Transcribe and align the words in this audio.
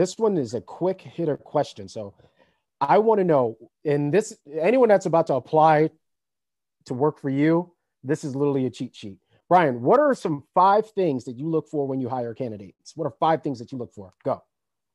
This 0.00 0.16
one 0.16 0.38
is 0.38 0.54
a 0.54 0.62
quick 0.62 1.02
hitter 1.02 1.36
question. 1.36 1.86
So 1.86 2.14
I 2.80 2.96
want 2.96 3.18
to 3.18 3.24
know, 3.24 3.58
in 3.84 4.10
this, 4.10 4.34
anyone 4.58 4.88
that's 4.88 5.04
about 5.04 5.26
to 5.26 5.34
apply 5.34 5.90
to 6.86 6.94
work 6.94 7.20
for 7.20 7.28
you, 7.28 7.74
this 8.02 8.24
is 8.24 8.34
literally 8.34 8.64
a 8.64 8.70
cheat 8.70 8.96
sheet. 8.96 9.18
Brian, 9.50 9.82
what 9.82 10.00
are 10.00 10.14
some 10.14 10.44
five 10.54 10.90
things 10.92 11.24
that 11.24 11.36
you 11.36 11.50
look 11.50 11.68
for 11.68 11.86
when 11.86 12.00
you 12.00 12.08
hire 12.08 12.32
candidates? 12.32 12.96
What 12.96 13.04
are 13.04 13.14
five 13.20 13.42
things 13.42 13.58
that 13.58 13.72
you 13.72 13.76
look 13.76 13.92
for? 13.92 14.14
Go. 14.24 14.42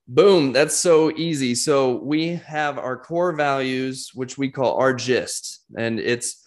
Boom. 0.07 0.51
That's 0.53 0.75
so 0.75 1.11
easy. 1.11 1.53
So 1.53 1.97
we 1.97 2.37
have 2.37 2.79
our 2.79 2.97
core 2.97 3.33
values, 3.33 4.09
which 4.15 4.39
we 4.39 4.49
call 4.49 4.75
our 4.77 4.95
gist, 4.95 5.65
and 5.77 5.99
it's 5.99 6.44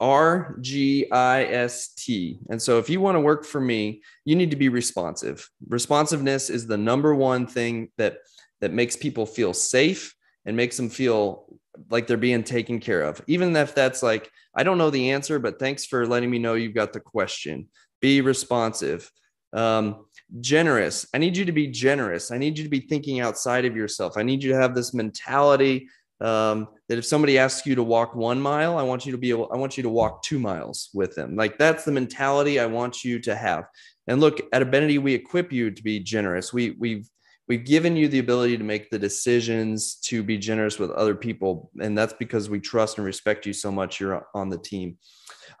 R 0.00 0.58
G 0.60 1.10
I 1.10 1.44
S 1.44 1.94
T. 1.94 2.40
And 2.50 2.60
so 2.60 2.78
if 2.78 2.90
you 2.90 3.00
want 3.00 3.16
to 3.16 3.20
work 3.20 3.44
for 3.44 3.60
me, 3.60 4.02
you 4.24 4.36
need 4.36 4.50
to 4.50 4.56
be 4.56 4.68
responsive. 4.68 5.48
Responsiveness 5.68 6.50
is 6.50 6.66
the 6.66 6.76
number 6.76 7.14
one 7.14 7.46
thing 7.46 7.90
that 7.96 8.18
that 8.60 8.72
makes 8.72 8.96
people 8.96 9.26
feel 9.26 9.52
safe 9.52 10.14
and 10.44 10.56
makes 10.56 10.76
them 10.76 10.90
feel 10.90 11.46
like 11.90 12.06
they're 12.06 12.16
being 12.16 12.44
taken 12.44 12.78
care 12.80 13.02
of. 13.02 13.20
Even 13.26 13.54
if 13.56 13.74
that's 13.74 14.02
like, 14.02 14.30
I 14.54 14.62
don't 14.62 14.78
know 14.78 14.90
the 14.90 15.10
answer, 15.10 15.38
but 15.38 15.58
thanks 15.58 15.84
for 15.84 16.06
letting 16.06 16.30
me 16.30 16.38
know 16.38 16.54
you've 16.54 16.74
got 16.74 16.92
the 16.92 17.00
question. 17.00 17.68
Be 18.00 18.20
responsive. 18.20 19.10
Um, 19.52 20.06
generous. 20.40 21.06
I 21.14 21.18
need 21.18 21.36
you 21.36 21.44
to 21.44 21.52
be 21.52 21.68
generous. 21.68 22.30
I 22.30 22.38
need 22.38 22.58
you 22.58 22.64
to 22.64 22.70
be 22.70 22.80
thinking 22.80 23.20
outside 23.20 23.64
of 23.64 23.76
yourself. 23.76 24.14
I 24.16 24.22
need 24.22 24.42
you 24.42 24.52
to 24.52 24.60
have 24.60 24.74
this 24.74 24.94
mentality 24.94 25.88
um, 26.24 26.68
that 26.88 26.96
if 26.96 27.04
somebody 27.04 27.38
asks 27.38 27.66
you 27.66 27.74
to 27.74 27.82
walk 27.82 28.14
one 28.14 28.40
mile, 28.40 28.78
I 28.78 28.82
want 28.82 29.04
you 29.04 29.12
to 29.12 29.18
be 29.18 29.30
able, 29.30 29.50
I 29.52 29.56
want 29.56 29.76
you 29.76 29.82
to 29.82 29.90
walk 29.90 30.22
two 30.22 30.38
miles 30.38 30.88
with 30.94 31.14
them. 31.14 31.36
Like 31.36 31.58
that's 31.58 31.84
the 31.84 31.92
mentality 31.92 32.58
I 32.58 32.66
want 32.66 33.04
you 33.04 33.18
to 33.20 33.36
have. 33.36 33.66
And 34.06 34.20
look, 34.20 34.40
at 34.52 34.62
Abenity, 34.62 35.00
we 35.00 35.12
equip 35.14 35.52
you 35.52 35.70
to 35.70 35.82
be 35.82 36.00
generous. 36.00 36.52
We 36.52 36.76
we've 36.78 37.08
we've 37.46 37.64
given 37.64 37.94
you 37.94 38.08
the 38.08 38.20
ability 38.20 38.56
to 38.56 38.64
make 38.64 38.88
the 38.88 38.98
decisions 38.98 39.96
to 39.96 40.22
be 40.22 40.38
generous 40.38 40.78
with 40.78 40.90
other 40.92 41.14
people, 41.14 41.70
and 41.80 41.96
that's 41.96 42.14
because 42.14 42.48
we 42.48 42.60
trust 42.60 42.96
and 42.96 43.04
respect 43.04 43.44
you 43.44 43.52
so 43.52 43.70
much. 43.70 44.00
You're 44.00 44.26
on 44.34 44.48
the 44.48 44.58
team. 44.58 44.96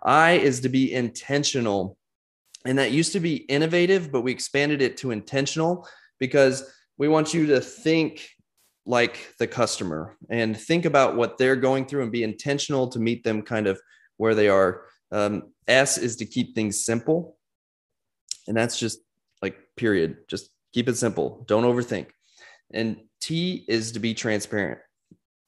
I 0.02 0.32
is 0.32 0.60
to 0.60 0.70
be 0.70 0.94
intentional, 0.94 1.98
and 2.64 2.78
that 2.78 2.90
used 2.90 3.12
to 3.12 3.20
be 3.20 3.36
innovative, 3.36 4.10
but 4.10 4.22
we 4.22 4.32
expanded 4.32 4.80
it 4.80 4.96
to 4.98 5.10
intentional 5.10 5.86
because 6.18 6.70
we 6.96 7.08
want 7.08 7.34
you 7.34 7.46
to 7.46 7.60
think 7.60 8.28
like 8.86 9.34
the 9.38 9.46
customer 9.46 10.16
and 10.28 10.58
think 10.58 10.84
about 10.84 11.16
what 11.16 11.38
they're 11.38 11.56
going 11.56 11.86
through 11.86 12.02
and 12.02 12.12
be 12.12 12.22
intentional 12.22 12.88
to 12.88 12.98
meet 12.98 13.24
them 13.24 13.42
kind 13.42 13.66
of 13.66 13.80
where 14.16 14.34
they 14.34 14.48
are. 14.48 14.82
Um, 15.10 15.52
S 15.66 15.96
is 15.96 16.16
to 16.16 16.26
keep 16.26 16.54
things 16.54 16.84
simple. 16.84 17.38
And 18.46 18.56
that's 18.56 18.78
just 18.78 18.98
like, 19.40 19.56
period. 19.76 20.18
Just 20.28 20.50
keep 20.72 20.88
it 20.88 20.96
simple. 20.96 21.44
Don't 21.46 21.64
overthink. 21.64 22.08
And 22.72 22.98
T 23.20 23.64
is 23.68 23.92
to 23.92 24.00
be 24.00 24.12
transparent. 24.12 24.80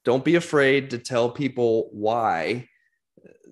Don't 0.03 0.25
be 0.25 0.35
afraid 0.35 0.89
to 0.91 0.97
tell 0.97 1.29
people 1.29 1.89
why, 1.91 2.67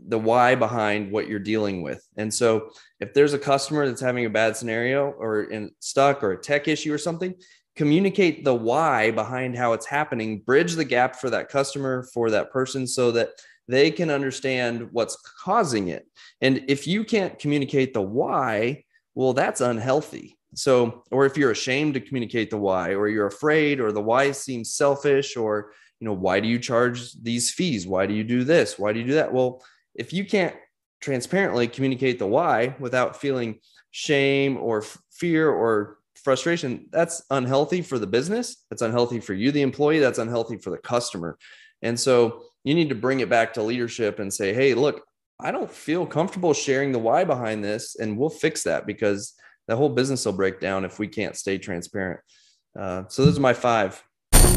the 0.08 0.18
why 0.18 0.56
behind 0.56 1.12
what 1.12 1.28
you're 1.28 1.38
dealing 1.38 1.82
with. 1.82 2.04
And 2.18 2.34
so, 2.34 2.70
if 3.00 3.14
there's 3.14 3.34
a 3.34 3.40
customer 3.40 3.86
that's 3.88 4.02
having 4.02 4.26
a 4.26 4.30
bad 4.30 4.56
scenario 4.56 5.12
or 5.12 5.44
in 5.44 5.72
stuck 5.80 6.24
or 6.24 6.32
a 6.32 6.42
tech 6.42 6.68
issue 6.68 6.94
or 6.94 6.98
something, 6.98 7.36
communicate 7.76 8.44
the 8.44 8.54
why 8.54 9.12
behind 9.12 9.58
how 9.58 9.74
it's 9.74 9.86
happening, 9.86 10.40
bridge 10.40 10.74
the 10.74 10.86
gap 10.86 11.16
for 11.18 11.30
that 11.30 11.50
customer, 11.50 12.08
for 12.14 12.30
that 12.32 12.52
person, 12.52 12.88
so 12.88 13.12
that 13.12 13.32
they 13.68 13.92
can 13.92 14.10
understand 14.10 14.90
what's 14.92 15.18
causing 15.44 15.90
it. 15.90 16.08
And 16.42 16.64
if 16.68 16.88
you 16.88 17.04
can't 17.04 17.38
communicate 17.40 17.94
the 17.94 18.02
why, 18.02 18.84
well, 19.16 19.34
that's 19.34 19.62
unhealthy. 19.62 20.38
So, 20.54 21.04
or 21.12 21.26
if 21.26 21.38
you're 21.38 21.52
ashamed 21.52 21.96
to 21.96 22.00
communicate 22.00 22.50
the 22.50 22.58
why, 22.58 22.94
or 22.94 23.08
you're 23.08 23.28
afraid, 23.28 23.80
or 23.80 23.92
the 23.92 24.02
why 24.02 24.32
seems 24.32 24.74
selfish, 24.74 25.36
or, 25.36 25.72
you 26.00 26.06
know, 26.06 26.14
why 26.14 26.40
do 26.40 26.48
you 26.48 26.60
charge 26.60 27.12
these 27.22 27.52
fees? 27.52 27.86
Why 27.86 28.06
do 28.06 28.14
you 28.14 28.24
do 28.24 28.44
this? 28.44 28.80
Why 28.80 28.94
do 28.94 29.00
you 29.00 29.06
do 29.06 29.14
that? 29.16 29.34
Well, 29.34 29.64
if 29.96 30.14
you 30.14 30.26
can't 30.26 30.56
transparently 31.02 31.68
communicate 31.68 32.20
the 32.20 32.28
why 32.28 32.76
without 32.80 33.20
feeling 33.20 33.60
shame 33.92 34.58
or 34.58 34.84
fear 35.12 35.50
or 35.50 35.98
frustration, 36.26 36.88
that's 36.92 37.22
unhealthy 37.30 37.82
for 37.82 38.00
the 38.00 38.08
business. 38.08 38.66
That's 38.70 38.82
unhealthy 38.82 39.20
for 39.20 39.34
you, 39.34 39.52
the 39.52 39.62
employee. 39.62 40.00
That's 40.00 40.18
unhealthy 40.18 40.58
for 40.58 40.72
the 40.72 40.78
customer. 40.80 41.38
And 41.84 41.98
so 41.98 42.42
you 42.64 42.74
need 42.74 42.90
to 42.90 42.96
bring 42.96 43.20
it 43.20 43.30
back 43.30 43.54
to 43.54 43.62
leadership 43.62 44.18
and 44.18 44.34
say, 44.34 44.54
hey, 44.54 44.74
look, 44.74 45.04
I 45.40 45.52
don't 45.52 45.70
feel 45.70 46.06
comfortable 46.06 46.54
sharing 46.54 46.92
the 46.92 47.00
why 47.00 47.26
behind 47.26 47.64
this. 47.64 47.96
And 47.96 48.18
we'll 48.18 48.30
fix 48.30 48.64
that 48.64 48.88
because 48.88 49.36
the 49.68 49.76
whole 49.76 49.90
business 49.90 50.26
will 50.26 50.34
break 50.34 50.60
down 50.60 50.84
if 50.84 50.98
we 50.98 51.08
can't 51.08 51.36
stay 51.36 51.60
transparent. 51.60 52.22
Uh, 52.78 53.04
so 53.08 53.24
those 53.24 53.38
are 53.38 53.42
my 53.42 53.54
five. 53.54 54.04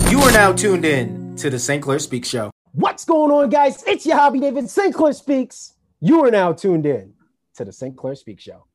You 0.08 0.20
are 0.20 0.32
now 0.32 0.52
tuned 0.52 0.86
in 0.86 1.36
to 1.36 1.50
the 1.50 1.58
St. 1.58 1.82
Clair 1.82 1.98
Speaks 1.98 2.28
Show. 2.28 2.50
What's 2.72 3.04
going 3.04 3.30
on, 3.30 3.50
guys? 3.50 3.84
It's 3.86 4.06
your 4.06 4.16
hobby, 4.16 4.40
David. 4.40 4.70
St. 4.70 4.94
Clair 4.94 5.12
Speaks. 5.12 5.74
You 6.00 6.24
are 6.24 6.30
now 6.30 6.54
tuned 6.54 6.86
in 6.86 7.12
to 7.56 7.64
the 7.64 7.72
St. 7.72 7.94
Clair 7.94 8.14
Speaks 8.14 8.42
Show. 8.42 8.67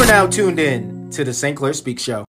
Are 0.00 0.06
now 0.06 0.26
tuned 0.26 0.58
in 0.58 1.10
to 1.10 1.24
the 1.24 1.34
St. 1.34 1.54
Clair 1.54 1.74
Speak 1.74 2.00
Show. 2.00 2.24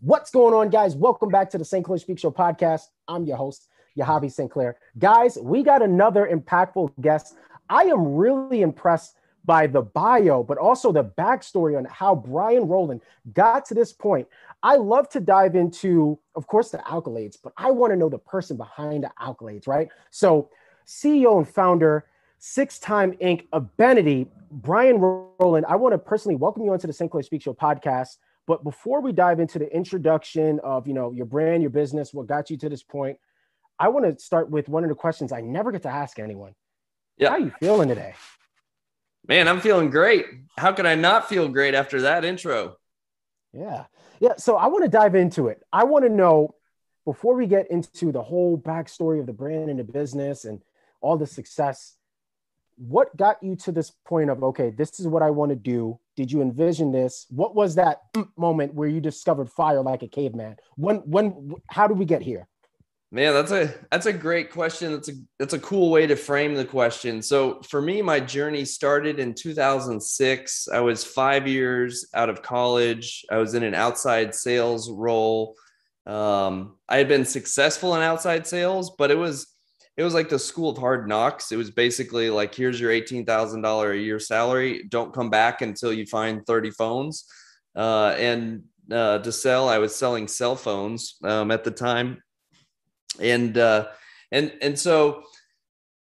What's 0.00 0.30
going 0.30 0.54
on, 0.54 0.70
guys? 0.70 0.96
Welcome 0.96 1.28
back 1.28 1.50
to 1.50 1.58
the 1.58 1.64
St. 1.66 1.84
Clair 1.84 1.98
Speak 1.98 2.18
Show 2.18 2.30
podcast. 2.30 2.84
I'm 3.06 3.26
your 3.26 3.36
host, 3.36 3.68
Yahavi 3.98 4.32
St. 4.32 4.50
Clair. 4.50 4.78
Guys, 4.98 5.36
we 5.42 5.62
got 5.62 5.82
another 5.82 6.26
impactful 6.32 6.98
guest. 7.02 7.34
I 7.68 7.82
am 7.82 8.14
really 8.14 8.62
impressed 8.62 9.14
by 9.44 9.66
the 9.66 9.82
bio, 9.82 10.42
but 10.42 10.58
also 10.58 10.92
the 10.92 11.04
backstory 11.04 11.76
on 11.76 11.84
how 11.86 12.14
Brian 12.14 12.66
Roland 12.68 13.00
got 13.32 13.64
to 13.66 13.74
this 13.74 13.92
point. 13.92 14.28
I 14.62 14.76
love 14.76 15.08
to 15.10 15.20
dive 15.20 15.56
into, 15.56 16.18
of 16.36 16.46
course, 16.46 16.70
the 16.70 16.78
accolades, 16.78 17.36
but 17.42 17.52
I 17.56 17.70
want 17.70 17.92
to 17.92 17.96
know 17.96 18.08
the 18.08 18.18
person 18.18 18.56
behind 18.56 19.04
the 19.04 19.10
accolades, 19.20 19.66
right? 19.66 19.88
So, 20.10 20.50
CEO 20.86 21.38
and 21.38 21.48
founder, 21.48 22.06
six 22.38 22.78
time 22.78 23.12
Inc. 23.14 23.48
Abenity, 23.52 24.28
Brian 24.50 24.98
Roland, 24.98 25.66
I 25.68 25.76
want 25.76 25.92
to 25.92 25.98
personally 25.98 26.36
welcome 26.36 26.64
you 26.64 26.72
onto 26.72 26.86
the 26.86 26.92
St. 26.92 27.10
Clair 27.10 27.22
Speak 27.22 27.42
Show 27.42 27.54
podcast. 27.54 28.18
But 28.46 28.64
before 28.64 29.00
we 29.00 29.12
dive 29.12 29.40
into 29.40 29.58
the 29.58 29.72
introduction 29.74 30.60
of, 30.64 30.86
you 30.86 30.94
know, 30.94 31.12
your 31.12 31.26
brand, 31.26 31.62
your 31.62 31.70
business, 31.70 32.12
what 32.12 32.26
got 32.26 32.50
you 32.50 32.56
to 32.58 32.68
this 32.68 32.82
point, 32.82 33.16
I 33.78 33.88
want 33.88 34.04
to 34.04 34.22
start 34.22 34.50
with 34.50 34.68
one 34.68 34.82
of 34.82 34.88
the 34.88 34.96
questions 34.96 35.32
I 35.32 35.40
never 35.40 35.72
get 35.72 35.82
to 35.82 35.88
ask 35.88 36.18
anyone. 36.18 36.54
Yeah. 37.16 37.30
How 37.30 37.34
are 37.34 37.40
you 37.40 37.52
feeling 37.60 37.88
today? 37.88 38.14
Man, 39.26 39.48
I'm 39.48 39.60
feeling 39.60 39.90
great. 39.90 40.26
How 40.58 40.72
could 40.72 40.86
I 40.86 40.94
not 40.94 41.28
feel 41.28 41.48
great 41.48 41.74
after 41.74 42.02
that 42.02 42.24
intro? 42.24 42.76
Yeah. 43.52 43.84
Yeah. 44.20 44.34
So 44.36 44.56
I 44.56 44.66
want 44.66 44.84
to 44.84 44.90
dive 44.90 45.14
into 45.14 45.48
it. 45.48 45.62
I 45.72 45.84
want 45.84 46.04
to 46.04 46.08
know 46.08 46.54
before 47.04 47.34
we 47.34 47.46
get 47.46 47.70
into 47.70 48.12
the 48.12 48.22
whole 48.22 48.58
backstory 48.58 49.20
of 49.20 49.26
the 49.26 49.32
brand 49.32 49.70
and 49.70 49.78
the 49.78 49.84
business 49.84 50.44
and 50.44 50.60
all 51.00 51.16
the 51.16 51.26
success, 51.26 51.96
what 52.76 53.16
got 53.16 53.42
you 53.42 53.54
to 53.56 53.72
this 53.72 53.90
point 54.04 54.30
of, 54.30 54.42
okay, 54.42 54.70
this 54.70 54.98
is 54.98 55.06
what 55.06 55.22
I 55.22 55.30
want 55.30 55.50
to 55.50 55.56
do? 55.56 55.98
Did 56.16 56.32
you 56.32 56.42
envision 56.42 56.90
this? 56.90 57.26
What 57.30 57.54
was 57.54 57.74
that 57.76 58.00
moment 58.36 58.74
where 58.74 58.88
you 58.88 59.00
discovered 59.00 59.50
fire 59.50 59.82
like 59.82 60.02
a 60.02 60.08
caveman? 60.08 60.56
When, 60.76 60.96
when, 60.98 61.54
how 61.68 61.86
did 61.86 61.98
we 61.98 62.04
get 62.04 62.22
here? 62.22 62.48
Man, 63.14 63.34
that's 63.34 63.52
a 63.52 63.74
that's 63.90 64.06
a 64.06 64.12
great 64.12 64.50
question. 64.50 64.92
That's 64.92 65.10
a 65.10 65.12
that's 65.38 65.52
a 65.52 65.58
cool 65.58 65.90
way 65.90 66.06
to 66.06 66.16
frame 66.16 66.54
the 66.54 66.64
question. 66.64 67.20
So 67.20 67.60
for 67.68 67.82
me, 67.82 68.00
my 68.00 68.18
journey 68.18 68.64
started 68.64 69.18
in 69.18 69.34
2006. 69.34 70.68
I 70.72 70.80
was 70.80 71.04
five 71.04 71.46
years 71.46 72.06
out 72.14 72.30
of 72.30 72.40
college. 72.40 73.26
I 73.30 73.36
was 73.36 73.52
in 73.52 73.64
an 73.64 73.74
outside 73.74 74.34
sales 74.34 74.90
role. 74.90 75.56
Um, 76.06 76.78
I 76.88 76.96
had 76.96 77.06
been 77.06 77.26
successful 77.26 77.94
in 77.96 78.00
outside 78.00 78.46
sales, 78.46 78.94
but 78.96 79.10
it 79.10 79.18
was 79.18 79.46
it 79.98 80.04
was 80.04 80.14
like 80.14 80.30
the 80.30 80.38
school 80.38 80.70
of 80.70 80.78
hard 80.78 81.06
knocks. 81.06 81.52
It 81.52 81.56
was 81.56 81.70
basically 81.70 82.30
like, 82.30 82.54
here's 82.54 82.80
your 82.80 82.90
eighteen 82.90 83.26
thousand 83.26 83.60
dollar 83.60 83.92
a 83.92 83.98
year 83.98 84.18
salary. 84.20 84.84
Don't 84.88 85.12
come 85.12 85.28
back 85.28 85.60
until 85.60 85.92
you 85.92 86.06
find 86.06 86.46
30 86.46 86.70
phones. 86.70 87.26
Uh, 87.76 88.14
and 88.16 88.62
uh, 88.90 89.18
to 89.18 89.32
sell, 89.32 89.68
I 89.68 89.76
was 89.76 89.94
selling 89.94 90.28
cell 90.28 90.56
phones 90.56 91.16
um, 91.22 91.50
at 91.50 91.62
the 91.62 91.70
time 91.70 92.22
and 93.20 93.58
uh, 93.58 93.88
and 94.30 94.52
and 94.62 94.78
so 94.78 95.24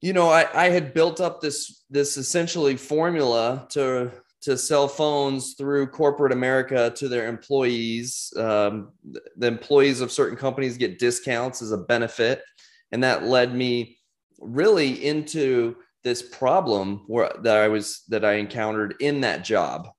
you 0.02 0.14
know 0.14 0.30
I, 0.30 0.48
I 0.54 0.70
had 0.70 0.94
built 0.94 1.20
up 1.22 1.42
this 1.42 1.84
this 1.90 2.18
essentially 2.18 2.76
formula 2.76 3.68
to 3.72 4.12
to 4.42 4.58
sell 4.58 4.88
phones 4.88 5.56
through 5.56 5.88
corporate 5.88 6.32
America 6.32 6.94
to 6.96 7.10
their 7.10 7.28
employees. 7.28 8.32
Um, 8.38 8.94
the 9.36 9.48
employees 9.48 10.00
of 10.00 10.12
certain 10.12 10.38
companies 10.38 10.78
get 10.78 11.00
discounts 11.00 11.62
as 11.62 11.72
a 11.72 11.78
benefit, 11.78 12.44
and 12.92 13.04
that 13.04 13.24
led 13.24 13.54
me 13.54 13.98
really 14.40 15.06
into 15.06 15.76
this 16.04 16.22
problem 16.22 17.04
where 17.08 17.32
that 17.44 17.58
I 17.58 17.68
was 17.68 18.04
that 18.08 18.24
I 18.24 18.34
encountered 18.34 18.96
in 19.02 19.22
that 19.22 19.44
job, 19.44 19.90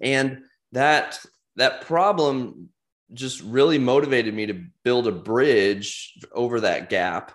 and 0.00 0.42
that 0.72 1.18
that 1.56 1.82
problem 1.82 2.68
just 3.12 3.40
really 3.42 3.78
motivated 3.78 4.34
me 4.34 4.46
to 4.46 4.64
build 4.84 5.06
a 5.06 5.12
bridge 5.12 6.18
over 6.32 6.60
that 6.60 6.90
gap 6.90 7.32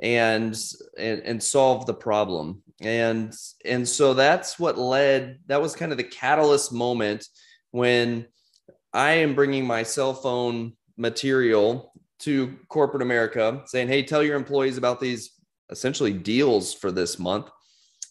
and 0.00 0.58
and, 0.98 1.20
and 1.20 1.42
solve 1.42 1.86
the 1.86 1.94
problem. 1.94 2.62
And 2.80 3.32
and 3.64 3.88
so 3.88 4.14
that's 4.14 4.58
what 4.58 4.78
led 4.78 5.38
that 5.46 5.62
was 5.62 5.76
kind 5.76 5.92
of 5.92 5.98
the 5.98 6.04
catalyst 6.04 6.72
moment 6.72 7.26
when 7.70 8.26
i 8.92 9.12
am 9.12 9.34
bringing 9.34 9.66
my 9.66 9.82
cell 9.82 10.12
phone 10.12 10.74
material 10.98 11.94
to 12.18 12.58
corporate 12.68 13.02
america 13.02 13.62
saying 13.64 13.88
hey 13.88 14.02
tell 14.02 14.22
your 14.22 14.36
employees 14.36 14.76
about 14.76 15.00
these 15.00 15.30
essentially 15.72 16.12
deals 16.12 16.72
for 16.72 16.92
this 16.92 17.18
month. 17.18 17.50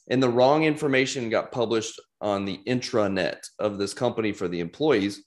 And 0.10 0.22
the 0.22 0.30
wrong 0.30 0.64
information 0.64 1.30
got 1.30 1.54
published 1.54 2.02
on 2.20 2.44
the 2.44 2.60
intranet 2.68 3.38
of 3.60 3.78
this 3.78 3.94
company 3.94 4.34
for 4.34 4.50
the 4.50 4.60
employees 4.60 5.24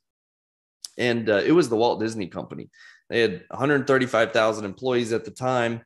and 0.98 1.28
uh, 1.28 1.42
it 1.44 1.52
was 1.52 1.68
the 1.68 1.76
walt 1.76 2.00
disney 2.00 2.26
company. 2.26 2.70
They 3.10 3.20
had 3.20 3.44
135000 3.50 4.64
employees 4.64 5.12
at 5.12 5.24
the 5.24 5.30
time. 5.30 5.82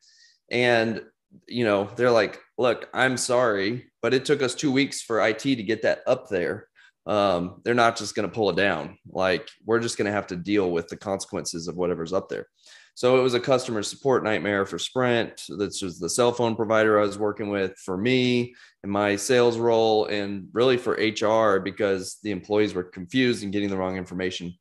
And 0.50 1.02
you 1.46 1.62
know 1.62 1.84
they're 1.94 2.10
like 2.10 2.40
look 2.56 2.88
i'm 2.94 3.19
sorry 3.19 3.88
but 4.02 4.14
it 4.14 4.25
took 4.25 4.43
us 4.43 4.55
two 4.55 4.72
weeks 4.72 5.02
for 5.02 5.20
it 5.20 5.38
to 5.38 5.62
get 5.62 5.82
that 5.82 6.00
up 6.06 6.28
there. 6.28 6.69
Um, 7.06 7.62
they're 7.64 7.75
not 7.75 7.96
just 7.96 8.14
going 8.14 8.28
to 8.28 8.34
pull 8.34 8.50
it 8.50 8.56
down. 8.56 8.99
Like 9.10 9.49
we're 9.64 9.81
just 9.81 9.96
going 9.96 10.06
to 10.06 10.12
have 10.12 10.26
to 10.28 10.37
deal 10.37 10.70
with 10.70 10.88
the 10.88 10.96
consequences 10.96 11.69
of 11.69 11.76
whatever's 11.76 12.12
up 12.12 12.28
there. 12.28 12.46
So 12.94 13.19
it 13.19 13.22
was 13.22 13.34
a 13.34 13.40
customer 13.40 13.82
support 13.82 14.25
nightmare 14.25 14.66
for 14.66 14.78
sprint. 14.78 15.43
This 15.49 15.81
was 15.82 15.99
the 15.99 16.08
cell 16.08 16.32
phone 16.32 16.56
provider 16.56 16.99
i 16.99 17.02
was 17.02 17.19
working 17.19 17.49
with 17.49 17.76
for 17.78 17.96
me 17.96 18.55
and 18.82 18.93
my 18.93 19.16
sales 19.16 19.58
role 19.58 20.06
and 20.06 20.49
really 20.52 20.76
for 20.76 20.93
hr 20.93 21.60
because 21.60 22.19
the 22.22 22.31
employees 22.31 22.75
were 22.75 22.84
confused 22.84 23.43
and 23.43 23.52
getting 23.52 23.70
the 23.70 23.76
wrong 23.76 23.96
information 23.96 24.52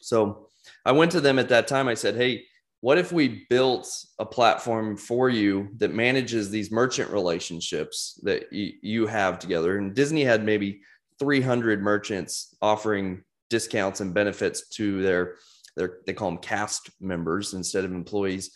so 0.00 0.48
i 0.84 0.92
went 0.92 1.10
to 1.12 1.20
them 1.20 1.38
at 1.38 1.48
that 1.48 1.66
time. 1.68 1.88
I 1.88 1.94
said 1.94 2.16
hey 2.16 2.44
what 2.80 2.98
if 2.98 3.12
we 3.12 3.46
built 3.48 3.88
a 4.18 4.26
platform 4.26 4.96
for 4.96 5.30
you 5.30 5.68
that 5.76 5.94
manages 5.94 6.50
these 6.50 6.72
merchant 6.72 7.10
relationships 7.10 8.18
that 8.24 8.46
y- 8.50 8.72
you 8.82 9.06
have 9.06 9.38
together? 9.38 9.78
And 9.78 9.94
disney 9.94 10.24
had 10.24 10.44
maybe 10.44 10.80
300 11.20 11.80
merchants 11.80 12.56
offering 12.60 13.22
discounts 13.50 14.00
and 14.00 14.12
benefits 14.12 14.68
to 14.70 15.02
their 15.02 15.36
their 15.76 15.98
they 16.06 16.12
call 16.12 16.30
them 16.30 16.40
cast 16.40 16.90
members 17.00 17.54
instead 17.54 17.84
of 17.84 17.92
employees 17.92 18.50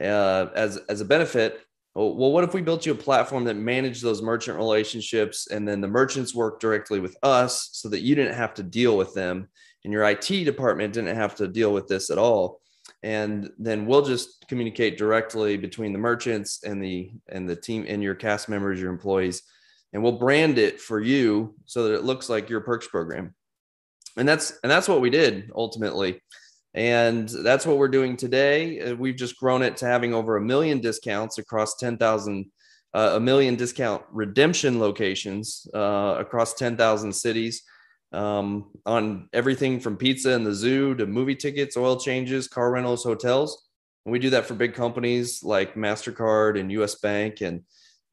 uh, 0.00 0.46
as 0.54 0.76
as 0.88 1.00
a 1.00 1.04
benefit. 1.04 1.60
Well, 1.94 2.30
what 2.30 2.44
if 2.44 2.54
we 2.54 2.62
built 2.62 2.86
you 2.86 2.92
a 2.92 2.96
platform 2.96 3.44
that 3.44 3.54
managed 3.54 4.02
those 4.02 4.22
merchant 4.22 4.56
relationships 4.56 5.48
and 5.48 5.66
then 5.66 5.80
the 5.80 5.88
merchants 5.88 6.34
work 6.34 6.60
directly 6.60 7.00
with 7.00 7.16
us 7.24 7.70
so 7.72 7.88
that 7.88 8.02
you 8.02 8.14
didn't 8.14 8.36
have 8.36 8.54
to 8.54 8.62
deal 8.62 8.96
with 8.96 9.12
them 9.14 9.48
and 9.84 9.92
your 9.92 10.04
IT 10.04 10.44
department 10.44 10.92
didn't 10.92 11.16
have 11.16 11.34
to 11.36 11.48
deal 11.48 11.72
with 11.72 11.88
this 11.88 12.10
at 12.10 12.18
all. 12.18 12.60
And 13.02 13.50
then 13.58 13.86
we'll 13.86 14.04
just 14.04 14.46
communicate 14.48 14.98
directly 14.98 15.56
between 15.56 15.92
the 15.92 15.98
merchants 15.98 16.64
and 16.64 16.82
the 16.82 17.12
and 17.28 17.48
the 17.48 17.56
team 17.56 17.86
and 17.88 18.02
your 18.02 18.14
cast 18.14 18.48
members 18.48 18.80
your 18.80 18.90
employees 18.90 19.42
and 19.92 20.02
we'll 20.02 20.18
brand 20.18 20.58
it 20.58 20.80
for 20.80 21.00
you 21.00 21.54
so 21.66 21.84
that 21.84 21.94
it 21.94 22.04
looks 22.04 22.28
like 22.28 22.48
your 22.48 22.60
perks 22.60 22.86
program. 22.86 23.34
And 24.16 24.28
that's 24.28 24.58
and 24.62 24.70
that's 24.70 24.88
what 24.88 25.00
we 25.00 25.10
did 25.10 25.50
ultimately. 25.54 26.20
And 26.74 27.28
that's 27.28 27.66
what 27.66 27.78
we're 27.78 27.88
doing 27.88 28.16
today. 28.16 28.80
Uh, 28.80 28.94
we've 28.94 29.16
just 29.16 29.36
grown 29.36 29.62
it 29.62 29.76
to 29.78 29.86
having 29.86 30.14
over 30.14 30.36
a 30.36 30.40
million 30.40 30.80
discounts 30.80 31.38
across 31.38 31.76
10,000 31.76 32.46
uh, 32.92 33.12
a 33.14 33.20
million 33.20 33.56
discount 33.56 34.02
redemption 34.12 34.78
locations 34.78 35.66
uh, 35.74 36.16
across 36.18 36.54
10,000 36.54 37.12
cities 37.12 37.62
um, 38.12 38.70
on 38.86 39.28
everything 39.32 39.80
from 39.80 39.96
pizza 39.96 40.30
and 40.30 40.44
the 40.44 40.54
zoo 40.54 40.94
to 40.96 41.06
movie 41.06 41.36
tickets, 41.36 41.76
oil 41.76 41.98
changes, 41.98 42.48
car 42.48 42.70
rentals, 42.70 43.04
hotels. 43.04 43.68
And 44.04 44.12
we 44.12 44.18
do 44.18 44.30
that 44.30 44.46
for 44.46 44.54
big 44.54 44.74
companies 44.74 45.42
like 45.42 45.74
Mastercard 45.74 46.58
and 46.58 46.72
U.S. 46.72 46.96
Bank, 46.96 47.42
and 47.42 47.62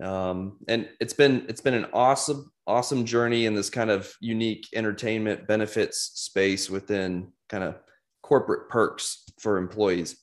um, 0.03 0.57
and 0.67 0.89
it's 0.99 1.13
been 1.13 1.45
it's 1.47 1.61
been 1.61 1.73
an 1.73 1.87
awesome 1.93 2.51
awesome 2.67 3.05
journey 3.05 3.45
in 3.45 3.55
this 3.55 3.69
kind 3.69 3.89
of 3.89 4.13
unique 4.19 4.67
entertainment 4.75 5.47
benefits 5.47 6.11
space 6.15 6.69
within 6.69 7.31
kind 7.47 7.63
of 7.63 7.75
corporate 8.21 8.69
perks 8.69 9.23
for 9.39 9.57
employees. 9.57 10.17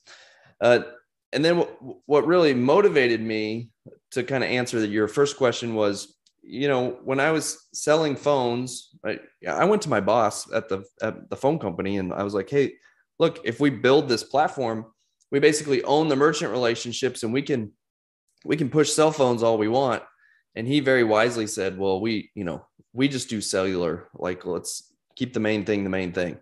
Uh, 0.60 0.80
and 1.32 1.44
then 1.44 1.56
what, 1.56 1.78
what 2.06 2.26
really 2.26 2.54
motivated 2.54 3.20
me 3.20 3.70
to 4.12 4.22
kind 4.22 4.44
of 4.44 4.50
answer 4.50 4.80
that 4.80 4.90
your 4.90 5.08
first 5.08 5.36
question 5.36 5.74
was 5.74 6.13
you 6.46 6.68
know, 6.68 6.98
when 7.04 7.20
I 7.20 7.30
was 7.30 7.66
selling 7.72 8.16
phones, 8.16 8.90
I, 9.04 9.18
I 9.48 9.64
went 9.64 9.82
to 9.82 9.88
my 9.88 10.00
boss 10.00 10.50
at 10.52 10.68
the 10.68 10.84
at 11.02 11.30
the 11.30 11.36
phone 11.36 11.58
company 11.58 11.96
and 11.96 12.12
I 12.12 12.22
was 12.22 12.34
like, 12.34 12.50
"Hey, 12.50 12.74
look, 13.18 13.40
if 13.44 13.60
we 13.60 13.70
build 13.70 14.08
this 14.08 14.24
platform, 14.24 14.86
we 15.30 15.40
basically 15.40 15.82
own 15.84 16.08
the 16.08 16.16
merchant 16.16 16.50
relationships 16.50 17.22
and 17.22 17.32
we 17.32 17.42
can 17.42 17.72
we 18.44 18.56
can 18.56 18.68
push 18.68 18.92
cell 18.92 19.12
phones 19.12 19.42
all 19.42 19.58
we 19.58 19.68
want." 19.68 20.02
And 20.54 20.66
he 20.66 20.80
very 20.80 21.04
wisely 21.04 21.46
said, 21.46 21.78
"Well, 21.78 22.00
we, 22.00 22.30
you 22.34 22.44
know, 22.44 22.64
we 22.92 23.08
just 23.08 23.28
do 23.28 23.40
cellular. 23.40 24.08
Like, 24.14 24.44
let's 24.44 24.92
keep 25.16 25.32
the 25.32 25.40
main 25.40 25.64
thing 25.64 25.84
the 25.84 25.90
main 25.90 26.12
thing." 26.12 26.38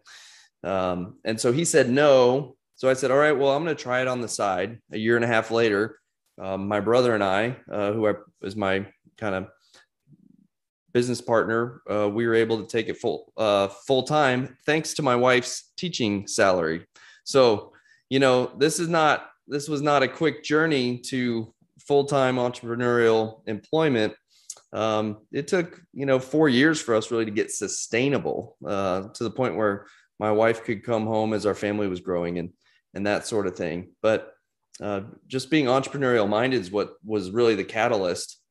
Um, 0.64 1.18
and 1.24 1.40
so 1.40 1.52
he 1.52 1.64
said 1.64 1.88
no. 1.88 2.56
So 2.74 2.88
I 2.88 2.94
said, 2.94 3.10
"All 3.10 3.18
right, 3.18 3.32
well, 3.32 3.50
I'm 3.50 3.64
going 3.64 3.76
to 3.76 3.82
try 3.82 4.02
it 4.02 4.08
on 4.08 4.20
the 4.20 4.28
side." 4.28 4.80
A 4.92 4.98
year 4.98 5.16
and 5.16 5.24
a 5.24 5.28
half 5.28 5.50
later, 5.50 5.98
um, 6.40 6.66
my 6.66 6.80
brother 6.80 7.14
and 7.14 7.22
I, 7.22 7.56
uh, 7.70 7.92
who 7.92 8.14
is 8.42 8.56
my 8.56 8.86
kind 9.16 9.34
of 9.34 9.48
business 10.92 11.20
partner, 11.20 11.82
uh, 11.90 12.08
we 12.08 12.26
were 12.26 12.34
able 12.34 12.60
to 12.62 12.66
take 12.66 12.88
it 12.88 12.98
full 12.98 13.32
uh, 13.36 13.68
full 13.68 14.02
time 14.02 14.56
thanks 14.66 14.94
to 14.94 15.02
my 15.02 15.16
wife's 15.16 15.72
teaching 15.76 16.26
salary. 16.26 16.86
So, 17.24 17.72
you 18.10 18.18
know, 18.18 18.52
this 18.58 18.78
is 18.78 18.88
not 18.88 19.30
this 19.48 19.68
was 19.68 19.82
not 19.82 20.02
a 20.02 20.08
quick 20.08 20.44
journey 20.44 20.98
to 20.98 21.52
full 21.80 22.04
time 22.04 22.36
entrepreneurial 22.36 23.40
employment. 23.46 24.14
Um, 24.72 25.18
it 25.32 25.48
took 25.48 25.80
you 25.92 26.06
know 26.06 26.18
four 26.18 26.48
years 26.48 26.80
for 26.80 26.94
us 26.94 27.10
really 27.10 27.24
to 27.24 27.30
get 27.30 27.50
sustainable 27.50 28.56
uh, 28.66 29.08
to 29.14 29.24
the 29.24 29.30
point 29.30 29.56
where 29.56 29.86
my 30.18 30.30
wife 30.30 30.64
could 30.64 30.84
come 30.84 31.06
home 31.06 31.32
as 31.32 31.46
our 31.46 31.54
family 31.54 31.88
was 31.88 32.00
growing 32.00 32.38
and 32.38 32.50
and 32.94 33.06
that 33.06 33.26
sort 33.26 33.46
of 33.46 33.56
thing. 33.56 33.92
But 34.02 34.32
uh, 34.80 35.02
just 35.26 35.50
being 35.50 35.66
entrepreneurial 35.66 36.28
minded 36.28 36.60
is 36.60 36.70
what 36.70 36.94
was 37.04 37.30
really 37.30 37.54
the 37.54 37.64
catalyst 37.64 38.41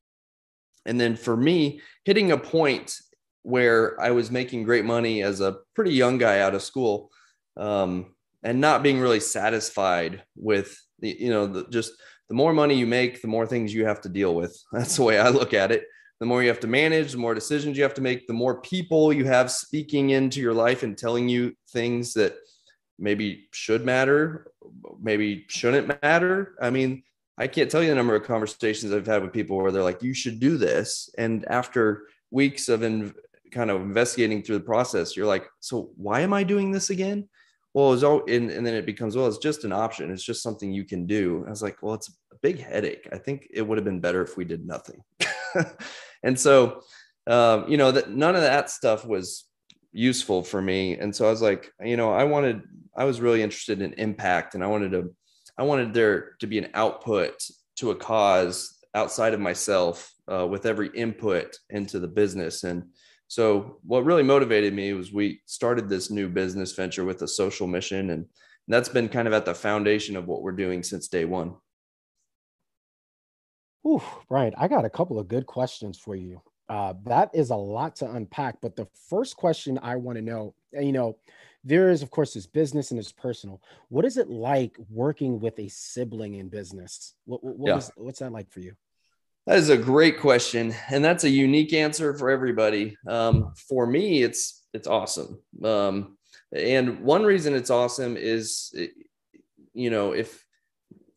and 0.85 0.99
then 0.99 1.15
for 1.15 1.35
me, 1.35 1.81
hitting 2.05 2.31
a 2.31 2.37
point 2.37 2.95
where 3.43 3.99
I 3.99 4.11
was 4.11 4.31
making 4.31 4.63
great 4.63 4.85
money 4.85 5.23
as 5.23 5.41
a 5.41 5.57
pretty 5.75 5.93
young 5.93 6.17
guy 6.17 6.39
out 6.39 6.55
of 6.55 6.61
school, 6.61 7.09
um, 7.57 8.13
and 8.43 8.59
not 8.59 8.83
being 8.83 8.99
really 8.99 9.19
satisfied 9.19 10.23
with 10.35 10.75
the, 10.99 11.15
you 11.19 11.29
know, 11.29 11.47
the, 11.47 11.67
just 11.69 11.93
the 12.29 12.35
more 12.35 12.53
money 12.53 12.75
you 12.75 12.87
make, 12.87 13.21
the 13.21 13.27
more 13.27 13.45
things 13.45 13.73
you 13.73 13.85
have 13.85 14.01
to 14.01 14.09
deal 14.09 14.35
with. 14.35 14.57
That's 14.71 14.95
the 14.95 15.03
way 15.03 15.19
I 15.19 15.29
look 15.29 15.53
at 15.53 15.71
it. 15.71 15.83
The 16.19 16.25
more 16.27 16.43
you 16.43 16.49
have 16.49 16.59
to 16.59 16.67
manage, 16.67 17.11
the 17.11 17.17
more 17.17 17.33
decisions 17.33 17.77
you 17.77 17.83
have 17.83 17.95
to 17.95 18.01
make, 18.01 18.27
the 18.27 18.33
more 18.33 18.61
people 18.61 19.11
you 19.11 19.25
have 19.25 19.49
speaking 19.49 20.11
into 20.11 20.39
your 20.39 20.53
life 20.53 20.83
and 20.83 20.95
telling 20.95 21.27
you 21.27 21.55
things 21.71 22.13
that 22.13 22.35
maybe 22.99 23.47
should 23.51 23.83
matter, 23.83 24.51
maybe 25.01 25.45
shouldn't 25.49 25.99
matter. 26.03 26.53
I 26.61 26.69
mean, 26.69 27.01
I 27.41 27.47
can't 27.47 27.71
tell 27.71 27.81
you 27.81 27.89
the 27.89 27.95
number 27.95 28.13
of 28.13 28.23
conversations 28.23 28.93
I've 28.93 29.07
had 29.07 29.23
with 29.23 29.33
people 29.33 29.57
where 29.57 29.71
they're 29.71 29.81
like, 29.81 30.03
you 30.03 30.13
should 30.13 30.39
do 30.39 30.57
this. 30.57 31.09
And 31.17 31.43
after 31.47 32.03
weeks 32.29 32.69
of 32.69 32.83
in, 32.83 33.15
kind 33.51 33.71
of 33.71 33.81
investigating 33.81 34.43
through 34.43 34.59
the 34.59 34.63
process, 34.63 35.17
you're 35.17 35.25
like, 35.25 35.47
so 35.59 35.89
why 35.95 36.19
am 36.19 36.33
I 36.33 36.43
doing 36.43 36.71
this 36.71 36.91
again? 36.91 37.27
Well, 37.73 37.93
it's 37.93 38.03
all, 38.03 38.21
and, 38.29 38.51
and 38.51 38.63
then 38.63 38.75
it 38.75 38.85
becomes, 38.85 39.15
well, 39.15 39.25
it's 39.25 39.39
just 39.39 39.63
an 39.63 39.71
option. 39.71 40.11
It's 40.11 40.23
just 40.23 40.43
something 40.43 40.71
you 40.71 40.83
can 40.83 41.07
do. 41.07 41.43
I 41.47 41.49
was 41.49 41.63
like, 41.63 41.81
well, 41.81 41.95
it's 41.95 42.09
a 42.09 42.35
big 42.43 42.59
headache. 42.59 43.07
I 43.11 43.17
think 43.17 43.47
it 43.51 43.63
would 43.63 43.79
have 43.79 43.85
been 43.85 44.01
better 44.01 44.21
if 44.21 44.37
we 44.37 44.45
did 44.45 44.67
nothing. 44.67 45.01
and 46.23 46.39
so, 46.39 46.83
um, 47.25 47.67
you 47.67 47.77
know, 47.77 47.91
that 47.91 48.11
none 48.11 48.35
of 48.35 48.41
that 48.41 48.69
stuff 48.69 49.03
was 49.03 49.45
useful 49.91 50.43
for 50.43 50.61
me. 50.61 50.99
And 50.99 51.15
so 51.15 51.25
I 51.25 51.31
was 51.31 51.41
like, 51.41 51.73
you 51.83 51.97
know, 51.97 52.13
I 52.13 52.23
wanted, 52.23 52.61
I 52.95 53.05
was 53.05 53.19
really 53.19 53.41
interested 53.41 53.81
in 53.81 53.93
impact 53.93 54.53
and 54.53 54.63
I 54.63 54.67
wanted 54.67 54.91
to 54.91 55.15
I 55.57 55.63
wanted 55.63 55.93
there 55.93 56.35
to 56.39 56.47
be 56.47 56.57
an 56.57 56.69
output 56.73 57.41
to 57.77 57.91
a 57.91 57.95
cause 57.95 58.79
outside 58.93 59.33
of 59.33 59.39
myself 59.39 60.11
uh, 60.31 60.47
with 60.47 60.65
every 60.65 60.89
input 60.89 61.55
into 61.69 61.99
the 61.99 62.07
business. 62.07 62.63
And 62.63 62.83
so, 63.27 63.79
what 63.83 64.05
really 64.05 64.23
motivated 64.23 64.73
me 64.73 64.93
was 64.93 65.13
we 65.13 65.41
started 65.45 65.87
this 65.87 66.11
new 66.11 66.27
business 66.27 66.73
venture 66.73 67.05
with 67.05 67.21
a 67.21 67.27
social 67.27 67.67
mission, 67.67 68.09
and 68.09 68.25
that's 68.67 68.89
been 68.89 69.07
kind 69.07 69.27
of 69.27 69.33
at 69.33 69.45
the 69.45 69.55
foundation 69.55 70.17
of 70.17 70.27
what 70.27 70.41
we're 70.41 70.51
doing 70.51 70.83
since 70.83 71.07
day 71.07 71.25
one. 71.25 71.55
Ooh, 73.87 74.01
Brian, 74.27 74.53
I 74.57 74.67
got 74.67 74.85
a 74.85 74.89
couple 74.89 75.17
of 75.17 75.27
good 75.27 75.45
questions 75.45 75.97
for 75.97 76.15
you. 76.15 76.41
Uh, 76.69 76.93
that 77.05 77.29
is 77.33 77.49
a 77.49 77.55
lot 77.55 77.95
to 77.97 78.09
unpack. 78.09 78.61
But 78.61 78.75
the 78.75 78.87
first 79.09 79.35
question 79.35 79.79
I 79.81 79.95
want 79.95 80.17
to 80.17 80.21
know, 80.21 80.53
you 80.73 80.91
know, 80.91 81.17
there 81.63 81.89
is, 81.89 82.01
of 82.01 82.09
course, 82.09 82.33
this 82.33 82.47
business 82.47 82.91
and 82.91 82.99
it's 82.99 83.11
personal. 83.11 83.61
What 83.89 84.05
is 84.05 84.17
it 84.17 84.29
like 84.29 84.77
working 84.89 85.39
with 85.39 85.59
a 85.59 85.67
sibling 85.67 86.35
in 86.35 86.49
business? 86.49 87.13
What, 87.25 87.43
what 87.43 87.69
yeah. 87.69 87.77
is, 87.77 87.91
what's 87.95 88.19
that 88.19 88.31
like 88.31 88.51
for 88.51 88.59
you? 88.59 88.73
That 89.47 89.57
is 89.57 89.69
a 89.69 89.77
great 89.77 90.19
question, 90.19 90.73
and 90.89 91.03
that's 91.03 91.23
a 91.23 91.29
unique 91.29 91.73
answer 91.73 92.13
for 92.13 92.29
everybody. 92.29 92.95
Um, 93.07 93.53
for 93.67 93.87
me, 93.87 94.21
it's 94.21 94.63
it's 94.73 94.87
awesome. 94.87 95.41
Um, 95.63 96.17
and 96.53 97.01
one 97.01 97.23
reason 97.23 97.55
it's 97.55 97.71
awesome 97.71 98.17
is, 98.17 98.73
you 99.73 99.89
know, 99.89 100.13
if 100.13 100.45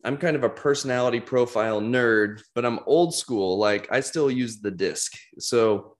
I'm 0.04 0.16
kind 0.18 0.36
of 0.36 0.44
a 0.44 0.48
personality 0.48 1.20
profile 1.20 1.80
nerd, 1.80 2.42
but 2.54 2.64
I'm 2.64 2.80
old 2.86 3.14
school. 3.14 3.58
Like 3.58 3.90
I 3.90 4.00
still 4.00 4.30
use 4.30 4.60
the 4.60 4.70
disc. 4.70 5.12
So 5.38 5.96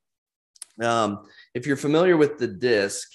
um, 0.83 1.27
if 1.55 1.67
you're 1.67 1.77
familiar 1.77 2.17
with 2.17 2.39
the 2.39 2.47
disc, 2.47 3.09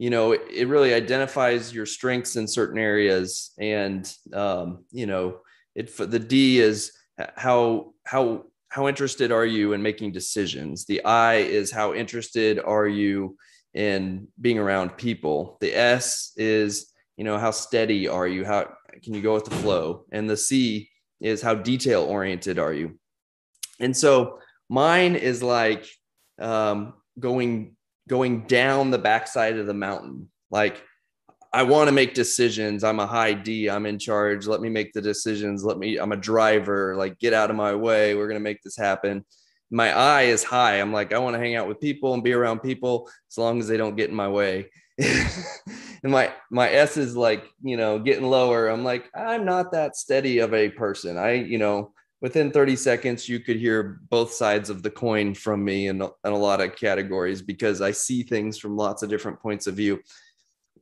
you 0.00 0.10
know 0.10 0.32
it, 0.32 0.66
really 0.66 0.94
identifies 0.94 1.72
your 1.72 1.86
strengths 1.86 2.36
in 2.36 2.48
certain 2.48 2.78
areas, 2.78 3.52
and 3.60 4.12
um, 4.32 4.84
you 4.90 5.06
know 5.06 5.40
it. 5.74 5.94
The 5.96 6.18
D 6.18 6.58
is 6.58 6.92
how 7.36 7.92
how 8.04 8.44
how 8.68 8.88
interested 8.88 9.30
are 9.30 9.46
you 9.46 9.74
in 9.74 9.82
making 9.82 10.12
decisions. 10.12 10.86
The 10.86 11.04
I 11.04 11.34
is 11.34 11.70
how 11.70 11.92
interested 11.92 12.58
are 12.58 12.88
you 12.88 13.36
in 13.74 14.28
being 14.40 14.58
around 14.58 14.96
people. 14.96 15.58
The 15.60 15.74
S 15.76 16.32
is 16.36 16.90
you 17.20 17.24
know 17.24 17.36
how 17.36 17.50
steady 17.50 18.08
are 18.08 18.26
you 18.26 18.46
how 18.46 18.66
can 19.02 19.12
you 19.12 19.20
go 19.20 19.34
with 19.34 19.44
the 19.44 19.54
flow 19.56 20.06
and 20.10 20.28
the 20.28 20.38
c 20.38 20.88
is 21.20 21.42
how 21.42 21.54
detail 21.54 22.04
oriented 22.04 22.58
are 22.58 22.72
you 22.72 22.98
and 23.78 23.94
so 23.94 24.38
mine 24.70 25.16
is 25.16 25.42
like 25.42 25.86
um, 26.40 26.94
going 27.18 27.76
going 28.08 28.46
down 28.46 28.90
the 28.90 28.98
backside 28.98 29.58
of 29.58 29.66
the 29.66 29.74
mountain. 29.74 30.28
Like 30.50 30.82
i 31.52 31.62
want 31.62 31.88
to 31.88 31.92
make 31.92 32.14
decisions. 32.14 32.84
I'm 32.84 33.00
a 33.00 33.06
high 33.06 33.32
d. 33.32 33.68
I'm 33.68 33.86
in 33.86 33.98
charge. 33.98 34.46
Let 34.46 34.60
me 34.60 34.68
make 34.68 34.92
the 34.92 35.02
decisions. 35.02 35.64
Let 35.64 35.78
me 35.78 35.98
i'm 35.98 36.12
a 36.12 36.16
driver. 36.16 36.94
Like 36.96 37.18
get 37.18 37.34
out 37.34 37.50
of 37.50 37.56
my 37.56 37.74
way. 37.74 38.14
We're 38.14 38.28
going 38.28 38.40
to 38.40 38.44
make 38.44 38.62
this 38.62 38.76
happen. 38.76 39.24
My 39.70 39.92
I 39.92 40.22
is 40.22 40.42
high. 40.42 40.80
I'm 40.80 40.92
like 40.92 41.12
i 41.12 41.18
want 41.18 41.34
to 41.34 41.40
hang 41.40 41.56
out 41.56 41.68
with 41.68 41.80
people 41.80 42.14
and 42.14 42.22
be 42.22 42.32
around 42.32 42.60
people 42.60 43.10
as 43.30 43.38
long 43.38 43.60
as 43.60 43.68
they 43.68 43.76
don't 43.76 43.96
get 43.96 44.10
in 44.10 44.16
my 44.16 44.28
way. 44.28 44.70
And 46.02 46.12
my 46.12 46.32
my 46.50 46.68
s 46.70 46.96
is 46.96 47.16
like 47.16 47.44
you 47.62 47.76
know 47.76 47.98
getting 47.98 48.24
lower. 48.24 48.68
I'm 48.68 48.84
like 48.84 49.10
i'm 49.14 49.44
not 49.44 49.72
that 49.72 49.96
steady 49.96 50.38
of 50.38 50.54
a 50.54 50.70
person. 50.70 51.18
I 51.18 51.32
you 51.34 51.58
know 51.58 51.92
within 52.20 52.50
30 52.50 52.76
seconds 52.76 53.28
you 53.28 53.40
could 53.40 53.56
hear 53.56 54.00
both 54.10 54.32
sides 54.32 54.70
of 54.70 54.82
the 54.82 54.90
coin 54.90 55.34
from 55.34 55.64
me 55.64 55.88
in, 55.88 56.02
in 56.02 56.10
a 56.24 56.36
lot 56.36 56.60
of 56.60 56.76
categories 56.76 57.40
because 57.42 57.80
i 57.80 57.90
see 57.90 58.22
things 58.22 58.58
from 58.58 58.76
lots 58.76 59.02
of 59.02 59.08
different 59.10 59.40
points 59.40 59.66
of 59.66 59.74
view. 59.74 60.00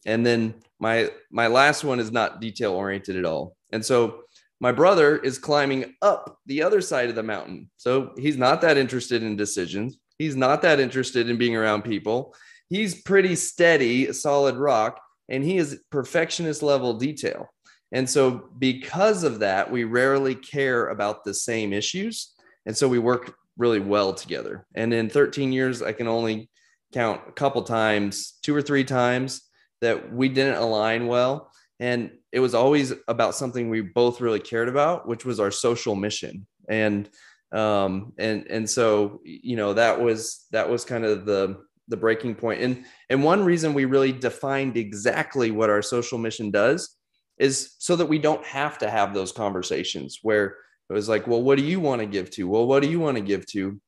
And 0.06 0.24
then 0.24 0.54
my 0.78 1.10
my 1.30 1.46
last 1.46 1.84
one 1.84 2.00
is 2.00 2.12
not 2.12 2.40
detail 2.40 2.72
oriented 2.72 3.16
at 3.16 3.24
all. 3.24 3.56
And 3.72 3.84
so 3.84 4.22
my 4.60 4.72
brother 4.72 5.18
is 5.18 5.38
climbing 5.38 5.94
up 6.02 6.38
the 6.46 6.62
other 6.62 6.80
side 6.80 7.08
of 7.08 7.14
the 7.14 7.22
mountain. 7.22 7.70
So 7.76 8.12
he's 8.16 8.36
not 8.36 8.60
that 8.62 8.76
interested 8.76 9.22
in 9.22 9.36
decisions. 9.36 9.98
He's 10.18 10.34
not 10.34 10.62
that 10.62 10.80
interested 10.80 11.30
in 11.30 11.38
being 11.38 11.54
around 11.54 11.82
people. 11.82 12.34
He's 12.68 13.02
pretty 13.02 13.36
steady, 13.36 14.12
solid 14.12 14.56
rock, 14.56 15.00
and 15.28 15.44
he 15.44 15.58
is 15.58 15.82
perfectionist 15.90 16.62
level 16.62 16.94
detail. 16.94 17.48
And 17.92 18.08
so, 18.08 18.48
because 18.58 19.24
of 19.24 19.40
that, 19.40 19.70
we 19.70 19.84
rarely 19.84 20.34
care 20.34 20.88
about 20.88 21.24
the 21.24 21.34
same 21.34 21.72
issues. 21.72 22.34
And 22.66 22.76
so, 22.76 22.88
we 22.88 22.98
work 22.98 23.34
really 23.56 23.80
well 23.80 24.12
together. 24.12 24.66
And 24.74 24.92
in 24.92 25.08
13 25.08 25.52
years, 25.52 25.82
I 25.82 25.92
can 25.92 26.08
only 26.08 26.50
count 26.92 27.22
a 27.28 27.32
couple 27.32 27.62
times, 27.62 28.38
two 28.42 28.54
or 28.54 28.62
three 28.62 28.84
times, 28.84 29.42
that 29.80 30.12
we 30.12 30.28
didn't 30.28 30.56
align 30.56 31.06
well. 31.06 31.50
And 31.80 32.10
it 32.32 32.40
was 32.40 32.54
always 32.54 32.92
about 33.06 33.34
something 33.34 33.68
we 33.68 33.80
both 33.80 34.20
really 34.20 34.40
cared 34.40 34.68
about, 34.68 35.06
which 35.06 35.24
was 35.24 35.40
our 35.40 35.50
social 35.50 35.94
mission. 35.94 36.46
And 36.68 37.08
um 37.50 38.12
and 38.18 38.46
and 38.50 38.68
so 38.68 39.22
you 39.24 39.56
know 39.56 39.72
that 39.72 39.98
was 39.98 40.44
that 40.52 40.68
was 40.68 40.84
kind 40.84 41.06
of 41.06 41.24
the 41.24 41.56
the 41.88 41.96
breaking 41.96 42.34
point. 42.34 42.60
And 42.60 42.84
and 43.08 43.24
one 43.24 43.42
reason 43.42 43.72
we 43.72 43.86
really 43.86 44.12
defined 44.12 44.76
exactly 44.76 45.50
what 45.50 45.70
our 45.70 45.80
social 45.80 46.18
mission 46.18 46.50
does 46.50 46.97
is 47.38 47.74
so 47.78 47.96
that 47.96 48.06
we 48.06 48.18
don't 48.18 48.44
have 48.44 48.78
to 48.78 48.90
have 48.90 49.14
those 49.14 49.32
conversations 49.32 50.18
where 50.22 50.56
it 50.90 50.92
was 50.92 51.08
like, 51.08 51.26
well, 51.26 51.42
what 51.42 51.58
do 51.58 51.64
you 51.64 51.80
want 51.80 52.00
to 52.00 52.06
give 52.06 52.30
to? 52.32 52.48
Well, 52.48 52.66
what 52.66 52.82
do 52.82 52.88
you 52.88 53.00
want 53.00 53.16
to 53.16 53.22
give 53.22 53.46
to? 53.46 53.80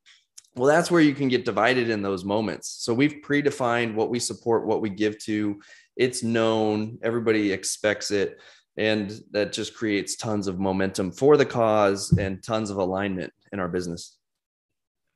Well, 0.54 0.69
that's 0.69 0.90
where 0.90 1.00
you 1.00 1.14
can 1.14 1.28
get 1.28 1.45
divided 1.45 1.90
in 1.90 2.02
those 2.02 2.25
moments. 2.25 2.69
So 2.69 2.92
we've 2.92 3.23
predefined 3.25 3.95
what 3.95 4.11
we 4.11 4.19
support, 4.19 4.66
what 4.66 4.83
we 4.83 4.90
give 4.90 5.19
to. 5.25 5.61
It's 5.97 6.23
known, 6.23 6.99
everybody 7.02 7.52
expects 7.52 8.11
it. 8.11 8.38
And 8.76 9.21
that 9.33 9.52
just 9.52 9.75
creates 9.75 10.16
tons 10.16 10.47
of 10.47 10.59
momentum 10.59 11.12
for 11.12 11.37
the 11.37 11.47
cause 11.47 12.12
and 12.19 12.42
tons 12.42 12.71
of 12.71 12.78
alignment 12.78 13.33
in 13.52 13.61
our 13.61 13.69
business. 13.69 14.16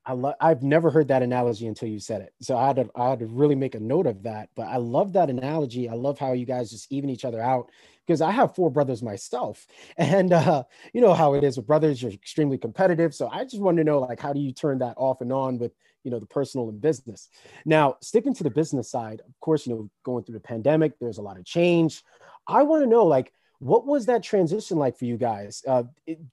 I 0.07 0.13
love. 0.13 0.35
I've 0.39 0.63
never 0.63 0.91
heard 0.91 1.09
that 1.09 1.23
analogy 1.23 1.67
until 1.67 1.89
you 1.89 1.99
said 1.99 2.21
it. 2.21 2.35
So 2.43 2.59
I 2.59 2.67
had 2.67 2.77
to 2.77 2.91
I 2.95 3.11
had 3.11 3.21
to 3.21 3.27
really 3.27 3.55
make 3.55 3.75
a 3.75 3.81
note 3.81 4.07
of 4.07 4.23
that. 4.25 4.51
But 4.55 4.67
I 4.67 4.77
love 4.77 5.15
that 5.15 5.31
analogy. 5.31 5.89
I 5.89 5.95
love 5.95 6.19
how 6.19 6.33
you 6.33 6.45
guys 6.45 6.71
just 6.71 6.93
even 6.93 7.09
each 7.09 7.25
other 7.25 7.41
out 7.41 7.71
because 8.07 8.21
I 8.21 8.31
have 8.31 8.55
four 8.55 8.71
brothers 8.71 9.03
myself, 9.03 9.67
and 9.97 10.33
uh, 10.33 10.65
you 10.93 11.01
know 11.01 11.15
how 11.15 11.35
it 11.35 11.45
is 11.45 11.57
with 11.57 11.67
brothers. 11.67 12.03
You're 12.03 12.13
extremely 12.13 12.59
competitive. 12.59 13.15
So 13.15 13.29
I 13.29 13.45
just 13.45 13.61
wanted 13.61 13.79
to 13.79 13.85
know 13.85 14.01
like 14.01 14.21
how 14.21 14.33
do 14.33 14.41
you 14.41 14.53
turn 14.53 14.79
that 14.79 14.95
off 14.97 15.21
and 15.21 15.33
on 15.33 15.59
with 15.59 15.73
you 16.03 16.11
know 16.11 16.19
the 16.19 16.27
personal 16.27 16.69
and 16.69 16.81
business. 16.81 17.29
Now 17.65 17.97
sticking 18.01 18.35
to 18.35 18.45
the 18.45 18.51
business 18.51 18.91
side, 18.91 19.21
of 19.27 19.39
course, 19.41 19.67
you 19.67 19.75
know 19.75 19.91
going 20.05 20.25
through 20.25 20.35
the 20.35 20.41
pandemic, 20.41 20.99
there's 20.99 21.19
a 21.19 21.23
lot 21.23 21.39
of 21.39 21.45
change. 21.45 22.03
I 22.47 22.63
want 22.63 22.83
to 22.83 22.89
know 22.89 23.05
like 23.05 23.33
what 23.61 23.87
was 23.87 24.07
that 24.07 24.23
transition 24.23 24.77
like 24.79 24.99
for 24.99 25.07
you 25.07 25.17
guys? 25.17 25.63
Uh, 25.67 25.85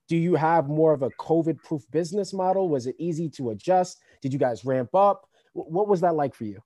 do 0.09 0.17
you 0.17 0.35
have 0.35 0.67
more 0.67 0.91
of 0.91 1.01
a 1.01 1.09
COVID 1.11 1.63
proof 1.63 1.83
business 1.89 2.33
model? 2.33 2.67
Was 2.67 2.87
it 2.87 2.95
easy 2.99 3.29
to 3.29 3.51
adjust? 3.51 3.99
Did 4.21 4.33
you 4.33 4.39
guys 4.39 4.65
ramp 4.65 4.93
up? 4.93 5.27
What 5.53 5.87
was 5.87 6.01
that 6.01 6.15
like 6.15 6.35
for 6.35 6.45
you? 6.45 6.61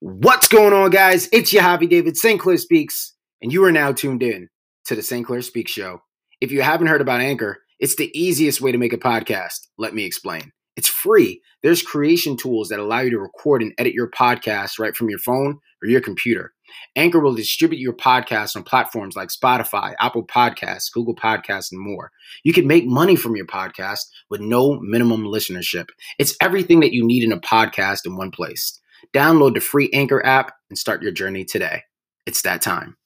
What's 0.00 0.48
going 0.48 0.72
on, 0.72 0.90
guys? 0.90 1.28
It's 1.30 1.52
your 1.52 1.62
Javi 1.62 1.88
David 1.88 2.16
St. 2.16 2.40
Clair 2.40 2.56
Speaks, 2.56 3.12
and 3.42 3.52
you 3.52 3.64
are 3.64 3.72
now 3.72 3.92
tuned 3.92 4.22
in 4.22 4.48
to 4.86 4.94
the 4.94 5.02
St. 5.02 5.26
Clair 5.26 5.42
Speak 5.42 5.68
Show. 5.68 6.02
If 6.40 6.50
you 6.50 6.62
haven't 6.62 6.88
heard 6.88 7.00
about 7.00 7.20
Anchor, 7.20 7.58
it's 7.78 7.96
the 7.96 8.10
easiest 8.18 8.60
way 8.60 8.72
to 8.72 8.78
make 8.78 8.92
a 8.92 8.98
podcast. 8.98 9.68
Let 9.78 9.94
me 9.94 10.04
explain. 10.04 10.52
It's 10.76 10.88
free. 10.88 11.42
There's 11.62 11.82
creation 11.82 12.36
tools 12.36 12.68
that 12.68 12.78
allow 12.78 13.00
you 13.00 13.10
to 13.10 13.18
record 13.18 13.62
and 13.62 13.72
edit 13.78 13.92
your 13.92 14.10
podcast 14.10 14.78
right 14.78 14.96
from 14.96 15.10
your 15.10 15.18
phone 15.18 15.58
or 15.82 15.88
your 15.88 16.00
computer. 16.00 16.52
Anchor 16.96 17.20
will 17.20 17.34
distribute 17.34 17.80
your 17.80 17.92
podcast 17.92 18.56
on 18.56 18.62
platforms 18.62 19.16
like 19.16 19.28
Spotify, 19.28 19.94
Apple 19.98 20.26
Podcasts, 20.26 20.92
Google 20.92 21.14
Podcasts, 21.14 21.72
and 21.72 21.80
more. 21.80 22.12
You 22.44 22.52
can 22.52 22.66
make 22.66 22.86
money 22.86 23.16
from 23.16 23.36
your 23.36 23.46
podcast 23.46 24.00
with 24.28 24.40
no 24.40 24.78
minimum 24.80 25.24
listenership. 25.24 25.88
It's 26.18 26.36
everything 26.40 26.80
that 26.80 26.92
you 26.92 27.04
need 27.04 27.24
in 27.24 27.32
a 27.32 27.40
podcast 27.40 28.06
in 28.06 28.16
one 28.16 28.30
place. 28.30 28.78
Download 29.14 29.54
the 29.54 29.60
free 29.60 29.90
Anchor 29.92 30.24
app 30.24 30.52
and 30.68 30.78
start 30.78 31.02
your 31.02 31.12
journey 31.12 31.44
today. 31.44 31.82
It's 32.26 32.42
that 32.42 32.62
time. 32.62 32.96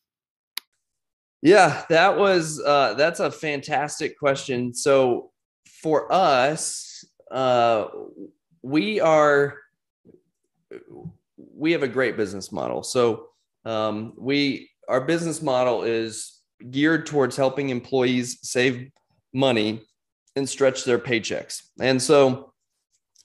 Yeah, 1.44 1.84
that 1.90 2.16
was 2.16 2.58
uh, 2.58 2.94
that's 2.94 3.20
a 3.20 3.30
fantastic 3.30 4.18
question. 4.18 4.72
So 4.74 5.30
for 5.82 6.10
us, 6.10 7.04
uh, 7.30 7.88
we 8.62 8.98
are 8.98 9.58
we 11.36 11.72
have 11.72 11.82
a 11.82 11.88
great 11.88 12.16
business 12.16 12.50
model. 12.50 12.82
So 12.82 13.28
um, 13.66 14.14
we 14.16 14.70
our 14.88 15.02
business 15.02 15.42
model 15.42 15.82
is 15.82 16.40
geared 16.70 17.04
towards 17.04 17.36
helping 17.36 17.68
employees 17.68 18.38
save 18.40 18.90
money 19.34 19.82
and 20.36 20.48
stretch 20.48 20.84
their 20.84 20.98
paychecks. 20.98 21.60
And 21.78 22.00
so 22.00 22.54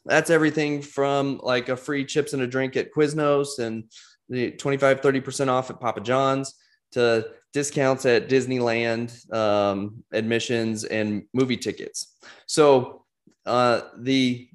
that's 0.03 0.29
everything 0.29 0.81
from 0.81 1.39
like 1.41 1.69
a 1.69 1.77
free 1.77 2.03
chips 2.03 2.33
and 2.33 2.41
a 2.41 2.47
drink 2.47 2.75
at 2.75 2.93
Quiznos 2.93 3.59
and 3.59 3.85
the 4.27 4.51
25, 4.51 4.99
30% 4.99 5.47
off 5.47 5.69
at 5.69 5.79
Papa 5.79 6.01
John's 6.01 6.53
to 6.91 7.25
discounts 7.53 8.05
at 8.05 8.29
Disneyland, 8.29 9.33
um, 9.33 10.03
admissions 10.13 10.83
and 10.83 11.23
movie 11.33 11.57
tickets. 11.57 12.17
So 12.45 13.05
uh, 13.45 13.81
the 13.97 14.49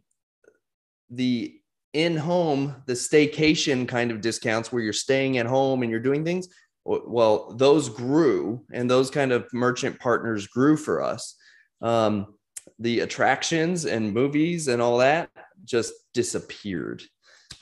the 1.10 1.60
in 1.92 2.16
home, 2.16 2.74
the 2.86 2.94
staycation 2.94 3.86
kind 3.86 4.10
of 4.10 4.20
discounts 4.20 4.72
where 4.72 4.82
you're 4.82 4.92
staying 4.92 5.38
at 5.38 5.46
home 5.46 5.82
and 5.82 5.90
you're 5.90 6.00
doing 6.00 6.24
things, 6.24 6.48
well, 6.84 7.54
those 7.56 7.88
grew 7.88 8.64
and 8.72 8.90
those 8.90 9.10
kind 9.10 9.32
of 9.32 9.46
merchant 9.52 9.98
partners 10.00 10.48
grew 10.48 10.76
for 10.76 11.02
us. 11.02 11.36
Um, 11.80 12.34
the 12.78 13.00
attractions 13.00 13.84
and 13.84 14.12
movies 14.12 14.68
and 14.68 14.82
all 14.82 14.98
that 14.98 15.30
just 15.64 15.92
disappeared. 16.12 17.02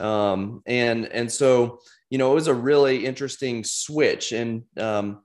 Um, 0.00 0.62
and 0.66 1.06
and 1.06 1.30
so 1.30 1.80
you 2.12 2.18
know 2.18 2.30
it 2.30 2.34
was 2.34 2.46
a 2.46 2.54
really 2.54 3.06
interesting 3.06 3.64
switch, 3.64 4.32
and 4.32 4.64
um, 4.76 5.22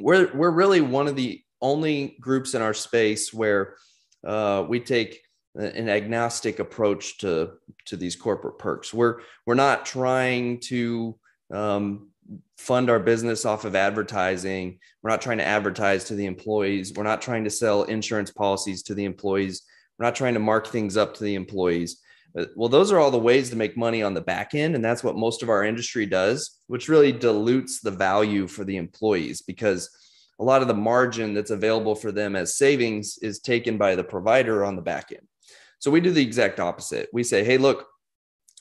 we're 0.00 0.34
we're 0.34 0.50
really 0.50 0.80
one 0.80 1.06
of 1.06 1.14
the 1.14 1.40
only 1.60 2.16
groups 2.20 2.54
in 2.54 2.60
our 2.60 2.74
space 2.74 3.32
where 3.32 3.76
uh, 4.26 4.64
we 4.68 4.80
take 4.80 5.20
an 5.54 5.88
agnostic 5.88 6.58
approach 6.58 7.18
to 7.18 7.52
to 7.86 7.96
these 7.96 8.16
corporate 8.16 8.58
perks. 8.58 8.92
We're 8.92 9.20
we're 9.46 9.54
not 9.54 9.86
trying 9.86 10.58
to 10.62 11.16
um, 11.54 12.10
fund 12.58 12.90
our 12.90 12.98
business 12.98 13.44
off 13.44 13.64
of 13.64 13.76
advertising. 13.76 14.80
We're 15.04 15.10
not 15.10 15.22
trying 15.22 15.38
to 15.38 15.46
advertise 15.46 16.02
to 16.06 16.16
the 16.16 16.26
employees. 16.26 16.92
We're 16.96 17.04
not 17.04 17.22
trying 17.22 17.44
to 17.44 17.50
sell 17.50 17.84
insurance 17.84 18.32
policies 18.32 18.82
to 18.84 18.94
the 18.94 19.04
employees. 19.04 19.62
We're 20.00 20.06
not 20.06 20.16
trying 20.16 20.34
to 20.34 20.40
mark 20.40 20.66
things 20.66 20.96
up 20.96 21.14
to 21.14 21.22
the 21.22 21.36
employees. 21.36 22.00
Uh, 22.36 22.46
well, 22.56 22.68
those 22.68 22.90
are 22.90 22.98
all 22.98 23.10
the 23.10 23.18
ways 23.18 23.50
to 23.50 23.56
make 23.56 23.76
money 23.76 24.02
on 24.02 24.14
the 24.14 24.20
back 24.20 24.54
end, 24.54 24.74
and 24.74 24.84
that's 24.84 25.04
what 25.04 25.16
most 25.16 25.42
of 25.42 25.50
our 25.50 25.64
industry 25.64 26.06
does, 26.06 26.58
which 26.66 26.88
really 26.88 27.12
dilutes 27.12 27.80
the 27.80 27.90
value 27.90 28.46
for 28.46 28.64
the 28.64 28.76
employees 28.76 29.42
because 29.42 29.90
a 30.38 30.44
lot 30.44 30.62
of 30.62 30.68
the 30.68 30.74
margin 30.74 31.34
that's 31.34 31.50
available 31.50 31.94
for 31.94 32.10
them 32.10 32.34
as 32.34 32.56
savings 32.56 33.18
is 33.18 33.40
taken 33.40 33.76
by 33.76 33.94
the 33.94 34.04
provider 34.04 34.64
on 34.64 34.76
the 34.76 34.82
back 34.82 35.12
end. 35.12 35.26
So 35.78 35.90
we 35.90 36.00
do 36.00 36.10
the 36.10 36.22
exact 36.22 36.58
opposite. 36.58 37.08
We 37.12 37.22
say, 37.22 37.44
hey, 37.44 37.58
look, 37.58 37.86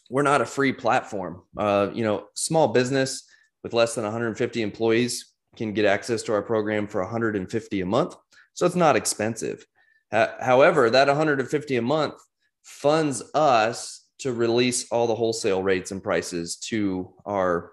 we're 0.09 0.23
not 0.23 0.41
a 0.41 0.45
free 0.45 0.73
platform. 0.73 1.43
Uh, 1.55 1.89
you 1.93 2.03
know, 2.03 2.25
small 2.35 2.67
business 2.67 3.23
with 3.63 3.73
less 3.73 3.95
than 3.95 4.03
150 4.03 4.61
employees 4.61 5.33
can 5.55 5.73
get 5.73 5.85
access 5.85 6.23
to 6.23 6.33
our 6.33 6.41
program 6.41 6.87
for 6.87 7.01
150 7.01 7.81
a 7.81 7.85
month. 7.85 8.15
So 8.53 8.65
it's 8.65 8.75
not 8.75 8.95
expensive. 8.95 9.65
However, 10.11 10.89
that 10.89 11.07
150 11.07 11.75
a 11.77 11.81
month 11.81 12.15
funds 12.63 13.23
us 13.33 14.05
to 14.19 14.33
release 14.33 14.87
all 14.91 15.07
the 15.07 15.15
wholesale 15.15 15.63
rates 15.63 15.91
and 15.91 16.03
prices 16.03 16.55
to 16.57 17.13
our 17.25 17.71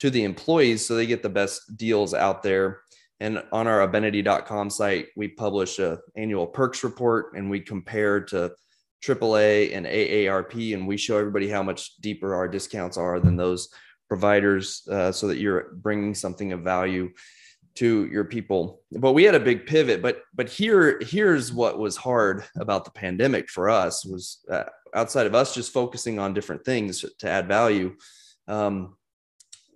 to 0.00 0.08
the 0.08 0.24
employees 0.24 0.86
so 0.86 0.94
they 0.94 1.06
get 1.06 1.22
the 1.22 1.28
best 1.28 1.76
deals 1.76 2.14
out 2.14 2.42
there. 2.42 2.80
And 3.20 3.42
on 3.52 3.66
our 3.66 3.86
Abenity.com 3.86 4.70
site, 4.70 5.08
we 5.14 5.28
publish 5.28 5.78
a 5.78 5.98
annual 6.16 6.46
perks 6.46 6.82
report 6.82 7.34
and 7.36 7.50
we 7.50 7.60
compare 7.60 8.20
to 8.20 8.50
AAA 9.04 9.76
and 9.76 9.86
AARP, 9.86 10.74
and 10.74 10.86
we 10.86 10.96
show 10.96 11.18
everybody 11.18 11.48
how 11.48 11.62
much 11.62 11.96
deeper 11.98 12.34
our 12.34 12.48
discounts 12.48 12.96
are 12.96 13.20
than 13.20 13.36
those 13.36 13.68
providers 14.08 14.82
uh, 14.90 15.12
so 15.12 15.28
that 15.28 15.38
you're 15.38 15.72
bringing 15.74 16.14
something 16.14 16.52
of 16.52 16.60
value 16.60 17.10
to 17.76 18.06
your 18.06 18.24
people. 18.24 18.82
But 18.92 19.12
we 19.12 19.24
had 19.24 19.34
a 19.34 19.40
big 19.40 19.66
pivot 19.66 20.02
but 20.02 20.22
but 20.34 20.48
here 20.48 21.00
here's 21.02 21.52
what 21.52 21.78
was 21.78 21.96
hard 21.96 22.44
about 22.56 22.84
the 22.84 22.90
pandemic 22.90 23.48
for 23.48 23.70
us 23.70 24.04
was 24.04 24.40
uh, 24.50 24.64
outside 24.94 25.26
of 25.26 25.34
us 25.34 25.54
just 25.54 25.72
focusing 25.72 26.18
on 26.18 26.34
different 26.34 26.64
things 26.64 27.04
to 27.18 27.28
add 27.28 27.46
value 27.48 27.94
um, 28.48 28.96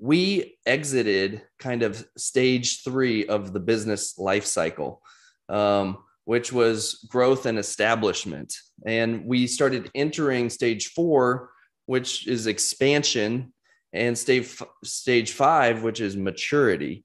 we 0.01 0.59
exited 0.67 1.43
kind 1.59 1.83
of 1.83 2.05
stage 2.17 2.83
three 2.83 3.27
of 3.27 3.53
the 3.53 3.61
business 3.61 4.19
life 4.19 4.45
cycle 4.45 5.01
um, 5.49 5.99
which 6.25 6.53
was 6.53 7.07
growth 7.09 7.47
and 7.47 7.59
establishment. 7.59 8.57
And 8.87 9.27
we 9.27 9.47
started 9.47 9.91
entering 9.95 10.51
stage 10.51 10.89
four 10.89 11.51
which 11.87 12.27
is 12.27 12.47
expansion 12.47 13.53
and 13.93 14.17
stage 14.17 14.57
stage 14.83 15.33
five 15.33 15.83
which 15.83 16.01
is 16.01 16.17
maturity 16.17 17.05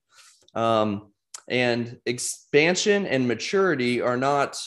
um, 0.55 1.11
and 1.47 1.97
expansion 2.05 3.05
and 3.05 3.27
maturity 3.27 4.01
are 4.01 4.17
not 4.17 4.57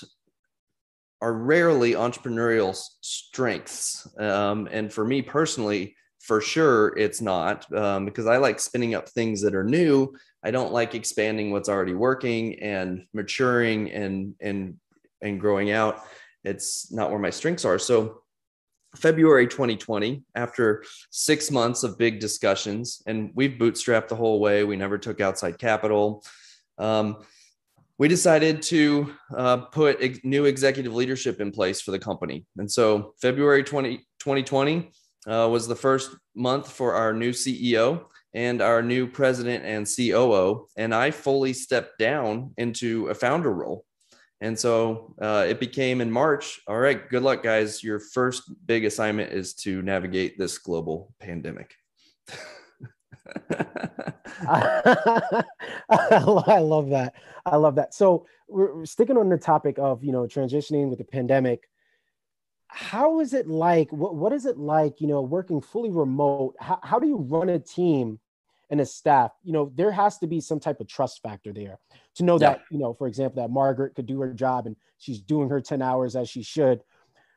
are 1.21 1.33
rarely 1.33 1.93
entrepreneurial 1.93 2.77
strengths. 3.01 4.09
Um, 4.19 4.69
and 4.73 4.93
for 4.93 5.05
me 5.05 5.23
personally, 5.23 5.95
for 6.19 6.41
sure, 6.41 6.97
it's 6.99 7.21
not 7.21 7.73
um, 7.73 8.05
because 8.05 8.27
I 8.27 8.37
like 8.39 8.59
spinning 8.59 8.95
up 8.95 9.09
things 9.09 9.41
that 9.43 9.55
are 9.55 9.65
new. 9.65 10.15
I 10.43 10.51
don't 10.51 10.73
like 10.73 10.95
expanding 10.95 11.53
what's 11.53 11.69
already 11.69 11.95
working 11.95 12.61
and 12.61 13.07
maturing 13.13 13.91
and 13.93 14.35
and 14.41 14.77
and 15.21 15.41
growing 15.41 15.71
out. 15.71 16.05
It's 16.45 16.93
not 16.93 17.11
where 17.11 17.21
my 17.21 17.31
strengths 17.31 17.65
are. 17.65 17.79
So 17.79 18.22
February 18.97 19.47
2020, 19.47 20.23
after 20.35 20.85
six 21.11 21.51
months 21.51 21.83
of 21.83 21.99
big 21.99 22.21
discussions, 22.21 23.03
and 23.07 23.31
we've 23.35 23.59
bootstrapped 23.59 24.09
the 24.09 24.17
whole 24.17 24.41
way, 24.41 24.65
we 24.65 24.77
never 24.77 24.99
took 24.99 25.21
outside 25.21 25.59
capital. 25.59 26.25
Um, 26.79 27.25
we 27.99 28.09
decided 28.09 28.63
to 28.63 29.15
uh, 29.37 29.59
put 29.59 29.99
ex- 30.01 30.21
new 30.25 30.45
executive 30.45 30.95
leadership 30.95 31.41
in 31.41 31.53
place 31.53 31.81
for 31.81 31.91
the 31.91 31.99
company. 31.99 32.45
And 32.59 32.71
so, 32.71 33.15
February 33.21 33.65
20, 33.65 33.99
2020 34.19 34.91
uh, 35.27 35.49
was 35.51 35.69
the 35.69 35.77
first 35.77 36.11
month 36.35 36.71
for 36.71 36.95
our 36.95 37.13
new 37.13 37.31
CEO 37.31 38.05
and 38.35 38.61
our 38.61 38.83
new 38.83 39.07
president 39.07 39.65
and 39.65 39.87
COO. 39.87 40.67
And 40.77 40.95
I 40.95 41.11
fully 41.11 41.53
stepped 41.53 41.99
down 41.99 42.55
into 42.57 43.09
a 43.09 43.15
founder 43.15 43.53
role. 43.53 43.85
And 44.43 44.59
so 44.59 45.15
uh, 45.23 45.47
it 45.49 45.61
became 45.61 46.01
in 46.01 46.11
March. 46.11 46.61
All 46.67 46.81
right, 46.81 47.09
good 47.09 47.23
luck, 47.23 47.45
guys. 47.45 47.81
Your 47.85 48.01
first 48.01 48.43
big 48.67 48.85
assignment 48.85 49.33
is 49.33 49.55
to 49.55 49.83
navigate 49.83 50.37
this 50.37 50.59
global 50.59 51.15
pandemic. 51.21 51.73
I 54.49 55.45
love 56.59 56.89
that. 56.91 57.15
I 57.47 57.55
love 57.55 57.77
that. 57.77 57.95
So 57.95 58.27
we're 58.49 58.85
sticking 58.85 59.17
on 59.17 59.29
the 59.29 59.39
topic 59.39 59.79
of 59.79 60.03
you 60.03 60.11
know 60.11 60.23
transitioning 60.25 60.89
with 60.89 60.99
the 60.99 61.05
pandemic. 61.05 61.69
How 62.67 63.21
is 63.21 63.35
it 63.35 63.47
like? 63.47 63.93
What 63.93 64.17
what 64.17 64.33
is 64.33 64.45
it 64.45 64.59
like? 64.59 65.01
You 65.01 65.07
know, 65.07 65.23
working 65.23 65.61
fully 65.61 65.91
remote. 65.91 66.57
How 66.59 66.81
how 66.83 66.99
do 66.99 67.07
you 67.07 67.19
run 67.19 67.49
a 67.49 67.61
team 67.61 68.19
and 68.73 68.81
his 68.81 68.93
staff? 68.93 69.31
You 69.45 69.53
know, 69.53 69.71
there 69.77 69.93
has 69.93 70.19
to 70.19 70.27
be 70.27 70.41
some 70.41 70.59
type 70.59 70.81
of 70.81 70.89
trust 70.89 71.21
factor 71.23 71.53
there 71.53 71.79
to 72.17 72.25
know 72.25 72.39
that 72.39 72.63
you 72.71 72.79
know 72.79 72.95
for 72.95 73.07
example 73.07 73.41
that 73.41 73.51
margaret 73.51 73.95
could 73.95 74.07
do 74.07 74.21
her 74.21 74.33
job 74.33 74.67
and 74.67 74.75
she's 74.99 75.21
doing 75.21 75.49
her 75.49 75.61
10 75.61 75.81
hours 75.81 76.17
as 76.17 76.29
she 76.29 76.43
should. 76.43 76.83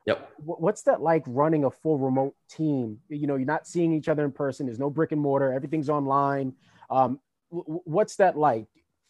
Yep. 0.06 0.30
What's 0.38 0.82
that 0.82 1.00
like 1.00 1.24
running 1.26 1.64
a 1.64 1.70
full 1.70 1.98
remote 1.98 2.34
team? 2.48 2.98
You 3.08 3.26
know 3.26 3.36
you're 3.36 3.46
not 3.46 3.66
seeing 3.66 3.92
each 3.92 4.08
other 4.08 4.24
in 4.24 4.32
person. 4.32 4.66
There's 4.66 4.78
no 4.78 4.90
brick 4.90 5.12
and 5.12 5.20
mortar. 5.20 5.52
Everything's 5.52 5.90
online. 5.90 6.54
Um, 6.90 7.20
what's 7.50 8.16
that 8.16 8.36
like? 8.36 8.66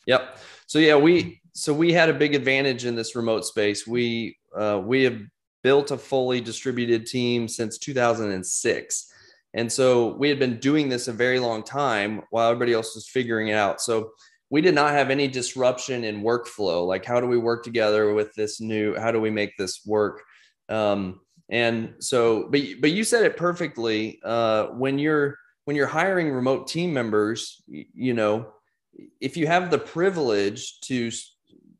Yep. 0.06 0.38
So 0.66 0.78
yeah 0.78 0.96
we 0.96 1.40
so 1.52 1.72
we 1.72 1.92
had 1.92 2.08
a 2.08 2.14
big 2.14 2.34
advantage 2.34 2.84
in 2.84 2.96
this 2.96 3.14
remote 3.16 3.44
space. 3.44 3.86
We 3.86 4.36
uh, 4.54 4.82
we 4.84 5.04
have 5.04 5.20
built 5.62 5.90
a 5.90 5.98
fully 5.98 6.40
distributed 6.40 7.06
team 7.06 7.48
since 7.48 7.78
2006 7.78 9.12
and 9.56 9.72
so 9.72 10.14
we 10.16 10.28
had 10.28 10.38
been 10.38 10.60
doing 10.60 10.88
this 10.88 11.08
a 11.08 11.12
very 11.12 11.40
long 11.40 11.64
time 11.64 12.22
while 12.30 12.50
everybody 12.50 12.72
else 12.72 12.94
was 12.94 13.08
figuring 13.08 13.48
it 13.48 13.54
out 13.54 13.80
so 13.80 14.12
we 14.50 14.60
did 14.60 14.74
not 14.74 14.92
have 14.92 15.10
any 15.10 15.26
disruption 15.28 16.04
in 16.04 16.22
workflow. 16.22 16.86
Like, 16.86 17.04
how 17.04 17.20
do 17.20 17.26
we 17.26 17.38
work 17.38 17.64
together 17.64 18.14
with 18.14 18.32
this 18.34 18.60
new? 18.60 18.94
How 18.94 19.10
do 19.10 19.20
we 19.20 19.30
make 19.30 19.56
this 19.56 19.84
work? 19.84 20.22
Um, 20.68 21.20
and 21.48 21.94
so, 21.98 22.48
but 22.48 22.60
but 22.80 22.92
you 22.92 23.04
said 23.04 23.24
it 23.24 23.36
perfectly. 23.36 24.20
Uh, 24.24 24.66
when 24.66 24.98
you're 24.98 25.36
when 25.64 25.76
you're 25.76 25.86
hiring 25.86 26.30
remote 26.30 26.68
team 26.68 26.92
members, 26.92 27.62
you 27.66 28.14
know, 28.14 28.52
if 29.20 29.36
you 29.36 29.46
have 29.46 29.70
the 29.70 29.78
privilege 29.78 30.80
to 30.82 31.10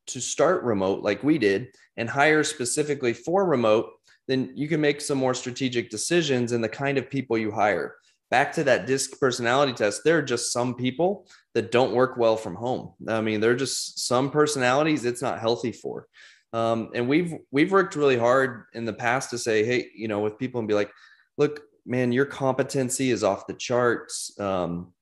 to 0.09 0.21
start 0.21 0.63
remote 0.63 1.03
like 1.03 1.23
we 1.23 1.39
did 1.39 1.69
and 1.97 2.09
hire 2.09 2.45
specifically 2.45 3.13
for 3.13 3.45
remote, 3.45 3.91
then 4.29 4.53
you 4.55 4.69
can 4.69 4.81
make 4.81 5.01
some 5.01 5.19
more 5.19 5.35
strategic 5.35 5.91
decisions 5.91 6.53
in 6.53 6.61
the 6.61 6.69
kind 6.69 6.99
of 6.99 7.11
people 7.11 7.39
you 7.39 7.51
hire 7.51 7.95
back 8.31 8.53
to 8.53 8.65
that 8.65 8.87
disc 8.87 9.19
personality 9.21 9.73
test, 9.73 10.03
there 10.05 10.19
are 10.19 10.23
just 10.23 10.53
some 10.53 10.75
people 10.75 11.27
that 11.55 11.71
don't 11.71 11.95
work 11.95 12.17
well 12.17 12.37
from 12.37 12.55
home. 12.55 12.93
I 13.09 13.21
mean, 13.21 13.41
there 13.41 13.53
are 13.53 13.57
just 13.57 14.07
some 14.07 14.31
personalities 14.31 15.05
it's 15.05 15.23
not 15.23 15.41
healthy 15.41 15.73
for. 15.73 16.07
Um, 16.53 16.91
and 16.95 17.09
we've 17.09 17.35
we've 17.51 17.73
worked 17.73 17.97
really 17.97 18.17
hard 18.17 18.65
in 18.73 18.85
the 18.85 18.93
past 18.93 19.31
to 19.31 19.39
say, 19.39 19.65
hey, 19.65 19.89
you 19.95 20.09
know, 20.09 20.21
with 20.21 20.39
people 20.39 20.59
and 20.59 20.69
be 20.69 20.75
like, 20.75 20.91
look, 21.37 21.61
man, 21.85 22.13
your 22.13 22.25
competency 22.25 23.11
is 23.11 23.23
off 23.23 23.47
the 23.47 23.55
charts. 23.55 24.39
Um, 24.41 24.93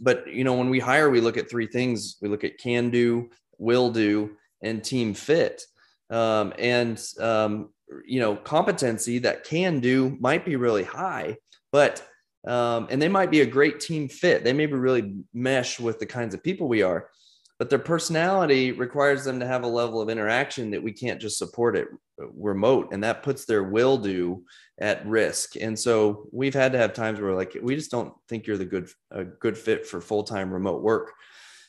but 0.00 0.28
you 0.28 0.44
know, 0.44 0.54
when 0.54 0.70
we 0.70 0.78
hire, 0.78 1.10
we 1.10 1.20
look 1.20 1.36
at 1.36 1.50
three 1.50 1.66
things: 1.66 2.16
we 2.22 2.28
look 2.28 2.44
at 2.44 2.58
can 2.58 2.90
do, 2.90 3.30
will 3.58 3.90
do, 3.90 4.36
and 4.62 4.82
team 4.82 5.14
fit. 5.14 5.62
Um, 6.10 6.54
and 6.58 7.02
um, 7.20 7.70
you 8.06 8.20
know, 8.20 8.36
competency 8.36 9.18
that 9.20 9.44
can 9.44 9.80
do 9.80 10.16
might 10.20 10.44
be 10.44 10.56
really 10.56 10.84
high, 10.84 11.36
but 11.72 12.06
um, 12.46 12.86
and 12.90 13.02
they 13.02 13.08
might 13.08 13.30
be 13.30 13.40
a 13.40 13.46
great 13.46 13.80
team 13.80 14.08
fit. 14.08 14.44
They 14.44 14.52
maybe 14.52 14.74
really 14.74 15.16
mesh 15.34 15.80
with 15.80 15.98
the 15.98 16.06
kinds 16.06 16.34
of 16.34 16.42
people 16.42 16.68
we 16.68 16.82
are, 16.82 17.10
but 17.58 17.68
their 17.68 17.78
personality 17.78 18.72
requires 18.72 19.24
them 19.24 19.40
to 19.40 19.46
have 19.46 19.64
a 19.64 19.68
level 19.68 20.00
of 20.00 20.08
interaction 20.08 20.70
that 20.70 20.82
we 20.82 20.92
can't 20.92 21.20
just 21.20 21.38
support 21.38 21.76
it 21.76 21.88
remote, 22.18 22.88
and 22.92 23.02
that 23.04 23.22
puts 23.22 23.44
their 23.44 23.64
will 23.64 23.98
do 23.98 24.44
at 24.80 25.06
risk. 25.06 25.56
And 25.60 25.78
so 25.78 26.28
we've 26.32 26.54
had 26.54 26.72
to 26.72 26.78
have 26.78 26.92
times 26.92 27.20
where 27.20 27.34
like 27.34 27.56
we 27.60 27.74
just 27.74 27.90
don't 27.90 28.12
think 28.28 28.46
you're 28.46 28.58
the 28.58 28.64
good 28.64 28.88
a 29.10 29.24
good 29.24 29.58
fit 29.58 29.86
for 29.86 30.00
full 30.00 30.22
time 30.22 30.52
remote 30.52 30.82
work, 30.82 31.12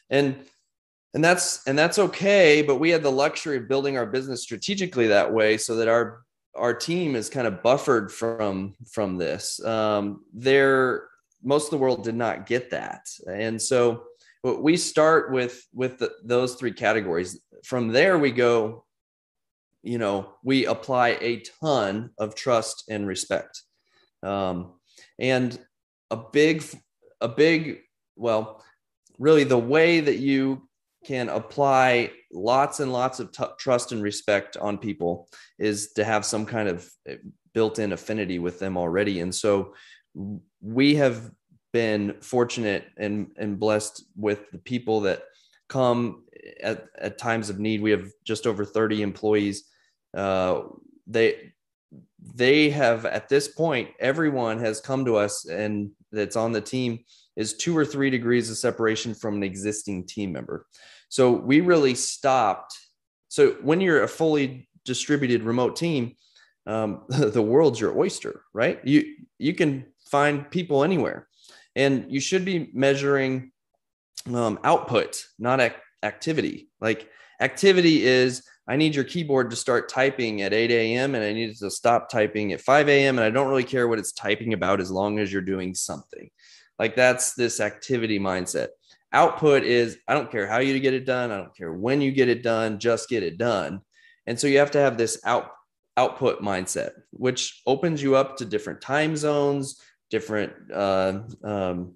and 0.09 0.37
and 1.13 1.23
that's 1.23 1.65
and 1.67 1.77
that's 1.77 1.99
okay. 1.99 2.61
But 2.61 2.77
we 2.77 2.89
had 2.89 3.03
the 3.03 3.11
luxury 3.11 3.57
of 3.57 3.67
building 3.67 3.97
our 3.97 4.05
business 4.05 4.43
strategically 4.43 5.07
that 5.07 5.33
way, 5.33 5.57
so 5.57 5.75
that 5.75 5.87
our 5.87 6.21
our 6.55 6.73
team 6.73 7.15
is 7.15 7.29
kind 7.29 7.47
of 7.47 7.63
buffered 7.63 8.11
from 8.11 8.75
from 8.91 9.17
this. 9.17 9.63
Um, 9.63 10.23
there, 10.33 11.07
most 11.43 11.65
of 11.65 11.71
the 11.71 11.77
world 11.77 12.03
did 12.03 12.15
not 12.15 12.45
get 12.45 12.71
that, 12.71 13.07
and 13.27 13.61
so 13.61 14.03
we 14.43 14.77
start 14.77 15.31
with 15.31 15.65
with 15.73 15.97
the, 15.97 16.11
those 16.23 16.55
three 16.55 16.73
categories. 16.73 17.39
From 17.63 17.89
there, 17.89 18.17
we 18.17 18.31
go. 18.31 18.85
You 19.81 19.97
know, 19.97 20.33
we 20.43 20.65
apply 20.65 21.17
a 21.21 21.41
ton 21.61 22.09
of 22.17 22.35
trust 22.35 22.83
and 22.89 23.07
respect, 23.07 23.63
um, 24.23 24.73
and 25.17 25.57
a 26.11 26.17
big, 26.17 26.63
a 27.21 27.29
big, 27.29 27.79
well, 28.17 28.61
really 29.19 29.45
the 29.45 29.57
way 29.57 30.01
that 30.01 30.17
you 30.17 30.68
can 31.09 31.29
apply 31.29 32.11
lots 32.31 32.79
and 32.79 32.93
lots 32.93 33.19
of 33.19 33.31
t- 33.31 33.55
trust 33.57 33.91
and 33.91 34.03
respect 34.03 34.57
on 34.57 34.77
people 34.77 35.27
is 35.57 35.93
to 35.93 36.03
have 36.03 36.23
some 36.23 36.45
kind 36.45 36.69
of 36.69 36.87
eh, 37.07 37.15
built-in 37.55 37.93
affinity 37.93 38.37
with 38.37 38.59
them 38.59 38.77
already 38.77 39.21
and 39.21 39.33
so 39.33 39.73
we 40.61 40.95
have 40.95 41.31
been 41.73 42.15
fortunate 42.21 42.85
and 42.97 43.31
and 43.37 43.59
blessed 43.59 44.03
with 44.15 44.51
the 44.51 44.57
people 44.59 45.01
that 45.01 45.23
come 45.67 46.23
at, 46.61 46.85
at 46.97 47.17
times 47.17 47.49
of 47.49 47.59
need. 47.59 47.81
We 47.81 47.91
have 47.91 48.09
just 48.25 48.47
over 48.47 48.65
30 48.65 49.01
employees. 49.01 49.65
Uh, 50.15 50.63
they 51.07 51.53
they 52.35 52.69
have 52.69 53.05
at 53.05 53.29
this 53.29 53.47
point 53.47 53.89
everyone 53.99 54.59
has 54.59 54.81
come 54.81 55.05
to 55.05 55.15
us 55.15 55.45
and 55.45 55.91
that's 56.11 56.35
on 56.35 56.51
the 56.51 56.61
team 56.61 56.99
is 57.35 57.55
two 57.55 57.75
or 57.75 57.85
three 57.85 58.09
degrees 58.09 58.49
of 58.49 58.57
separation 58.57 59.15
from 59.15 59.35
an 59.35 59.43
existing 59.43 60.05
team 60.05 60.31
member 60.31 60.65
so 61.09 61.31
we 61.31 61.61
really 61.61 61.95
stopped 61.95 62.77
so 63.27 63.51
when 63.61 63.81
you're 63.81 64.03
a 64.03 64.07
fully 64.07 64.69
distributed 64.85 65.43
remote 65.43 65.75
team 65.75 66.15
um, 66.67 67.03
the 67.09 67.41
world's 67.41 67.79
your 67.79 67.97
oyster 67.97 68.43
right 68.53 68.79
you 68.85 69.15
you 69.37 69.53
can 69.53 69.85
find 70.09 70.49
people 70.49 70.83
anywhere 70.83 71.27
and 71.75 72.05
you 72.09 72.19
should 72.19 72.45
be 72.45 72.69
measuring 72.73 73.51
um, 74.33 74.59
output 74.63 75.23
not 75.37 75.59
ac- 75.59 75.75
activity 76.03 76.69
like 76.79 77.09
activity 77.41 78.03
is 78.03 78.43
I 78.69 78.75
need 78.75 78.93
your 78.93 79.03
keyboard 79.03 79.49
to 79.49 79.55
start 79.55 79.89
typing 79.89 80.43
at 80.43 80.53
8 80.53 80.69
a.m. 80.69 81.15
and 81.15 81.23
I 81.23 81.33
need 81.33 81.49
it 81.49 81.57
to 81.57 81.71
stop 81.71 82.07
typing 82.07 82.53
at 82.53 82.61
5 82.61 82.87
a.m. 82.87 83.17
And 83.17 83.25
I 83.25 83.31
don't 83.31 83.47
really 83.47 83.63
care 83.63 83.87
what 83.87 83.97
it's 83.97 84.11
typing 84.11 84.53
about 84.53 84.79
as 84.79 84.91
long 84.91 85.17
as 85.17 85.33
you're 85.33 85.41
doing 85.41 85.73
something. 85.73 86.29
Like 86.77 86.95
that's 86.95 87.33
this 87.33 87.59
activity 87.59 88.19
mindset. 88.19 88.67
Output 89.11 89.63
is 89.63 89.97
I 90.07 90.13
don't 90.13 90.31
care 90.31 90.45
how 90.45 90.59
you 90.59 90.79
get 90.79 90.93
it 90.93 91.05
done. 91.05 91.31
I 91.31 91.37
don't 91.37 91.55
care 91.55 91.73
when 91.73 92.01
you 92.01 92.11
get 92.11 92.29
it 92.29 92.43
done, 92.43 92.79
just 92.79 93.09
get 93.09 93.23
it 93.23 93.37
done. 93.37 93.81
And 94.27 94.39
so 94.39 94.47
you 94.47 94.59
have 94.59 94.71
to 94.71 94.79
have 94.79 94.97
this 94.97 95.19
out 95.25 95.51
output 95.97 96.41
mindset, 96.41 96.91
which 97.11 97.61
opens 97.65 98.01
you 98.01 98.15
up 98.15 98.37
to 98.37 98.45
different 98.45 98.81
time 98.81 99.17
zones, 99.17 99.81
different 100.09 100.53
uh, 100.71 101.21
um, 101.43 101.95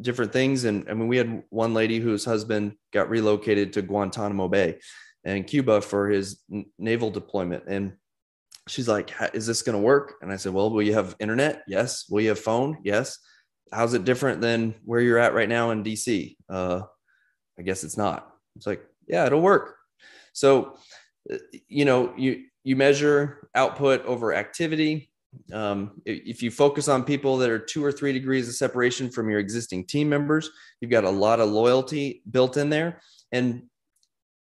different 0.00 0.32
things. 0.32 0.64
And 0.64 0.88
I 0.88 0.94
mean, 0.94 1.08
we 1.08 1.16
had 1.16 1.42
one 1.50 1.74
lady 1.74 1.98
whose 1.98 2.24
husband 2.24 2.74
got 2.92 3.10
relocated 3.10 3.72
to 3.72 3.82
Guantanamo 3.82 4.48
Bay 4.48 4.78
and 5.24 5.46
Cuba 5.46 5.80
for 5.80 6.08
his 6.08 6.40
naval 6.78 7.10
deployment. 7.10 7.64
And 7.66 7.94
she's 8.68 8.88
like, 8.88 9.12
"Is 9.34 9.46
this 9.46 9.62
going 9.62 9.76
to 9.76 9.82
work?" 9.82 10.14
And 10.22 10.32
I 10.32 10.36
said, 10.36 10.52
"Well, 10.52 10.70
will 10.70 10.82
you 10.82 10.94
have 10.94 11.16
internet? 11.18 11.62
Yes. 11.66 12.06
Will 12.08 12.22
you 12.22 12.30
have 12.30 12.38
phone? 12.38 12.78
Yes. 12.84 13.18
How's 13.72 13.94
it 13.94 14.04
different 14.04 14.40
than 14.40 14.74
where 14.84 15.00
you're 15.00 15.18
at 15.18 15.34
right 15.34 15.48
now 15.48 15.70
in 15.70 15.82
DC? 15.82 16.36
Uh, 16.48 16.82
I 17.58 17.62
guess 17.62 17.84
it's 17.84 17.96
not. 17.96 18.30
It's 18.56 18.66
like, 18.66 18.84
yeah, 19.08 19.26
it'll 19.26 19.40
work. 19.40 19.76
So, 20.32 20.76
uh, 21.32 21.38
you 21.68 21.84
know, 21.84 22.12
you 22.16 22.44
you 22.62 22.76
measure 22.76 23.48
output 23.54 24.04
over 24.06 24.34
activity. 24.34 25.10
Um, 25.52 26.00
if 26.06 26.42
you 26.42 26.50
focus 26.50 26.88
on 26.88 27.04
people 27.04 27.38
that 27.38 27.50
are 27.50 27.58
two 27.58 27.84
or 27.84 27.90
three 27.90 28.12
degrees 28.12 28.48
of 28.48 28.54
separation 28.54 29.10
from 29.10 29.28
your 29.28 29.40
existing 29.40 29.86
team 29.86 30.08
members, 30.08 30.48
you've 30.80 30.92
got 30.92 31.04
a 31.04 31.10
lot 31.10 31.40
of 31.40 31.50
loyalty 31.50 32.22
built 32.30 32.56
in 32.56 32.70
there. 32.70 33.00
And 33.32 33.64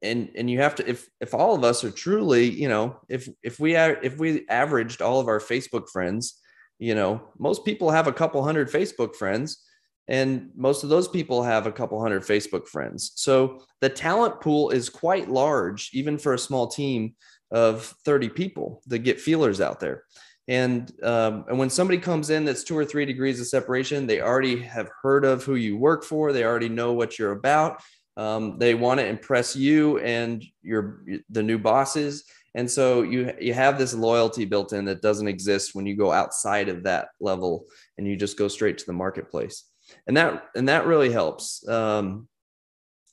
and 0.04 0.30
and 0.36 0.50
you 0.50 0.60
have 0.60 0.74
to 0.76 0.88
if 0.88 1.08
if 1.20 1.34
all 1.34 1.54
of 1.54 1.64
us 1.64 1.82
are 1.82 1.90
truly 1.90 2.48
you 2.48 2.68
know 2.68 3.00
if 3.08 3.28
if 3.42 3.58
we 3.58 3.74
if 3.74 4.18
we 4.18 4.46
averaged 4.48 5.02
all 5.02 5.18
of 5.18 5.28
our 5.28 5.40
facebook 5.40 5.88
friends 5.88 6.40
you 6.84 6.94
know 6.94 7.12
most 7.38 7.64
people 7.64 7.90
have 7.90 8.06
a 8.06 8.12
couple 8.12 8.42
hundred 8.42 8.68
facebook 8.70 9.14
friends 9.14 9.64
and 10.08 10.50
most 10.54 10.82
of 10.82 10.90
those 10.90 11.08
people 11.08 11.42
have 11.42 11.66
a 11.66 11.72
couple 11.72 12.00
hundred 12.00 12.22
facebook 12.22 12.68
friends. 12.68 13.12
So 13.14 13.62
the 13.80 13.88
talent 13.88 14.40
pool 14.40 14.70
is 14.70 14.90
quite 14.90 15.30
large 15.30 15.90
even 15.94 16.18
for 16.18 16.34
a 16.34 16.38
small 16.38 16.66
team 16.66 17.14
of 17.50 17.94
30 18.04 18.28
people 18.28 18.82
that 18.86 18.98
get 18.98 19.20
feelers 19.20 19.60
out 19.60 19.80
there. 19.80 20.04
And 20.46 20.92
um, 21.02 21.46
and 21.48 21.58
when 21.58 21.70
somebody 21.70 21.98
comes 21.98 22.28
in 22.28 22.44
that's 22.44 22.64
two 22.64 22.76
or 22.76 22.84
three 22.84 23.06
degrees 23.06 23.40
of 23.40 23.46
separation 23.46 24.06
they 24.06 24.20
already 24.20 24.60
have 24.60 24.90
heard 25.00 25.24
of 25.24 25.42
who 25.42 25.54
you 25.54 25.78
work 25.78 26.04
for 26.04 26.34
they 26.34 26.44
already 26.44 26.68
know 26.68 26.92
what 26.92 27.18
you're 27.18 27.32
about 27.32 27.80
um, 28.16 28.58
they 28.58 28.74
want 28.74 29.00
to 29.00 29.06
impress 29.06 29.56
you 29.56 29.98
and 29.98 30.44
your 30.62 31.02
the 31.30 31.42
new 31.42 31.58
bosses, 31.58 32.24
and 32.54 32.70
so 32.70 33.02
you 33.02 33.32
you 33.40 33.52
have 33.52 33.78
this 33.78 33.94
loyalty 33.94 34.44
built 34.44 34.72
in 34.72 34.84
that 34.84 35.02
doesn't 35.02 35.28
exist 35.28 35.74
when 35.74 35.86
you 35.86 35.96
go 35.96 36.12
outside 36.12 36.68
of 36.68 36.84
that 36.84 37.08
level 37.20 37.66
and 37.98 38.06
you 38.06 38.16
just 38.16 38.38
go 38.38 38.48
straight 38.48 38.78
to 38.78 38.86
the 38.86 38.92
marketplace, 38.92 39.64
and 40.06 40.16
that 40.16 40.44
and 40.54 40.68
that 40.68 40.86
really 40.86 41.10
helps. 41.10 41.66
Um, 41.68 42.28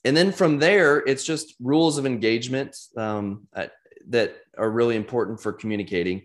and 0.03 0.15
then 0.15 0.31
from 0.31 0.59
there, 0.59 0.97
it's 0.99 1.23
just 1.23 1.55
rules 1.59 1.97
of 1.97 2.05
engagement 2.05 2.75
um, 2.97 3.47
that 4.07 4.37
are 4.57 4.69
really 4.69 4.95
important 4.95 5.39
for 5.39 5.53
communicating. 5.53 6.23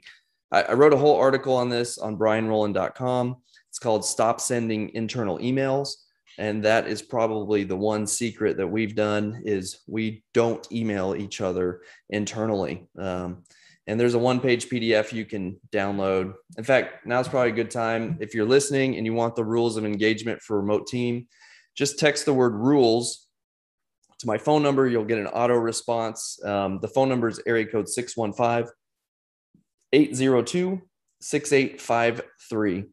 I, 0.50 0.62
I 0.62 0.72
wrote 0.72 0.94
a 0.94 0.98
whole 0.98 1.16
article 1.16 1.54
on 1.54 1.68
this 1.68 1.98
on 1.98 2.16
brianroland.com. 2.16 3.36
It's 3.70 3.78
called 3.78 4.04
"Stop 4.04 4.40
Sending 4.40 4.90
Internal 4.94 5.38
Emails." 5.38 5.94
And 6.38 6.64
that 6.64 6.86
is 6.86 7.02
probably 7.02 7.64
the 7.64 7.76
one 7.76 8.06
secret 8.06 8.56
that 8.56 8.66
we've 8.66 8.94
done 8.94 9.42
is 9.44 9.80
we 9.86 10.22
don't 10.34 10.70
email 10.70 11.14
each 11.16 11.40
other 11.40 11.82
internally. 12.10 12.86
Um, 12.98 13.44
and 13.86 14.00
there's 14.00 14.14
a 14.14 14.18
one 14.18 14.40
page 14.40 14.68
pdf 14.68 15.12
you 15.12 15.24
can 15.24 15.60
download. 15.70 16.34
In 16.58 16.64
fact 16.64 17.06
now's 17.06 17.28
probably 17.28 17.50
a 17.50 17.54
good 17.54 17.70
time. 17.70 18.18
If 18.20 18.34
you're 18.34 18.46
listening 18.46 18.96
and 18.96 19.06
you 19.06 19.14
want 19.14 19.36
the 19.36 19.44
rules 19.44 19.76
of 19.76 19.84
engagement 19.84 20.42
for 20.42 20.60
remote 20.60 20.86
team 20.86 21.28
just 21.76 21.98
text 21.98 22.24
the 22.24 22.34
word 22.34 22.54
rules 22.54 23.28
to 24.18 24.26
my 24.26 24.38
phone 24.38 24.62
number. 24.62 24.88
You'll 24.88 25.04
get 25.04 25.18
an 25.18 25.26
auto 25.26 25.54
response. 25.54 26.42
Um, 26.44 26.78
the 26.80 26.88
phone 26.88 27.08
number 27.08 27.28
is 27.28 27.40
area 27.46 27.66
code 27.66 27.88
615 27.88 28.72
802 29.92 30.80
6853 31.20 32.84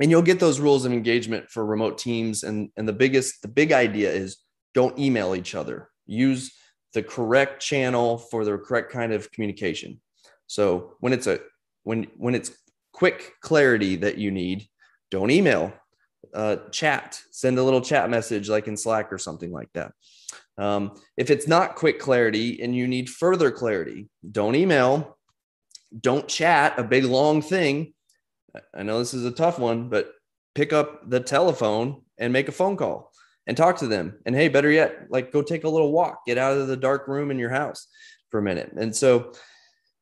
and 0.00 0.10
you'll 0.10 0.22
get 0.22 0.40
those 0.40 0.60
rules 0.60 0.84
of 0.84 0.92
engagement 0.92 1.50
for 1.50 1.64
remote 1.64 1.98
teams. 1.98 2.42
And 2.42 2.70
and 2.76 2.88
the 2.88 2.92
biggest 2.92 3.42
the 3.42 3.48
big 3.48 3.72
idea 3.72 4.10
is 4.10 4.38
don't 4.74 4.98
email 4.98 5.34
each 5.34 5.54
other. 5.54 5.90
Use 6.06 6.52
the 6.94 7.02
correct 7.02 7.60
channel 7.60 8.18
for 8.18 8.44
the 8.44 8.56
correct 8.58 8.92
kind 8.92 9.12
of 9.12 9.30
communication. 9.32 10.00
So 10.46 10.94
when 11.00 11.12
it's 11.12 11.26
a 11.26 11.40
when 11.82 12.06
when 12.16 12.34
it's 12.34 12.52
quick 12.92 13.32
clarity 13.40 13.96
that 13.96 14.18
you 14.18 14.30
need 14.30 14.66
don't 15.10 15.30
email 15.30 15.72
uh, 16.34 16.56
chat 16.72 17.20
send 17.30 17.58
a 17.58 17.62
little 17.62 17.80
chat 17.80 18.10
message 18.10 18.48
like 18.48 18.66
in 18.66 18.76
slack 18.76 19.12
or 19.12 19.18
something 19.18 19.52
like 19.52 19.68
that. 19.74 19.92
Um, 20.56 21.00
if 21.16 21.30
it's 21.30 21.46
not 21.46 21.76
quick 21.76 22.00
clarity 22.00 22.60
and 22.60 22.74
you 22.74 22.88
need 22.88 23.08
further 23.08 23.50
clarity 23.50 24.08
don't 24.30 24.54
email. 24.54 25.16
Don't 25.98 26.28
chat 26.28 26.78
a 26.78 26.84
big 26.84 27.04
long 27.04 27.40
thing 27.40 27.94
I 28.74 28.82
know 28.82 28.98
this 28.98 29.14
is 29.14 29.24
a 29.24 29.30
tough 29.30 29.58
one, 29.58 29.88
but 29.88 30.12
pick 30.54 30.72
up 30.72 31.08
the 31.08 31.20
telephone 31.20 32.02
and 32.18 32.32
make 32.32 32.48
a 32.48 32.52
phone 32.52 32.76
call 32.76 33.12
and 33.46 33.56
talk 33.56 33.78
to 33.78 33.86
them. 33.86 34.18
And 34.26 34.34
hey, 34.34 34.48
better 34.48 34.70
yet, 34.70 35.06
like 35.10 35.32
go 35.32 35.42
take 35.42 35.64
a 35.64 35.68
little 35.68 35.92
walk, 35.92 36.26
get 36.26 36.38
out 36.38 36.56
of 36.56 36.68
the 36.68 36.76
dark 36.76 37.08
room 37.08 37.30
in 37.30 37.38
your 37.38 37.50
house 37.50 37.86
for 38.30 38.38
a 38.38 38.42
minute. 38.42 38.72
And 38.76 38.94
so 38.94 39.32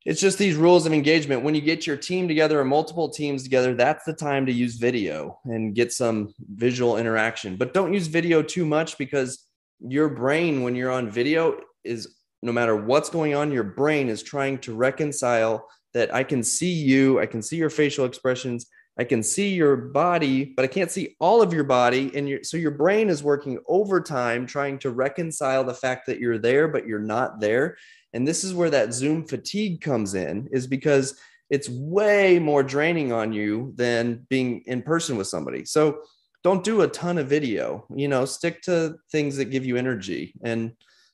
it's 0.04 0.20
just 0.20 0.38
these 0.38 0.54
rules 0.54 0.86
of 0.86 0.92
engagement. 0.92 1.42
When 1.42 1.54
you 1.54 1.60
get 1.60 1.86
your 1.86 1.96
team 1.96 2.28
together 2.28 2.60
or 2.60 2.64
multiple 2.64 3.08
teams 3.08 3.42
together, 3.42 3.74
that's 3.74 4.04
the 4.04 4.12
time 4.12 4.46
to 4.46 4.52
use 4.52 4.76
video 4.76 5.40
and 5.44 5.74
get 5.74 5.92
some 5.92 6.32
visual 6.54 6.96
interaction. 6.96 7.56
But 7.56 7.74
don't 7.74 7.92
use 7.92 8.06
video 8.06 8.40
too 8.40 8.64
much 8.64 8.98
because 8.98 9.44
your 9.80 10.08
brain, 10.08 10.62
when 10.62 10.76
you're 10.76 10.92
on 10.92 11.10
video, 11.10 11.60
is 11.84 12.16
no 12.42 12.52
matter 12.52 12.76
what's 12.76 13.10
going 13.10 13.34
on, 13.34 13.50
your 13.50 13.64
brain 13.64 14.08
is 14.08 14.22
trying 14.22 14.58
to 14.58 14.74
reconcile 14.74 15.68
that 15.96 16.14
I 16.14 16.24
can 16.24 16.42
see 16.42 16.74
you, 16.74 17.18
I 17.18 17.24
can 17.24 17.40
see 17.40 17.56
your 17.56 17.70
facial 17.70 18.04
expressions, 18.04 18.66
I 18.98 19.04
can 19.04 19.22
see 19.22 19.54
your 19.54 19.76
body, 19.76 20.44
but 20.44 20.62
I 20.62 20.68
can't 20.68 20.90
see 20.90 21.16
all 21.20 21.40
of 21.40 21.54
your 21.54 21.64
body. 21.64 22.14
And 22.14 22.44
so 22.44 22.58
your 22.58 22.72
brain 22.72 23.08
is 23.08 23.22
working 23.22 23.58
overtime 23.66 24.44
trying 24.44 24.78
to 24.80 24.90
reconcile 24.90 25.64
the 25.64 25.72
fact 25.72 26.04
that 26.06 26.20
you're 26.20 26.36
there, 26.36 26.68
but 26.68 26.86
you're 26.86 26.98
not 26.98 27.40
there. 27.40 27.78
And 28.12 28.28
this 28.28 28.44
is 28.44 28.52
where 28.52 28.68
that 28.68 28.92
Zoom 28.92 29.26
fatigue 29.26 29.80
comes 29.80 30.12
in, 30.12 30.48
is 30.52 30.66
because 30.66 31.18
it's 31.48 31.70
way 31.70 32.38
more 32.38 32.62
draining 32.62 33.10
on 33.10 33.32
you 33.32 33.72
than 33.76 34.26
being 34.28 34.64
in 34.66 34.82
person 34.82 35.16
with 35.16 35.28
somebody. 35.28 35.64
So 35.64 36.02
don't 36.44 36.62
do 36.62 36.82
a 36.82 36.88
ton 36.88 37.16
of 37.16 37.26
video, 37.26 37.86
you 37.94 38.08
know, 38.08 38.26
stick 38.26 38.60
to 38.62 38.96
things 39.10 39.38
that 39.38 39.46
give 39.46 39.64
you 39.64 39.78
energy. 39.78 40.34
And 40.44 40.72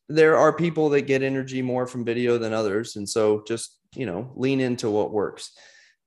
there 0.09 0.37
are 0.37 0.53
people 0.53 0.89
that 0.89 1.03
get 1.03 1.23
energy 1.23 1.63
more 1.63 1.87
from 1.87 2.05
video 2.05 2.37
than 2.37 2.53
others. 2.53 2.97
And 2.97 3.09
so 3.09 3.45
just 3.47 3.79
you 3.95 4.07
know 4.07 4.31
lean 4.35 4.61
into 4.61 4.91
what 4.91 5.13
works 5.13 5.53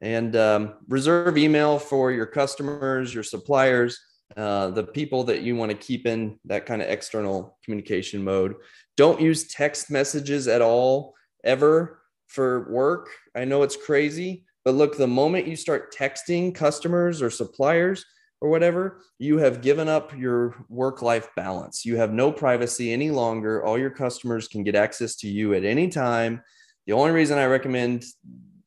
and 0.02 0.36
um, 0.36 0.74
reserve 0.88 1.38
email 1.38 1.80
for 1.80 2.12
your 2.12 2.26
customers 2.26 3.14
your 3.14 3.24
suppliers 3.24 4.00
uh, 4.38 4.70
the 4.72 4.84
people 4.84 5.24
that 5.24 5.42
you 5.42 5.56
want 5.56 5.72
to 5.72 5.78
keep 5.78 6.08
in 6.08 6.38
that 6.46 6.66
kind 6.66 6.82
of 6.82 6.90
external 6.90 7.58
communication 7.64 8.24
mode 8.24 8.56
don't 8.98 9.22
use 9.22 9.48
text 9.48 9.92
messages 9.92 10.48
at 10.48 10.62
all 10.62 11.14
ever 11.44 12.02
for 12.28 12.72
work 12.72 13.10
i 13.36 13.46
know 13.46 13.64
it's 13.64 13.78
crazy 13.78 14.44
but 14.64 14.74
look 14.74 14.98
the 14.98 15.08
moment 15.08 15.48
you 15.48 15.56
start 15.56 15.94
texting 15.96 16.54
customers 16.54 17.22
or 17.22 17.30
suppliers 17.30 18.04
or 18.42 18.50
whatever, 18.50 19.02
you 19.18 19.38
have 19.38 19.62
given 19.62 19.88
up 19.88 20.16
your 20.16 20.66
work 20.70 21.02
life 21.02 21.30
balance. 21.36 21.86
You 21.86 21.98
have 21.98 22.14
no 22.14 22.32
privacy 22.32 22.92
any 22.92 23.10
longer. 23.10 23.64
All 23.64 23.78
your 23.78 23.90
customers 23.90 24.48
can 24.48 24.64
get 24.64 24.76
access 24.76 25.16
to 25.18 25.28
you 25.28 25.54
at 25.54 25.64
any 25.64 25.88
time. 25.88 26.42
The 26.86 26.94
only 26.94 27.12
reason 27.12 27.38
I 27.38 27.46
recommend, 27.46 28.06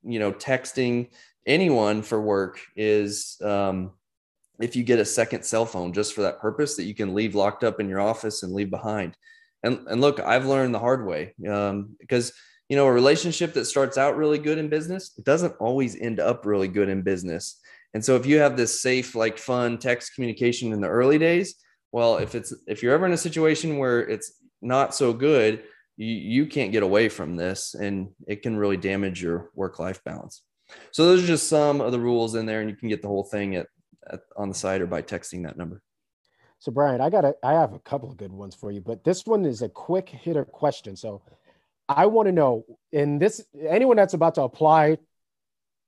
you 0.04 0.18
know, 0.18 0.32
texting 0.32 1.10
anyone 1.46 2.02
for 2.02 2.20
work 2.20 2.60
is 2.76 3.36
um, 3.42 3.92
if 4.60 4.76
you 4.76 4.82
get 4.82 4.98
a 4.98 5.04
second 5.04 5.44
cell 5.44 5.64
phone 5.64 5.92
just 5.92 6.14
for 6.14 6.22
that 6.22 6.40
purpose 6.40 6.76
that 6.76 6.84
you 6.84 6.94
can 6.94 7.14
leave 7.14 7.34
locked 7.34 7.64
up 7.64 7.80
in 7.80 7.88
your 7.88 8.00
office 8.00 8.42
and 8.42 8.52
leave 8.52 8.70
behind. 8.70 9.16
and 9.62 9.86
and 9.88 10.00
look, 10.00 10.20
I've 10.20 10.46
learned 10.46 10.74
the 10.74 10.78
hard 10.78 11.06
way 11.06 11.34
um, 11.48 11.96
because 12.00 12.32
you 12.68 12.76
know 12.76 12.86
a 12.86 12.92
relationship 12.92 13.54
that 13.54 13.64
starts 13.64 13.96
out 13.96 14.16
really 14.16 14.38
good 14.38 14.58
in 14.58 14.68
business, 14.68 15.12
it 15.16 15.24
doesn't 15.24 15.54
always 15.58 15.98
end 16.00 16.20
up 16.20 16.44
really 16.44 16.68
good 16.68 16.88
in 16.88 17.02
business. 17.02 17.60
And 17.94 18.04
so 18.04 18.16
if 18.16 18.26
you 18.26 18.38
have 18.38 18.56
this 18.56 18.82
safe, 18.82 19.14
like 19.14 19.38
fun 19.38 19.78
text 19.78 20.14
communication 20.14 20.72
in 20.72 20.80
the 20.80 20.88
early 20.88 21.18
days, 21.18 21.54
well, 21.92 22.18
if 22.18 22.34
it's 22.34 22.52
if 22.66 22.82
you're 22.82 22.94
ever 22.94 23.06
in 23.06 23.12
a 23.12 23.16
situation 23.16 23.78
where 23.78 24.06
it's 24.06 24.32
not 24.60 24.94
so 24.94 25.12
good, 25.12 25.62
you, 25.98 26.14
you 26.14 26.46
can't 26.46 26.72
get 26.72 26.82
away 26.82 27.10
from 27.10 27.36
this 27.36 27.74
and 27.74 28.08
it 28.26 28.40
can 28.40 28.56
really 28.56 28.78
damage 28.78 29.22
your 29.22 29.50
work-life 29.54 30.02
balance. 30.04 30.42
So 30.92 31.04
those 31.04 31.24
are 31.24 31.26
just 31.26 31.48
some 31.48 31.82
of 31.82 31.92
the 31.92 32.00
rules 32.00 32.34
in 32.34 32.46
there, 32.46 32.60
and 32.60 32.70
you 32.70 32.76
can 32.76 32.88
get 32.88 33.02
the 33.02 33.08
whole 33.08 33.24
thing 33.24 33.56
at, 33.56 33.66
at 34.10 34.20
on 34.36 34.48
the 34.48 34.54
site 34.54 34.80
or 34.80 34.86
by 34.86 35.02
texting 35.02 35.44
that 35.44 35.56
number. 35.56 35.82
So 36.58 36.72
Brian, 36.72 37.00
I 37.00 37.08
got 37.08 37.24
a, 37.24 37.34
I 37.42 37.52
have 37.52 37.72
a 37.72 37.78
couple 37.78 38.10
of 38.10 38.16
good 38.16 38.32
ones 38.32 38.54
for 38.54 38.70
you, 38.70 38.80
but 38.80 39.04
this 39.04 39.24
one 39.24 39.44
is 39.44 39.62
a 39.62 39.68
quick 39.68 40.08
hitter 40.08 40.44
question. 40.44 40.96
So 40.96 41.22
I 41.88 42.06
want 42.06 42.26
to 42.26 42.32
know, 42.32 42.64
in 42.92 43.18
this, 43.18 43.44
anyone 43.66 43.96
that's 43.96 44.14
about 44.14 44.34
to 44.34 44.42
apply 44.42 44.98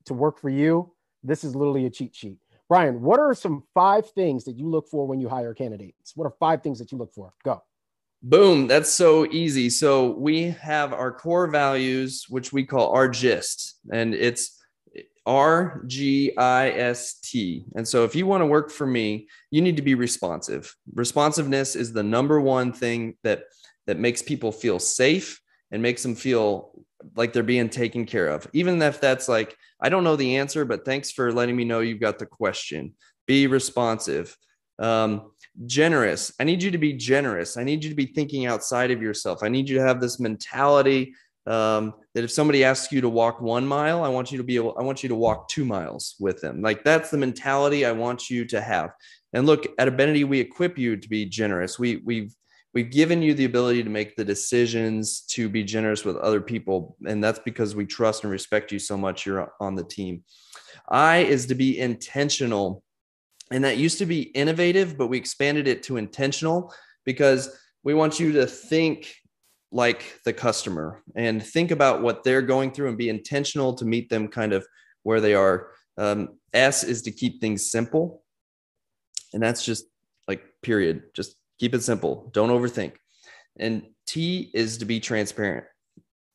to 0.07 0.15
work 0.15 0.41
for 0.41 0.49
you, 0.49 0.95
this 1.23 1.45
is 1.45 1.55
literally 1.55 1.85
a 1.87 1.91
cheat 1.91 2.15
sheet. 2.15 2.39
Brian, 2.69 3.03
what 3.03 3.21
are 3.21 3.35
some 3.35 3.65
five 3.75 4.09
things 4.13 4.45
that 4.45 4.57
you 4.57 4.67
look 4.69 4.89
for 4.89 5.07
when 5.07 5.21
you 5.21 5.29
hire 5.29 5.53
candidates? 5.53 6.17
What 6.17 6.25
are 6.25 6.35
five 6.39 6.63
things 6.63 6.79
that 6.79 6.93
you 6.93 6.99
look 6.99 7.13
for? 7.13 7.35
Go. 7.45 7.63
Boom. 8.23 8.67
That's 8.67 8.91
so 8.91 9.25
easy. 9.27 9.71
So 9.71 10.11
we 10.11 10.51
have 10.51 10.93
our 10.93 11.11
core 11.11 11.49
values, 11.49 12.27
which 12.29 12.53
we 12.53 12.65
call 12.67 12.93
our 12.93 13.09
gist, 13.09 13.79
and 13.93 14.15
it's 14.15 14.59
R 15.25 15.83
G 15.87 16.37
I 16.37 16.71
S 16.71 17.21
T. 17.21 17.65
And 17.77 17.87
so 17.87 18.05
if 18.05 18.15
you 18.15 18.27
want 18.27 18.43
to 18.43 18.47
work 18.47 18.71
for 18.71 18.87
me, 18.87 19.29
you 19.51 19.63
need 19.63 19.77
to 19.77 19.83
be 19.83 19.95
responsive. 19.95 20.75
Responsiveness 20.95 21.77
is 21.77 21.93
the 21.93 22.03
number 22.03 22.41
one 22.41 22.73
thing 22.73 23.17
that 23.23 23.45
that 23.87 23.99
makes 23.99 24.23
people 24.23 24.53
feel 24.53 24.79
safe 24.79 25.41
and 25.71 25.83
makes 25.83 26.03
them 26.03 26.15
feel 26.15 26.85
like 27.17 27.33
they're 27.33 27.43
being 27.43 27.71
taken 27.71 28.05
care 28.05 28.29
of. 28.29 28.47
Even 28.53 28.83
if 28.83 29.01
that's 29.01 29.29
like, 29.29 29.57
I 29.81 29.89
don't 29.89 30.05
know 30.05 30.17
the 30.17 30.37
answer, 30.37 30.67
but 30.67 30.85
thanks 30.85 31.11
for 31.11 31.33
letting 31.33 31.57
me 31.57 31.65
know 31.65 31.81
you've 31.81 32.01
got 32.01 32.19
the 32.19 32.27
question. 32.27 32.95
Be 33.27 33.47
responsive. 33.47 34.37
Um, 34.79 35.33
generous. 35.67 36.33
I 36.41 36.45
need 36.45 36.63
you 36.63 36.71
to 36.71 36.79
be 36.79 36.93
generous. 36.93 37.57
I 37.57 37.65
need 37.65 37.83
you 37.85 37.91
to 37.91 37.97
be 37.97 38.07
thinking 38.07 38.47
outside 38.47 38.91
of 38.91 39.03
yourself. 39.03 39.43
I 39.43 39.49
need 39.49 39.69
you 39.69 39.77
to 39.79 39.85
have 39.85 40.01
this 40.01 40.21
mentality 40.21 41.15
um, 41.47 41.95
that 42.15 42.25
if 42.25 42.31
somebody 42.31 42.65
asks 42.65 42.93
you 42.93 43.01
to 43.01 43.09
walk 43.09 43.41
one 43.41 43.67
mile, 43.67 44.05
I 44.05 44.09
want 44.09 44.31
you 44.31 44.39
to 44.39 44.45
be 44.45 44.57
able, 44.57 44.77
I 44.79 44.83
want 44.83 45.03
you 45.03 45.09
to 45.09 45.15
walk 45.15 45.49
two 45.49 45.65
miles 45.65 46.15
with 46.21 46.41
them. 46.41 46.61
Like 46.61 46.85
that's 46.85 47.11
the 47.11 47.19
mentality 47.19 47.85
I 47.85 47.93
want 47.93 48.31
you 48.31 48.45
to 48.47 48.61
have. 48.61 48.91
And 49.33 49.47
look, 49.47 49.67
at 49.79 49.89
Abenity, 49.89 50.27
we 50.27 50.41
equip 50.41 50.77
you 50.79 50.97
to 50.97 51.09
be 51.09 51.25
generous. 51.25 51.79
We 51.79 52.03
we've 52.05 52.35
we've 52.75 52.91
given 52.91 53.23
you 53.23 53.35
the 53.35 53.45
ability 53.45 53.83
to 53.83 53.91
make 53.91 54.17
the 54.17 54.25
decisions 54.25 55.23
to 55.23 55.49
be 55.49 55.65
generous 55.65 56.05
with 56.05 56.17
other 56.17 56.41
people, 56.41 56.97
and 57.07 57.23
that's 57.23 57.41
because 57.41 57.75
we 57.75 57.87
trust 57.87 58.25
and 58.25 58.31
respect 58.31 58.73
you 58.73 58.79
so 58.79 58.97
much. 58.97 59.25
You're 59.25 59.53
on 59.61 59.77
the 59.77 59.85
team. 59.85 60.25
I 60.89 61.19
is 61.19 61.47
to 61.47 61.55
be 61.55 61.79
intentional, 61.79 62.83
and 63.51 63.65
that 63.65 63.77
used 63.77 63.99
to 63.99 64.07
be 64.07 64.23
innovative, 64.23 64.97
but 64.97 65.09
we 65.09 65.19
expanded 65.19 65.67
it 65.67 65.83
to 65.85 65.97
intentional 65.97 66.73
because 67.05 67.59
we 67.83 67.95
want 67.95 68.21
you 68.21 68.33
to 68.33 68.47
think 68.47 69.15
like 69.73 70.21
the 70.25 70.33
customer 70.33 71.03
and 71.15 71.45
think 71.45 71.71
about 71.71 72.03
what 72.03 72.25
they're 72.25 72.43
going 72.43 72.73
through 72.73 72.89
and 72.89 72.99
be 72.99 73.09
intentional 73.09 73.75
to 73.75 73.85
meet 73.85 74.09
them 74.11 74.29
kind 74.29 74.53
of 74.53 74.67
where 75.03 75.21
they 75.21 75.35
are. 75.35 75.69
Um, 75.97 76.39
S 76.53 76.85
is 76.85 77.03
to 77.03 77.11
keep 77.11 77.41
things 77.41 77.71
simple. 77.71 78.23
And 79.33 79.43
that's 79.43 79.65
just 79.65 79.85
like, 80.27 80.43
period. 80.63 81.03
Just 81.15 81.37
keep 81.59 81.75
it 81.75 81.83
simple. 81.83 82.31
Don't 82.33 82.51
overthink. 82.51 82.95
And 83.59 83.83
T 84.07 84.51
is 84.55 84.79
to 84.79 84.85
be 84.85 84.99
transparent. 84.99 85.67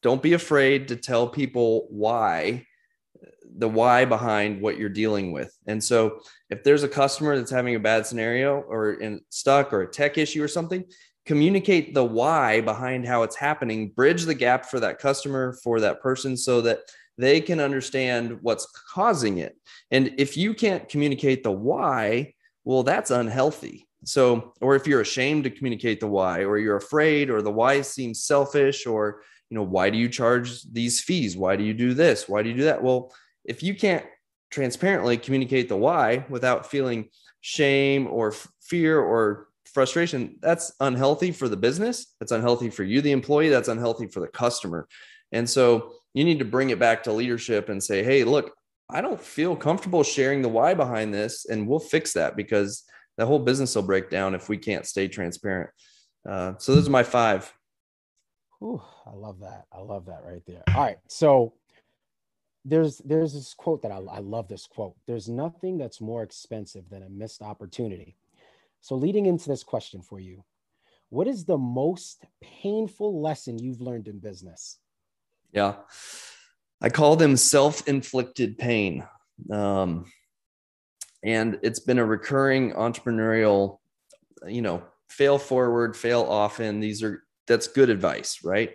Don't 0.01 0.21
be 0.21 0.34
afraid 0.34 0.89
to 0.89 0.95
tell 0.95 1.28
people 1.28 1.88
why, 1.89 2.65
the 3.58 3.70
why 3.70 4.06
behind 4.06 4.62
what 4.62 4.78
you're 4.78 4.89
dealing 4.89 5.32
with. 5.32 5.56
And 5.68 5.84
so, 5.84 6.20
if 6.50 6.63
there's 6.63 6.84
a 6.84 6.89
customer 6.89 7.38
that's 7.38 7.52
having 7.52 7.76
a 7.76 7.80
bad 7.80 8.06
scenario 8.06 8.62
or 8.62 8.94
in 8.94 9.22
stuck 9.30 9.74
or 9.74 9.82
a 9.82 9.91
tech 9.91 10.18
issue 10.18 10.44
or 10.44 10.48
something, 10.48 10.84
communicate 11.26 11.94
the 11.94 12.04
why 12.04 12.62
behind 12.62 13.06
how 13.06 13.24
it's 13.24 13.36
happening, 13.36 13.89
bridge 13.89 14.24
the 14.24 14.34
gap 14.34 14.65
for 14.65 14.80
that 14.80 15.00
customer, 15.00 15.58
for 15.63 15.80
that 15.80 16.02
person, 16.02 16.38
so 16.38 16.62
that 16.62 16.82
they 17.18 17.41
can 17.41 17.60
understand 17.60 18.38
what's 18.41 18.68
causing 18.94 19.39
it. 19.39 19.58
And 19.91 20.13
if 20.18 20.38
you 20.38 20.54
can't 20.54 20.88
communicate 20.88 21.44
the 21.44 21.52
why, 21.52 22.34
well, 22.63 22.84
that's 22.84 23.12
unhealthy. 23.12 23.88
So, 24.04 24.54
or 24.62 24.76
if 24.76 24.86
you're 24.86 25.02
ashamed 25.02 25.46
to 25.46 25.50
communicate 25.50 26.00
the 26.00 26.08
why, 26.08 26.44
or 26.44 26.58
you're 26.58 26.78
afraid, 26.78 27.30
or 27.30 27.41
the 27.41 27.52
why 27.52 27.82
seems 27.82 28.24
selfish, 28.24 28.86
or, 28.86 29.22
you 29.50 29.56
know, 29.56 29.63
why 29.63 29.89
do 29.89 29.98
you 29.98 30.10
charge 30.10 30.62
these 30.72 31.02
fees? 31.02 31.36
Why 31.36 31.56
do 31.56 31.63
you 31.63 31.74
do 31.74 31.94
this? 31.94 32.30
Why 32.30 32.44
do 32.44 32.50
you 32.50 32.56
do 32.56 32.63
that? 32.65 32.84
Well, 32.84 33.12
if 33.45 33.63
you 33.63 33.75
can't 33.75 34.05
transparently 34.51 35.17
communicate 35.17 35.69
the 35.69 35.77
why 35.77 36.25
without 36.29 36.69
feeling 36.69 37.10
shame 37.41 38.08
or 38.08 38.34
fear 38.62 38.99
or 38.99 39.47
frustration, 39.73 40.38
that's 40.41 40.71
unhealthy 40.79 41.31
for 41.31 41.49
the 41.49 41.58
business. 41.58 42.15
That's 42.19 42.31
unhealthy 42.31 42.69
for 42.69 42.84
you, 42.84 43.01
the 43.01 43.12
employee. 43.12 43.49
That's 43.49 43.67
unhealthy 43.67 44.08
for 44.08 44.19
the 44.19 44.27
customer. 44.27 44.88
And 45.31 45.49
so 45.49 45.93
you 46.13 46.23
need 46.23 46.39
to 46.39 46.45
bring 46.45 46.69
it 46.69 46.79
back 46.79 47.03
to 47.03 47.12
leadership 47.12 47.69
and 47.69 47.84
say, 47.84 48.03
hey, 48.03 48.23
look, 48.23 48.53
I 48.89 49.01
don't 49.01 49.19
feel 49.19 49.55
comfortable 49.55 50.03
sharing 50.03 50.41
the 50.41 50.49
why 50.49 50.73
behind 50.73 51.13
this. 51.13 51.45
And 51.45 51.67
we'll 51.67 51.79
fix 51.79 52.13
that 52.13 52.36
because 52.36 52.84
the 53.17 53.25
whole 53.25 53.39
business 53.39 53.75
will 53.75 53.84
break 53.84 54.10
down 54.10 54.36
if 54.36 54.47
we 54.47 54.58
can't 54.58 54.86
stay 54.86 55.08
transparent. 55.08 55.69
Uh, 56.27 56.53
so 56.58 56.75
those 56.75 56.88
are 56.88 56.91
my 56.91 57.03
five. 57.03 57.51
Ooh, 58.63 58.81
I 59.05 59.13
love 59.13 59.39
that. 59.41 59.65
I 59.71 59.81
love 59.81 60.05
that 60.05 60.23
right 60.23 60.41
there. 60.47 60.63
All 60.73 60.81
right. 60.81 60.97
So 61.08 61.53
there's 62.65 62.97
there's 63.06 63.34
this 63.34 63.54
quote 63.54 63.84
that 63.84 63.91
I, 63.91 63.97
I 63.97 64.19
love 64.19 64.47
this 64.47 64.65
quote. 64.65 64.95
There's 65.06 65.30
nothing 65.30 65.78
that's 65.78 66.01
more 66.01 66.23
expensive 66.23 66.89
than 66.89 67.04
a 67.04 67.10
missed 67.10 67.41
opportunity. 67.41 68.17
So, 68.82 68.95
leading 68.95 69.28
into 69.28 69.47
this 69.47 69.63
question 69.63 70.01
for 70.01 70.19
you, 70.19 70.43
what 71.10 71.28
is 71.28 71.45
the 71.45 71.58
most 71.58 72.25
painful 72.41 73.21
lesson 73.21 73.60
you've 73.60 73.82
learned 73.82 74.08
in 74.08 74.19
business? 74.19 74.80
Yeah, 75.51 75.75
I 76.82 76.89
call 76.89 77.15
them 77.15 77.38
self 77.38 77.88
inflicted 77.88 78.58
pain. 78.58 79.08
Um, 79.51 80.06
and 81.23 81.60
it's 81.62 81.80
been 81.80 81.99
a 81.99 82.06
recurring 82.06 82.73
entrepreneurial, 82.73 83.80
you 84.45 84.62
know, 84.62 84.84
fail 85.10 85.38
forward, 85.38 85.95
fail 85.95 86.21
often. 86.21 86.80
These 86.80 87.04
are, 87.04 87.23
that's 87.47 87.67
good 87.67 87.89
advice, 87.89 88.43
right? 88.43 88.73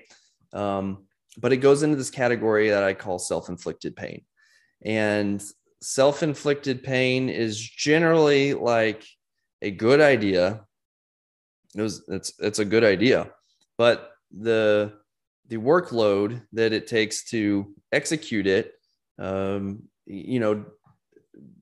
Um, 0.52 1.06
but 1.38 1.52
it 1.52 1.58
goes 1.58 1.82
into 1.82 1.96
this 1.96 2.10
category 2.10 2.70
that 2.70 2.82
I 2.82 2.94
call 2.94 3.18
self 3.18 3.48
inflicted 3.48 3.96
pain. 3.96 4.24
And 4.84 5.42
self 5.82 6.22
inflicted 6.22 6.82
pain 6.82 7.28
is 7.28 7.58
generally 7.58 8.54
like, 8.54 9.04
a 9.62 9.70
good 9.70 10.00
idea. 10.00 10.64
It 11.76 11.82
was 11.82 12.04
it's 12.08 12.32
it's 12.38 12.58
a 12.58 12.64
good 12.64 12.84
idea, 12.84 13.30
but 13.78 14.12
the 14.36 14.94
the 15.48 15.56
workload 15.56 16.42
that 16.52 16.72
it 16.72 16.86
takes 16.86 17.24
to 17.30 17.74
execute 17.92 18.46
it, 18.46 18.72
um, 19.18 19.82
you 20.06 20.40
know, 20.40 20.64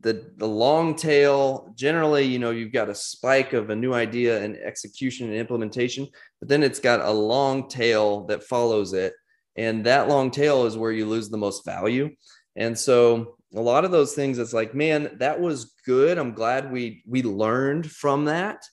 the 0.00 0.30
the 0.36 0.48
long 0.48 0.94
tail. 0.94 1.74
Generally, 1.76 2.24
you 2.24 2.38
know, 2.38 2.50
you've 2.50 2.72
got 2.72 2.88
a 2.88 2.94
spike 2.94 3.52
of 3.52 3.70
a 3.70 3.76
new 3.76 3.92
idea 3.92 4.42
and 4.42 4.56
execution 4.56 5.28
and 5.28 5.36
implementation, 5.36 6.08
but 6.40 6.48
then 6.48 6.62
it's 6.62 6.80
got 6.80 7.00
a 7.00 7.10
long 7.10 7.68
tail 7.68 8.24
that 8.26 8.44
follows 8.44 8.94
it, 8.94 9.12
and 9.58 9.84
that 9.84 10.08
long 10.08 10.30
tail 10.30 10.66
is 10.66 10.76
where 10.76 10.92
you 10.92 11.04
lose 11.04 11.28
the 11.28 11.36
most 11.36 11.64
value. 11.64 12.14
And 12.54 12.78
so 12.78 13.36
a 13.54 13.60
lot 13.60 13.84
of 13.84 13.90
those 13.90 14.14
things 14.14 14.38
it's 14.38 14.52
like 14.52 14.72
man 14.74 15.16
that 15.18 15.40
was 15.40 15.74
good. 15.84 16.16
I'm 16.16 16.32
glad 16.32 16.70
we 16.70 17.02
we 17.06 17.22
learned 17.22 17.90
from 17.90 18.26
that. 18.26 18.64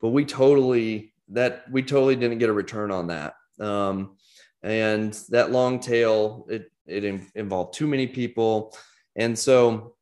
But 0.00 0.08
we 0.08 0.24
totally 0.24 1.12
that 1.28 1.70
we 1.70 1.82
totally 1.82 2.16
didn't 2.16 2.38
get 2.38 2.48
a 2.48 2.54
return 2.54 2.90
on 2.90 3.08
that. 3.08 3.34
Um, 3.60 4.16
and 4.62 5.12
that 5.28 5.52
long 5.52 5.78
tail 5.78 6.46
it 6.48 6.72
it 6.86 7.04
involved 7.34 7.74
too 7.74 7.86
many 7.86 8.06
people. 8.06 8.74
And 9.16 9.38
so 9.38 9.94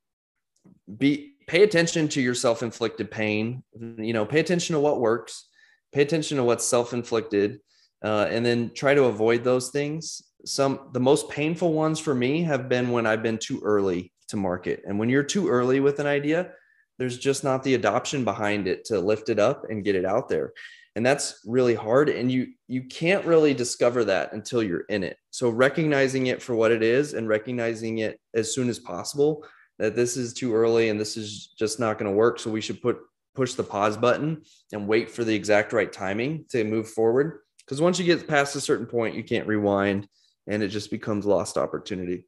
be 0.96 1.34
pay 1.48 1.64
attention 1.64 2.06
to 2.10 2.20
your 2.20 2.34
self-inflicted 2.34 3.10
pain. 3.10 3.64
You 3.80 4.12
know 4.12 4.24
pay 4.24 4.38
attention 4.38 4.74
to 4.74 4.80
what 4.80 5.00
works. 5.00 5.48
Pay 5.92 6.02
attention 6.02 6.36
to 6.36 6.44
what's 6.44 6.64
self-inflicted. 6.64 7.58
Uh, 8.04 8.28
and 8.30 8.46
then 8.46 8.70
try 8.72 8.94
to 8.94 9.06
avoid 9.06 9.42
those 9.42 9.70
things 9.70 10.22
some 10.48 10.88
the 10.92 11.00
most 11.00 11.28
painful 11.28 11.72
ones 11.72 12.00
for 12.00 12.14
me 12.14 12.42
have 12.42 12.68
been 12.68 12.90
when 12.90 13.06
i've 13.06 13.22
been 13.22 13.38
too 13.38 13.60
early 13.62 14.12
to 14.28 14.36
market. 14.36 14.82
And 14.86 14.98
when 14.98 15.08
you're 15.08 15.22
too 15.22 15.48
early 15.48 15.80
with 15.80 15.98
an 15.98 16.06
idea, 16.06 16.52
there's 16.98 17.18
just 17.18 17.44
not 17.44 17.62
the 17.62 17.74
adoption 17.74 18.24
behind 18.24 18.68
it 18.68 18.84
to 18.86 19.00
lift 19.00 19.28
it 19.28 19.38
up 19.38 19.64
and 19.68 19.84
get 19.84 19.94
it 19.94 20.04
out 20.04 20.28
there. 20.28 20.52
And 20.96 21.06
that's 21.06 21.40
really 21.46 21.74
hard 21.74 22.08
and 22.08 22.30
you 22.30 22.48
you 22.66 22.82
can't 22.82 23.24
really 23.24 23.54
discover 23.54 24.04
that 24.04 24.32
until 24.32 24.62
you're 24.62 24.86
in 24.88 25.04
it. 25.04 25.16
So 25.30 25.48
recognizing 25.48 26.26
it 26.26 26.42
for 26.42 26.54
what 26.54 26.72
it 26.72 26.82
is 26.82 27.14
and 27.14 27.28
recognizing 27.28 27.98
it 27.98 28.18
as 28.34 28.52
soon 28.52 28.68
as 28.68 28.78
possible 28.78 29.46
that 29.78 29.94
this 29.94 30.16
is 30.16 30.34
too 30.34 30.54
early 30.54 30.88
and 30.88 30.98
this 30.98 31.16
is 31.16 31.54
just 31.56 31.78
not 31.78 31.98
going 31.98 32.10
to 32.10 32.16
work 32.16 32.40
so 32.40 32.50
we 32.50 32.60
should 32.60 32.82
put 32.82 32.98
push 33.36 33.54
the 33.54 33.62
pause 33.62 33.96
button 33.96 34.42
and 34.72 34.88
wait 34.88 35.08
for 35.08 35.22
the 35.22 35.34
exact 35.34 35.72
right 35.72 35.92
timing 35.92 36.44
to 36.48 36.64
move 36.64 36.88
forward 36.88 37.38
because 37.64 37.80
once 37.80 37.98
you 37.98 38.04
get 38.04 38.26
past 38.26 38.56
a 38.56 38.60
certain 38.60 38.86
point, 38.86 39.14
you 39.14 39.22
can't 39.22 39.46
rewind, 39.46 40.08
and 40.48 40.62
it 40.62 40.68
just 40.68 40.90
becomes 40.90 41.26
lost 41.26 41.56
opportunity. 41.56 42.24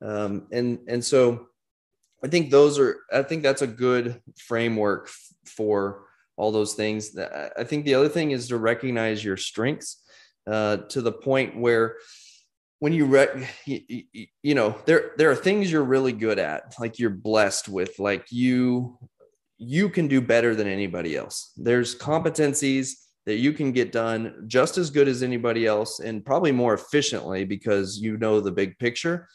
Um, 0.00 0.46
and 0.52 0.78
and 0.88 1.04
so 1.04 1.48
I 2.24 2.28
think 2.28 2.50
those 2.50 2.78
are 2.78 2.98
I 3.12 3.22
think 3.22 3.42
that's 3.42 3.62
a 3.62 3.66
good 3.66 4.20
framework 4.38 5.10
for 5.44 6.04
all 6.36 6.52
those 6.52 6.74
things. 6.74 7.16
I 7.18 7.64
think 7.64 7.84
the 7.84 7.94
other 7.94 8.08
thing 8.08 8.30
is 8.30 8.48
to 8.48 8.58
recognize 8.58 9.24
your 9.24 9.36
strengths 9.36 10.02
uh, 10.46 10.78
to 10.88 11.00
the 11.00 11.12
point 11.12 11.56
where 11.58 11.96
when 12.78 12.92
you, 12.92 13.06
re- 13.06 13.48
you, 13.64 14.04
you 14.42 14.54
know 14.54 14.76
there 14.86 15.12
there 15.16 15.30
are 15.30 15.36
things 15.36 15.72
you're 15.72 15.82
really 15.82 16.12
good 16.12 16.38
at 16.38 16.74
like 16.78 16.98
you're 16.98 17.10
blessed 17.10 17.68
with 17.68 17.98
like 17.98 18.26
you 18.30 18.98
you 19.58 19.88
can 19.88 20.08
do 20.08 20.20
better 20.20 20.54
than 20.54 20.66
anybody 20.66 21.16
else 21.16 21.52
there's 21.56 21.96
competencies 21.96 23.05
that 23.26 23.36
you 23.36 23.52
can 23.52 23.72
get 23.72 23.92
done 23.92 24.44
just 24.46 24.78
as 24.78 24.90
good 24.90 25.08
as 25.08 25.22
anybody 25.22 25.66
else 25.66 26.00
and 26.00 26.24
probably 26.24 26.52
more 26.52 26.74
efficiently 26.74 27.44
because 27.44 27.98
you 27.98 28.16
know 28.16 28.40
the 28.40 28.52
big 28.52 28.78
picture. 28.78 29.28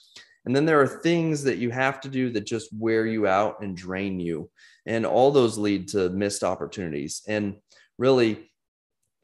And 0.45 0.55
then 0.55 0.65
there 0.65 0.81
are 0.81 0.87
things 0.87 1.43
that 1.43 1.57
you 1.57 1.69
have 1.69 2.01
to 2.01 2.09
do 2.09 2.31
that 2.31 2.45
just 2.45 2.69
wear 2.73 3.05
you 3.05 3.27
out 3.27 3.61
and 3.61 3.77
drain 3.77 4.19
you. 4.19 4.49
And 4.85 5.05
all 5.05 5.31
those 5.31 5.57
lead 5.57 5.89
to 5.89 6.09
missed 6.09 6.43
opportunities. 6.43 7.21
And 7.27 7.57
really 7.97 8.49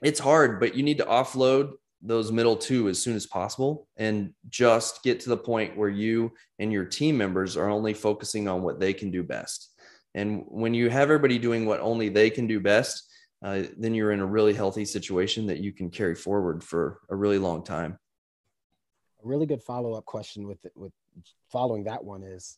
it's 0.04 0.20
hard 0.20 0.60
but 0.60 0.76
you 0.76 0.84
need 0.84 1.00
to 1.00 1.06
offload 1.06 1.72
those 2.04 2.32
middle 2.32 2.56
two 2.56 2.90
as 2.90 3.02
soon 3.02 3.16
as 3.16 3.26
possible 3.26 3.88
and 3.98 4.32
just 4.50 5.02
get 5.04 5.20
to 5.20 5.30
the 5.30 5.38
point 5.38 5.76
where 5.76 5.90
you 5.90 6.32
and 6.60 6.72
your 6.72 6.86
team 6.86 7.18
members 7.18 7.58
are 7.58 7.70
only 7.70 7.94
focusing 7.94 8.48
on 8.48 8.62
what 8.62 8.80
they 8.80 8.94
can 8.94 9.10
do 9.10 9.24
best. 9.24 9.74
And 10.14 10.44
when 10.48 10.76
you 10.76 10.90
have 10.90 11.04
everybody 11.04 11.40
doing 11.40 11.66
what 11.66 11.80
only 11.80 12.10
they 12.10 12.30
can 12.30 12.46
do 12.46 12.60
best, 12.60 13.12
uh, 13.44 13.64
then 13.78 13.94
you're 13.94 14.12
in 14.12 14.20
a 14.20 14.26
really 14.26 14.54
healthy 14.54 14.86
situation 14.86 15.46
that 15.48 15.60
you 15.60 15.72
can 15.72 15.90
carry 15.90 16.16
forward 16.16 16.64
for 16.64 17.00
a 17.10 17.16
really 17.16 17.38
long 17.38 17.64
time. 17.64 17.98
A 19.24 19.28
really 19.28 19.46
good 19.46 19.62
follow 19.62 19.94
up 19.94 20.06
question 20.06 20.48
with 20.48 20.66
with 20.76 20.92
following 21.52 21.86
that 21.86 22.04
one 22.04 22.24
is, 22.24 22.58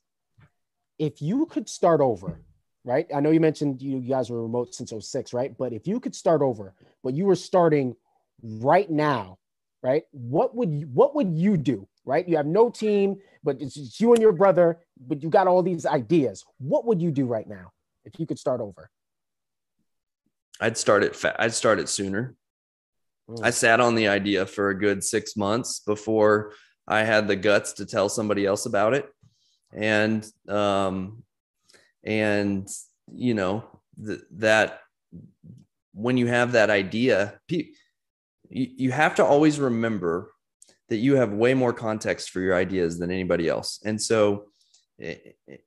if 0.97 1.21
you 1.21 1.45
could 1.45 1.69
start 1.69 2.01
over, 2.01 2.41
right? 2.83 3.07
I 3.13 3.19
know 3.19 3.31
you 3.31 3.39
mentioned 3.39 3.81
you 3.81 3.99
guys 3.99 4.29
were 4.29 4.41
remote 4.41 4.73
since 4.73 4.93
06, 4.97 5.33
right? 5.33 5.55
But 5.57 5.73
if 5.73 5.87
you 5.87 5.99
could 5.99 6.15
start 6.15 6.41
over, 6.41 6.73
but 7.03 7.13
you 7.13 7.25
were 7.25 7.35
starting 7.35 7.95
right 8.41 8.89
now, 8.89 9.37
right? 9.81 10.03
What 10.11 10.55
would 10.55 10.73
you, 10.73 10.87
what 10.87 11.15
would 11.15 11.33
you 11.33 11.57
do? 11.57 11.87
Right? 12.05 12.27
You 12.27 12.37
have 12.37 12.47
no 12.47 12.69
team, 12.69 13.17
but 13.43 13.61
it's 13.61 13.99
you 13.99 14.13
and 14.13 14.21
your 14.21 14.31
brother, 14.31 14.79
but 14.99 15.21
you 15.21 15.29
got 15.29 15.47
all 15.47 15.61
these 15.61 15.85
ideas. 15.85 16.43
What 16.57 16.85
would 16.85 17.01
you 17.01 17.11
do 17.11 17.25
right 17.25 17.47
now 17.47 17.71
if 18.03 18.19
you 18.19 18.25
could 18.25 18.39
start 18.39 18.61
over? 18.61 18.89
I'd 20.59 20.77
start 20.77 21.03
it. 21.03 21.15
Fa- 21.15 21.35
I'd 21.41 21.53
start 21.53 21.79
it 21.79 21.89
sooner. 21.89 22.35
Mm. 23.29 23.43
I 23.43 23.49
sat 23.51 23.79
on 23.79 23.95
the 23.95 24.07
idea 24.07 24.45
for 24.45 24.69
a 24.69 24.77
good 24.77 25.03
six 25.03 25.35
months 25.35 25.79
before 25.79 26.53
I 26.87 27.03
had 27.03 27.27
the 27.27 27.35
guts 27.35 27.73
to 27.73 27.85
tell 27.85 28.09
somebody 28.09 28.45
else 28.45 28.65
about 28.65 28.93
it, 28.93 29.07
and 29.73 30.25
um, 30.47 31.23
and 32.03 32.67
you 33.13 33.33
know 33.33 33.63
th- 34.03 34.21
that 34.31 34.81
when 35.93 36.17
you 36.17 36.27
have 36.27 36.53
that 36.53 36.69
idea, 36.69 37.39
pe- 37.47 37.69
you, 38.49 38.91
have 38.91 39.15
to 39.15 39.25
always 39.25 39.59
remember 39.59 40.31
that 40.87 40.97
you 40.97 41.15
have 41.15 41.31
way 41.33 41.53
more 41.53 41.73
context 41.73 42.29
for 42.29 42.39
your 42.39 42.55
ideas 42.55 42.97
than 42.97 43.11
anybody 43.11 43.47
else. 43.47 43.79
And 43.85 44.01
so, 44.01 44.45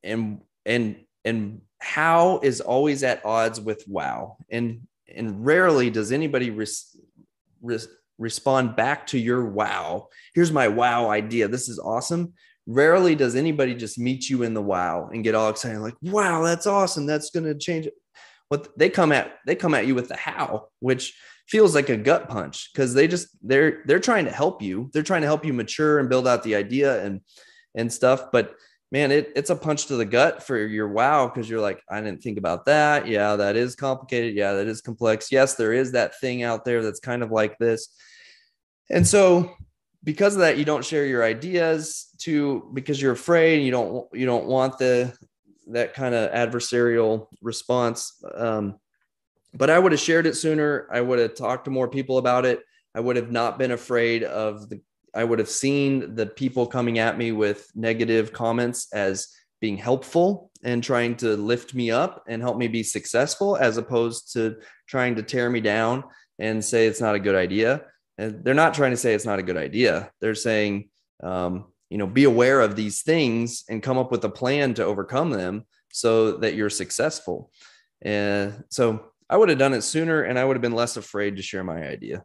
and, 0.03 0.41
and, 0.65 1.05
and 1.25 1.61
how 1.81 2.41
is 2.43 2.61
always 2.61 3.03
at 3.03 3.25
odds 3.25 3.61
with 3.61 3.85
wow. 3.87 4.37
And, 4.51 4.87
and 5.15 5.45
rarely 5.45 5.91
does 5.91 6.13
anybody 6.13 6.51
res, 6.51 6.97
res, 7.61 7.89
respond 8.19 8.77
back 8.77 9.07
to 9.09 9.19
your 9.19 9.45
wow. 9.45 10.09
Here's 10.35 10.53
my 10.53 10.69
wow 10.69 11.11
idea. 11.11 11.49
This 11.49 11.69
is 11.69 11.79
awesome. 11.79 12.35
Rarely 12.67 13.15
does 13.15 13.35
anybody 13.35 13.75
just 13.75 13.99
meet 13.99 14.31
you 14.31 14.45
in 14.45 14.55
the 14.55 14.63
wow 14.63 15.11
and 15.13 15.25
get 15.25 15.35
all 15.35 15.51
excited, 15.51 15.81
like, 15.81 15.97
wow, 16.03 16.43
that's 16.43 16.67
awesome. 16.67 17.07
That's 17.07 17.31
going 17.31 17.45
to 17.45 17.57
change 17.57 17.87
it. 17.87 17.95
What 18.49 18.77
they 18.79 18.89
come 18.89 19.11
at, 19.11 19.33
they 19.47 19.57
come 19.57 19.75
at 19.75 19.87
you 19.87 19.95
with 19.95 20.09
the 20.09 20.17
how, 20.17 20.69
which 20.79 21.15
feels 21.49 21.75
like 21.75 21.89
a 21.89 21.97
gut 21.97 22.29
punch 22.29 22.71
because 22.73 22.95
they 22.95 23.09
just 23.09 23.29
they're 23.43 23.83
they're 23.87 23.99
trying 23.99 24.25
to 24.25 24.31
help 24.31 24.63
you 24.63 24.89
they're 24.93 25.03
trying 25.03 25.23
to 25.23 25.27
help 25.27 25.45
you 25.45 25.53
mature 25.53 25.99
and 25.99 26.09
build 26.09 26.27
out 26.27 26.43
the 26.43 26.55
idea 26.55 27.05
and 27.05 27.21
and 27.75 27.93
stuff 27.93 28.31
but 28.33 28.55
man 28.93 29.11
it, 29.11 29.33
it's 29.35 29.51
a 29.51 29.57
punch 29.57 29.87
to 29.87 29.97
the 29.97 30.05
gut 30.05 30.43
for 30.45 30.57
your 30.57 30.87
wow 30.87 31.27
because 31.27 31.51
you're 31.51 31.61
like 31.61 31.83
i 31.91 32.01
didn't 32.01 32.23
think 32.23 32.39
about 32.39 32.65
that 32.65 33.09
yeah 33.09 33.35
that 33.35 33.57
is 33.57 33.75
complicated 33.75 34.37
yeah 34.37 34.53
that 34.53 34.69
is 34.69 34.81
complex 34.81 35.33
yes 35.33 35.57
there 35.57 35.73
is 35.73 35.91
that 35.93 36.19
thing 36.21 36.45
out 36.45 36.65
there 36.65 36.83
that's 36.83 37.01
kind 37.01 37.25
of 37.25 37.33
like 37.33 37.59
this 37.59 37.89
and 38.91 39.07
so 39.07 39.51
because 40.05 40.35
of 40.35 40.41
that 40.41 40.59
you 40.59 40.65
don't 40.65 40.85
share 40.85 41.07
your 41.07 41.25
ideas 41.25 42.09
to 42.19 42.71
because 42.73 43.03
you're 43.03 43.13
afraid 43.13 43.65
you 43.65 43.73
don't 43.73 44.07
you 44.13 44.27
don't 44.27 44.47
want 44.47 44.79
the 44.79 45.13
that 45.67 45.95
kind 45.95 46.15
of 46.15 46.31
adversarial 46.31 47.27
response 47.41 48.23
um, 48.35 48.79
but 49.55 49.71
I 49.71 49.79
would 49.79 49.93
have 49.93 50.01
shared 50.01 50.27
it 50.27 50.37
sooner. 50.37 50.89
I 50.91 51.01
would 51.01 51.19
have 51.19 51.35
talked 51.35 51.67
to 51.67 51.71
more 51.71 51.89
people 51.89 52.19
about 52.19 52.45
it. 52.45 52.61
I 52.95 53.01
would 53.01 53.17
have 53.17 53.31
not 53.31 53.59
been 53.59 53.73
afraid 53.73 54.25
of 54.25 54.69
the, 54.69 54.81
I 55.15 55.25
would 55.25 55.39
have 55.39 55.49
seen 55.49 56.15
the 56.15 56.27
people 56.27 56.67
coming 56.67 56.99
at 56.99 57.19
me 57.19 57.33
with 57.33 57.71
negative 57.75 58.33
comments 58.33 58.89
as 58.93 59.29
being 59.61 59.77
helpful 59.77 60.51
and 60.65 60.83
trying 60.83 61.17
to 61.17 61.37
lift 61.37 61.75
me 61.75 61.91
up 61.91 62.25
and 62.29 62.43
help 62.43 62.57
me 62.57 62.69
be 62.69 62.83
successful 62.83 63.57
as 63.57 63.77
opposed 63.77 64.33
to 64.33 64.57
trying 64.87 65.15
to 65.17 65.23
tear 65.23 65.51
me 65.51 65.61
down 65.61 66.05
and 66.39 66.65
say 66.65 66.87
it's 66.87 67.01
not 67.01 67.15
a 67.15 67.21
good 67.21 67.35
idea. 67.35 67.85
And 68.19 68.45
they're 68.45 68.55
not 68.55 68.75
trying 68.75 68.91
to 68.91 68.97
say 68.97 69.15
it's 69.15 69.25
not 69.25 69.39
a 69.39 69.43
good 69.43 69.57
idea. 69.57 70.11
They're 70.21 70.35
saying, 70.35 70.89
um, 71.23 71.67
you 71.91 71.99
know, 71.99 72.07
be 72.07 72.25
aware 72.25 72.61
of 72.61 72.75
these 72.75 73.03
things 73.03 73.65
and 73.69 73.83
come 73.83 73.99
up 73.99 74.11
with 74.11 74.25
a 74.25 74.31
plan 74.31 74.75
to 74.75 74.85
overcome 74.85 75.31
them 75.31 75.67
so 75.93 76.39
that 76.39 76.55
you're 76.55 76.71
successful. 76.71 77.51
And 78.01 78.65
so 78.71 79.13
I 79.29 79.37
would 79.37 79.49
have 79.49 79.59
done 79.59 79.75
it 79.75 79.83
sooner 79.83 80.23
and 80.23 80.39
I 80.39 80.45
would 80.45 80.57
have 80.57 80.63
been 80.63 80.75
less 80.75 80.97
afraid 80.97 81.37
to 81.37 81.43
share 81.43 81.65
my 81.65 81.87
idea. 81.87 82.25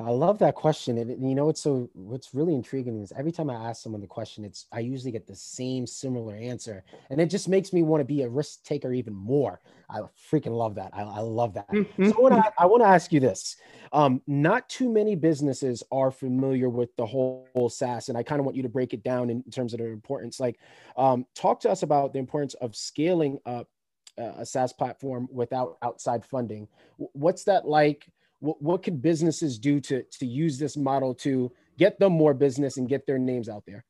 I 0.00 0.10
love 0.10 0.38
that 0.38 0.54
question. 0.54 0.98
And 0.98 1.28
you 1.28 1.34
know 1.34 1.46
what's 1.46 1.60
so 1.60 1.90
what's 1.94 2.34
really 2.34 2.54
intriguing 2.54 3.00
is 3.02 3.12
every 3.16 3.32
time 3.32 3.50
I 3.50 3.54
ask 3.54 3.82
someone 3.82 4.00
the 4.00 4.06
question, 4.06 4.44
it's 4.44 4.66
I 4.72 4.80
usually 4.80 5.10
get 5.10 5.26
the 5.26 5.34
same 5.34 5.86
similar 5.86 6.36
answer. 6.36 6.84
And 7.10 7.20
it 7.20 7.26
just 7.26 7.48
makes 7.48 7.72
me 7.72 7.82
want 7.82 8.00
to 8.00 8.04
be 8.04 8.22
a 8.22 8.28
risk 8.28 8.62
taker 8.64 8.92
even 8.92 9.14
more. 9.14 9.60
I 9.90 10.00
freaking 10.30 10.56
love 10.56 10.74
that. 10.76 10.90
I, 10.92 11.02
I 11.02 11.20
love 11.20 11.54
that. 11.54 11.68
Mm-hmm. 11.70 12.10
So 12.10 12.30
I, 12.30 12.50
I 12.58 12.66
want 12.66 12.82
to 12.82 12.88
ask 12.88 13.12
you 13.12 13.20
this. 13.20 13.56
Um, 13.92 14.20
not 14.26 14.68
too 14.68 14.90
many 14.90 15.14
businesses 15.14 15.82
are 15.90 16.10
familiar 16.10 16.68
with 16.68 16.94
the 16.96 17.06
whole, 17.06 17.48
whole 17.54 17.70
SaaS, 17.70 18.08
and 18.08 18.18
I 18.18 18.22
kind 18.22 18.38
of 18.38 18.44
want 18.44 18.56
you 18.56 18.62
to 18.62 18.68
break 18.68 18.92
it 18.92 19.02
down 19.02 19.30
in 19.30 19.42
terms 19.44 19.72
of 19.72 19.78
the 19.78 19.86
importance. 19.86 20.38
Like, 20.38 20.58
um, 20.96 21.24
talk 21.34 21.60
to 21.60 21.70
us 21.70 21.82
about 21.82 22.12
the 22.12 22.18
importance 22.18 22.54
of 22.54 22.76
scaling 22.76 23.38
up 23.46 23.68
a 24.18 24.44
SaaS 24.44 24.72
platform 24.72 25.28
without 25.30 25.78
outside 25.82 26.24
funding. 26.24 26.68
What's 26.96 27.44
that 27.44 27.66
like? 27.66 28.06
What, 28.40 28.60
what 28.62 28.82
could 28.82 29.02
businesses 29.02 29.58
do 29.58 29.80
to, 29.80 30.02
to 30.02 30.26
use 30.26 30.58
this 30.58 30.76
model 30.76 31.14
to 31.16 31.52
get 31.78 31.98
them 31.98 32.12
more 32.12 32.34
business 32.34 32.76
and 32.76 32.88
get 32.88 33.06
their 33.06 33.18
names 33.18 33.48
out 33.48 33.64
there? 33.66 33.84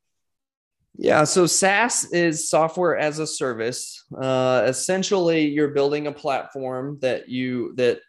Yeah, 0.97 1.23
so 1.23 1.45
SaaS 1.45 2.11
is 2.11 2.49
software 2.49 2.97
as 2.97 3.19
a 3.19 3.27
service. 3.27 4.03
Uh, 4.19 4.63
essentially, 4.65 5.47
you're 5.47 5.69
building 5.69 6.07
a 6.07 6.11
platform 6.11 6.97
that 7.01 7.29
you 7.29 7.73
that 7.75 7.99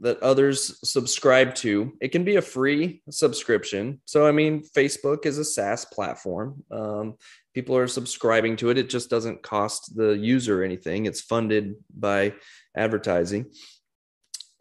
that 0.00 0.22
others 0.22 0.80
subscribe 0.82 1.54
to. 1.54 1.92
It 2.00 2.08
can 2.08 2.24
be 2.24 2.36
a 2.36 2.42
free 2.42 3.02
subscription. 3.10 4.00
So, 4.06 4.26
I 4.26 4.32
mean, 4.32 4.62
Facebook 4.76 5.26
is 5.26 5.38
a 5.38 5.44
SaaS 5.44 5.84
platform. 5.84 6.64
Um, 6.70 7.16
people 7.54 7.76
are 7.76 7.86
subscribing 7.86 8.56
to 8.56 8.70
it. 8.70 8.78
It 8.78 8.88
just 8.88 9.10
doesn't 9.10 9.42
cost 9.42 9.94
the 9.96 10.12
user 10.12 10.64
anything. 10.64 11.04
It's 11.04 11.20
funded 11.20 11.74
by 11.94 12.34
advertising. 12.74 13.52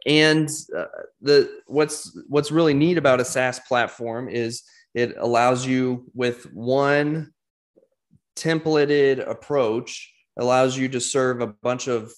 And 0.10 0.50
uh, 0.76 0.86
the 1.22 1.62
what's 1.68 2.20
what's 2.28 2.50
really 2.50 2.74
neat 2.74 2.98
about 2.98 3.22
a 3.22 3.26
SaaS 3.26 3.60
platform 3.60 4.28
is 4.28 4.64
it 4.96 5.14
allows 5.20 5.68
you 5.68 6.10
with 6.16 6.52
one 6.52 7.32
templated 8.36 9.30
approach 9.30 10.12
allows 10.38 10.76
you 10.76 10.90
to 10.90 11.00
serve 11.00 11.42
a 11.42 11.48
bunch 11.48 11.88
of 11.88 12.12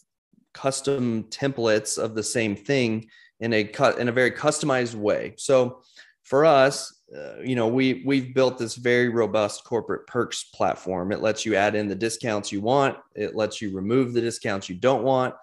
custom 0.54 1.24
templates 1.26 1.98
of 1.98 2.16
the 2.16 2.24
same 2.24 2.56
thing 2.56 3.10
in 3.42 3.52
a 3.52 3.66
cut 3.66 4.00
in 4.00 4.08
a 4.08 4.14
very 4.14 4.32
customized 4.32 4.96
way. 4.96 5.34
So 5.38 5.82
for 6.24 6.46
us, 6.46 7.02
uh, 7.14 7.42
you 7.44 7.58
know, 7.58 7.68
we 7.68 8.04
we've 8.06 8.34
built 8.34 8.58
this 8.58 8.76
very 8.76 9.10
robust 9.10 9.66
corporate 9.66 10.08
perks 10.08 10.46
platform. 10.46 11.12
It 11.12 11.20
lets 11.20 11.46
you 11.46 11.56
add 11.56 11.76
in 11.76 11.90
the 11.90 11.96
discounts 11.96 12.54
you 12.54 12.62
want. 12.62 12.98
It 13.16 13.36
lets 13.36 13.62
you 13.62 13.76
remove 13.76 14.14
the 14.14 14.22
discounts 14.22 14.70
you 14.70 14.76
don't 14.76 15.04
want. 15.04 15.34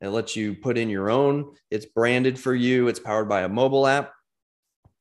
It 0.00 0.08
lets 0.08 0.36
you 0.36 0.54
put 0.54 0.78
in 0.78 0.88
your 0.88 1.10
own. 1.10 1.54
It's 1.70 1.86
branded 1.86 2.38
for 2.38 2.54
you. 2.54 2.88
It's 2.88 3.00
powered 3.00 3.28
by 3.28 3.42
a 3.42 3.48
mobile 3.48 3.86
app. 3.86 4.12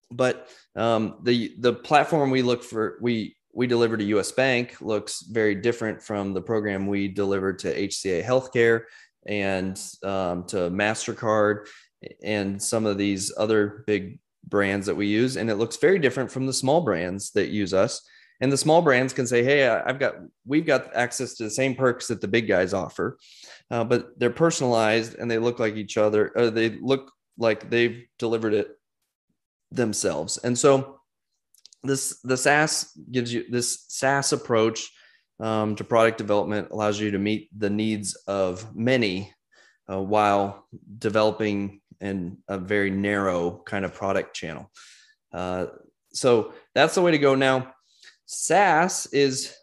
But 0.09 0.47
um, 0.75 1.19
the 1.23 1.53
the 1.59 1.73
platform 1.73 2.31
we 2.31 2.41
look 2.41 2.63
for 2.63 2.97
we 3.01 3.35
we 3.53 3.67
deliver 3.67 3.97
to 3.97 4.03
U.S. 4.03 4.31
Bank 4.31 4.79
looks 4.81 5.21
very 5.23 5.55
different 5.55 6.01
from 6.01 6.33
the 6.33 6.41
program 6.41 6.87
we 6.87 7.07
delivered 7.07 7.59
to 7.59 7.75
HCA 7.75 8.23
Healthcare 8.23 8.83
and 9.25 9.77
um, 10.03 10.45
to 10.45 10.69
Mastercard 10.69 11.67
and 12.23 12.61
some 12.61 12.85
of 12.85 12.97
these 12.97 13.33
other 13.35 13.83
big 13.87 14.19
brands 14.47 14.85
that 14.85 14.95
we 14.95 15.07
use. 15.07 15.37
And 15.37 15.49
it 15.49 15.55
looks 15.55 15.77
very 15.77 15.99
different 15.99 16.31
from 16.31 16.45
the 16.45 16.53
small 16.53 16.81
brands 16.81 17.31
that 17.31 17.49
use 17.49 17.73
us. 17.73 18.07
And 18.39 18.51
the 18.51 18.57
small 18.57 18.81
brands 18.81 19.13
can 19.13 19.25
say, 19.25 19.43
Hey, 19.43 19.67
I've 19.67 19.99
got, 19.99 20.15
we've 20.45 20.65
got 20.65 20.95
access 20.95 21.35
to 21.35 21.43
the 21.43 21.49
same 21.49 21.75
perks 21.75 22.07
that 22.07 22.21
the 22.21 22.27
big 22.27 22.47
guys 22.47 22.73
offer, 22.73 23.17
uh, 23.71 23.83
but 23.83 24.19
they're 24.19 24.29
personalized 24.29 25.15
and 25.15 25.29
they 25.29 25.39
look 25.39 25.59
like 25.59 25.75
each 25.75 25.97
other. 25.97 26.31
Or 26.35 26.49
they 26.49 26.69
look 26.69 27.11
like 27.37 27.69
they've 27.69 28.05
delivered 28.19 28.53
it 28.53 28.69
themselves. 29.71 30.37
And 30.37 30.57
so 30.57 30.99
this, 31.83 32.19
the 32.23 32.37
SaaS 32.37 32.91
gives 33.11 33.33
you 33.33 33.45
this 33.49 33.85
SaaS 33.87 34.33
approach 34.33 34.91
um, 35.39 35.75
to 35.75 35.83
product 35.83 36.17
development 36.17 36.69
allows 36.71 36.99
you 36.99 37.11
to 37.11 37.19
meet 37.19 37.49
the 37.57 37.69
needs 37.69 38.15
of 38.27 38.75
many 38.75 39.33
uh, 39.91 40.01
while 40.01 40.67
developing 40.97 41.81
in 42.01 42.37
a 42.47 42.57
very 42.57 42.89
narrow 42.89 43.61
kind 43.65 43.85
of 43.85 43.93
product 43.93 44.35
channel. 44.35 44.71
Uh, 45.33 45.67
so 46.13 46.53
that's 46.73 46.95
the 46.95 47.01
way 47.01 47.11
to 47.11 47.17
go 47.17 47.35
now. 47.35 47.73
SaaS 48.27 49.07
is 49.13 49.55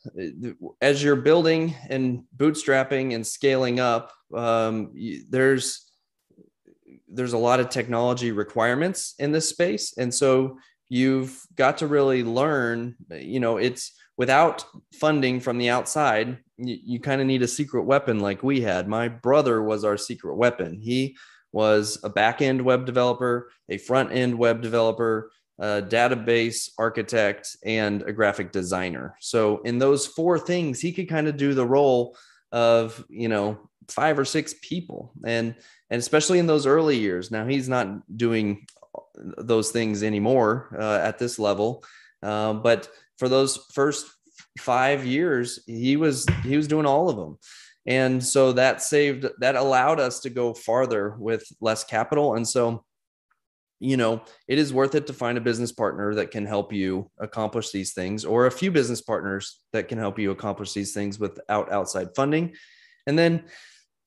as 0.80 1.02
you're 1.02 1.16
building 1.16 1.74
and 1.90 2.24
bootstrapping 2.36 3.14
and 3.14 3.26
scaling 3.26 3.78
up. 3.78 4.12
Um, 4.34 4.92
there's 5.28 5.90
there's 7.06 7.34
a 7.34 7.38
lot 7.38 7.60
of 7.60 7.68
technology 7.68 8.32
requirements 8.32 9.14
in 9.18 9.32
this 9.32 9.48
space, 9.48 9.94
and 9.98 10.12
so 10.12 10.58
you've 10.88 11.40
got 11.54 11.78
to 11.78 11.86
really 11.86 12.24
learn. 12.24 12.96
You 13.10 13.38
know, 13.38 13.58
it's 13.58 13.92
without 14.16 14.64
funding 14.94 15.40
from 15.40 15.58
the 15.58 15.68
outside, 15.68 16.38
you, 16.56 16.78
you 16.82 17.00
kind 17.00 17.20
of 17.20 17.26
need 17.26 17.42
a 17.42 17.48
secret 17.48 17.82
weapon 17.82 18.20
like 18.20 18.42
we 18.42 18.62
had. 18.62 18.88
My 18.88 19.08
brother 19.08 19.62
was 19.62 19.84
our 19.84 19.98
secret 19.98 20.36
weapon. 20.36 20.80
He 20.80 21.16
was 21.52 21.98
a 22.02 22.08
back 22.08 22.40
end 22.40 22.62
web 22.62 22.86
developer, 22.86 23.50
a 23.68 23.76
front 23.76 24.10
end 24.12 24.38
web 24.38 24.62
developer, 24.62 25.30
a 25.58 25.82
database 25.82 26.70
architect, 26.78 27.56
and 27.64 28.02
a 28.02 28.12
graphic 28.12 28.52
designer. 28.52 29.16
So, 29.20 29.60
in 29.62 29.78
those 29.78 30.06
four 30.06 30.38
things, 30.38 30.80
he 30.80 30.92
could 30.92 31.08
kind 31.08 31.28
of 31.28 31.36
do 31.36 31.54
the 31.54 31.66
role 31.66 32.16
of, 32.52 33.04
you 33.08 33.28
know, 33.28 33.70
five 33.88 34.18
or 34.18 34.24
six 34.24 34.54
people. 34.62 35.12
And, 35.24 35.54
and 35.90 35.98
especially 35.98 36.38
in 36.38 36.46
those 36.46 36.66
early 36.66 36.98
years, 36.98 37.30
now 37.30 37.46
he's 37.46 37.68
not 37.68 38.16
doing 38.16 38.66
those 39.16 39.70
things 39.70 40.02
anymore 40.02 40.76
uh, 40.78 40.98
at 41.02 41.18
this 41.18 41.38
level. 41.38 41.84
Uh, 42.22 42.54
but 42.54 42.88
for 43.18 43.28
those 43.28 43.58
first 43.72 44.06
five 44.58 45.04
years, 45.04 45.60
he 45.66 45.96
was 45.96 46.26
he 46.42 46.56
was 46.56 46.68
doing 46.68 46.86
all 46.86 47.08
of 47.08 47.16
them. 47.16 47.38
And 47.86 48.24
so 48.24 48.52
that 48.52 48.82
saved 48.82 49.26
that 49.38 49.56
allowed 49.56 50.00
us 50.00 50.20
to 50.20 50.30
go 50.30 50.54
farther 50.54 51.14
with 51.18 51.44
less 51.60 51.84
capital. 51.84 52.34
And 52.34 52.46
so, 52.46 52.84
you 53.84 53.98
know, 53.98 54.22
it 54.48 54.58
is 54.58 54.72
worth 54.72 54.94
it 54.94 55.06
to 55.08 55.12
find 55.12 55.36
a 55.36 55.42
business 55.42 55.70
partner 55.70 56.14
that 56.14 56.30
can 56.30 56.46
help 56.46 56.72
you 56.72 57.10
accomplish 57.18 57.70
these 57.70 57.92
things, 57.92 58.24
or 58.24 58.46
a 58.46 58.50
few 58.50 58.70
business 58.70 59.02
partners 59.02 59.60
that 59.72 59.88
can 59.88 59.98
help 59.98 60.18
you 60.18 60.30
accomplish 60.30 60.72
these 60.72 60.94
things 60.94 61.18
without 61.18 61.70
outside 61.70 62.08
funding. 62.16 62.54
And 63.06 63.18
then 63.18 63.44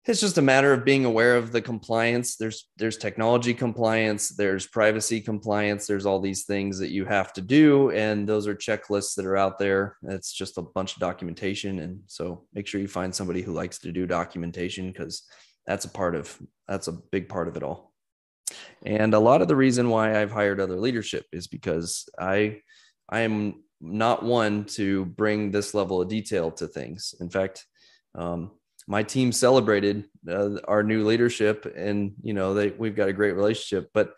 it's 0.07 0.21
just 0.21 0.37
a 0.37 0.41
matter 0.41 0.73
of 0.73 0.85
being 0.85 1.05
aware 1.05 1.35
of 1.35 1.51
the 1.51 1.61
compliance. 1.61 2.37
There's 2.37 2.69
there's 2.77 2.97
technology 2.97 3.53
compliance 3.53 4.29
there's 4.29 4.65
privacy 4.65 5.19
compliance 5.19 5.85
there's 5.85 6.05
all 6.05 6.21
these 6.21 6.45
things 6.45 6.79
that 6.79 6.91
you 6.91 7.03
have 7.05 7.33
to 7.33 7.41
do 7.41 7.91
and 7.91 8.25
those 8.27 8.47
are 8.47 8.55
checklists 8.55 9.15
that 9.15 9.25
are 9.25 9.37
out 9.37 9.59
there. 9.59 9.97
It's 10.03 10.31
just 10.31 10.57
a 10.57 10.61
bunch 10.61 10.93
of 10.93 10.99
documentation. 10.99 11.79
And 11.79 11.99
so 12.07 12.45
make 12.53 12.67
sure 12.67 12.81
you 12.81 12.87
find 12.87 13.13
somebody 13.13 13.41
who 13.41 13.51
likes 13.51 13.79
to 13.79 13.91
do 13.91 14.07
documentation 14.07 14.91
because 14.91 15.23
that's 15.67 15.85
a 15.85 15.89
part 15.89 16.15
of 16.15 16.41
that's 16.67 16.87
a 16.87 16.93
big 16.93 17.27
part 17.27 17.49
of 17.49 17.57
it 17.57 17.63
all 17.63 17.93
and 18.85 19.13
a 19.13 19.19
lot 19.19 19.41
of 19.41 19.47
the 19.47 19.55
reason 19.55 19.89
why 19.89 20.19
i've 20.19 20.31
hired 20.31 20.59
other 20.59 20.77
leadership 20.77 21.25
is 21.31 21.47
because 21.47 22.07
i 22.19 22.59
i 23.09 23.21
am 23.21 23.55
not 23.81 24.23
one 24.23 24.65
to 24.65 25.05
bring 25.05 25.51
this 25.51 25.73
level 25.73 26.01
of 26.01 26.09
detail 26.09 26.51
to 26.51 26.67
things. 26.67 27.13
In 27.19 27.29
fact 27.29 27.65
um, 28.15 28.51
my 28.87 29.03
team 29.03 29.31
celebrated 29.31 30.05
uh, 30.29 30.57
our 30.67 30.81
new 30.81 31.05
leadership 31.05 31.71
and 31.75 32.13
you 32.21 32.33
know 32.33 32.53
they 32.53 32.69
we've 32.69 32.95
got 32.95 33.09
a 33.09 33.13
great 33.13 33.33
relationship 33.33 33.89
but 33.93 34.13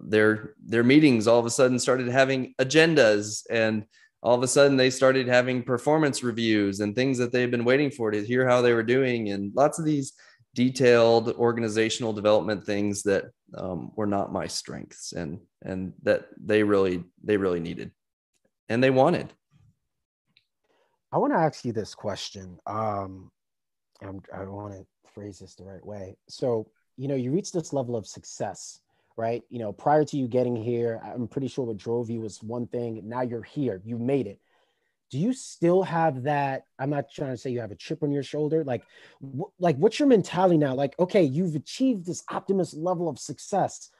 their 0.00 0.54
their 0.64 0.84
meetings 0.84 1.26
all 1.26 1.38
of 1.38 1.44
a 1.44 1.50
sudden 1.50 1.78
started 1.78 2.08
having 2.08 2.54
agendas 2.58 3.42
and 3.50 3.84
all 4.22 4.34
of 4.36 4.42
a 4.42 4.48
sudden 4.48 4.76
they 4.76 4.88
started 4.88 5.26
having 5.26 5.62
performance 5.62 6.22
reviews 6.22 6.80
and 6.80 6.94
things 6.94 7.18
that 7.18 7.32
they've 7.32 7.50
been 7.50 7.64
waiting 7.64 7.90
for 7.90 8.10
to 8.10 8.24
hear 8.24 8.48
how 8.48 8.62
they 8.62 8.72
were 8.72 8.82
doing 8.82 9.30
and 9.30 9.52
lots 9.54 9.78
of 9.78 9.84
these 9.84 10.12
detailed 10.54 11.30
organizational 11.34 12.12
development 12.12 12.64
things 12.64 13.02
that 13.02 13.24
um, 13.56 13.90
were 13.96 14.06
not 14.06 14.32
my 14.32 14.46
strengths 14.46 15.12
and 15.12 15.40
and 15.62 15.92
that 16.02 16.26
they 16.38 16.62
really 16.62 17.04
they 17.24 17.36
really 17.36 17.60
needed 17.60 17.90
and 18.68 18.82
they 18.82 18.90
wanted 18.90 19.32
i 21.10 21.18
want 21.18 21.32
to 21.32 21.38
ask 21.38 21.64
you 21.64 21.72
this 21.72 21.94
question 21.94 22.58
um, 22.66 23.30
I 24.34 24.44
want 24.44 24.74
to 24.74 24.86
phrase 25.14 25.38
this 25.38 25.54
the 25.54 25.64
right 25.64 25.84
way. 25.84 26.16
So, 26.28 26.68
you 26.96 27.08
know, 27.08 27.14
you 27.14 27.30
reach 27.30 27.52
this 27.52 27.72
level 27.72 27.96
of 27.96 28.06
success, 28.06 28.80
right? 29.16 29.42
You 29.50 29.58
know, 29.58 29.72
prior 29.72 30.04
to 30.04 30.16
you 30.16 30.28
getting 30.28 30.56
here, 30.56 31.00
I'm 31.04 31.28
pretty 31.28 31.48
sure 31.48 31.64
what 31.64 31.76
drove 31.76 32.10
you 32.10 32.20
was 32.20 32.42
one 32.42 32.66
thing. 32.66 33.00
Now 33.04 33.22
you're 33.22 33.42
here, 33.42 33.80
you 33.84 33.98
made 33.98 34.26
it. 34.26 34.40
Do 35.12 35.18
you 35.18 35.32
still 35.32 35.82
have 35.82 36.24
that? 36.24 36.64
I'm 36.78 36.90
not 36.90 37.04
trying 37.14 37.30
to 37.30 37.36
say 37.36 37.50
you 37.50 37.60
have 37.60 37.70
a 37.70 37.76
chip 37.76 38.02
on 38.02 38.10
your 38.10 38.24
shoulder. 38.24 38.64
Like, 38.64 38.82
wh- 39.22 39.52
like 39.60 39.76
what's 39.76 40.00
your 40.00 40.08
mentality 40.08 40.58
now? 40.58 40.74
Like, 40.74 40.98
okay, 40.98 41.22
you've 41.22 41.54
achieved 41.54 42.04
this 42.04 42.24
optimist 42.30 42.74
level 42.74 43.08
of 43.08 43.18
success. 43.18 43.90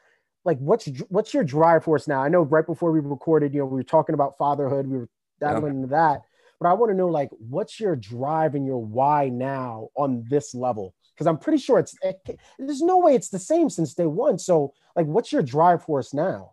Like, 0.45 0.59
what's 0.59 0.89
what's 1.09 1.33
your 1.33 1.45
drive 1.45 1.85
force 1.85 2.09
now? 2.09 2.21
I 2.21 2.29
know 2.29 2.43
right 2.43 2.67
before 2.67 2.91
we 2.91 2.99
recorded, 2.99 3.55
you 3.55 3.61
know, 3.61 3.67
we 3.67 3.77
were 3.77 3.85
talking 3.85 4.15
about 4.15 4.37
fatherhood. 4.37 4.89
We 4.89 4.99
were 4.99 5.09
dabbling 5.39 5.75
yeah. 5.75 5.77
into 5.77 5.89
that 5.89 6.23
but 6.63 6.69
I 6.69 6.75
want 6.75 6.93
to 6.93 6.97
know 6.97 7.09
like 7.09 7.31
what's 7.33 7.81
your 7.81 7.97
drive 7.97 8.55
and 8.55 8.65
your 8.65 8.79
why 8.79 9.29
now 9.29 9.89
on 9.97 10.25
this 10.31 10.55
level? 10.55 10.95
Because 11.13 11.27
I'm 11.27 11.39
pretty 11.39 11.59
sure 11.59 11.81
it's 11.81 11.97
it, 12.03 12.39
there's 12.57 12.81
no 12.81 12.99
way 12.99 13.17
it's 13.17 13.31
the 13.31 13.39
same 13.41 13.69
since 13.69 13.95
day 13.95 14.07
one. 14.07 14.39
So 14.39 14.73
like, 14.95 15.07
what's 15.07 15.33
your 15.33 15.43
drive 15.43 15.83
force 15.83 16.15
now? 16.15 16.53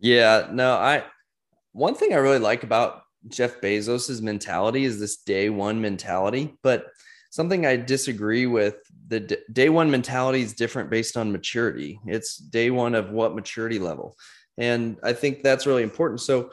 Yeah, 0.00 0.48
no, 0.50 0.72
I 0.72 1.04
one 1.72 1.94
thing 1.94 2.14
I 2.14 2.16
really 2.16 2.38
like 2.38 2.62
about 2.62 3.02
Jeff 3.28 3.60
Bezos's 3.60 4.22
mentality 4.22 4.84
is 4.84 4.98
this 4.98 5.18
day 5.18 5.50
one 5.50 5.80
mentality, 5.80 6.56
but 6.62 6.86
something 7.30 7.64
I 7.66 7.76
disagree 7.76 8.46
with 8.46 8.76
the 9.08 9.20
d- 9.20 9.36
day 9.52 9.68
one 9.68 9.90
mentality 9.90 10.42
is 10.42 10.54
different 10.54 10.90
based 10.90 11.16
on 11.16 11.32
maturity. 11.32 12.00
It's 12.06 12.36
day 12.36 12.70
one 12.70 12.94
of 12.94 13.10
what 13.10 13.34
maturity 13.34 13.78
level. 13.78 14.16
And 14.58 14.98
I 15.02 15.12
think 15.12 15.42
that's 15.42 15.66
really 15.66 15.82
important. 15.82 16.20
So 16.20 16.50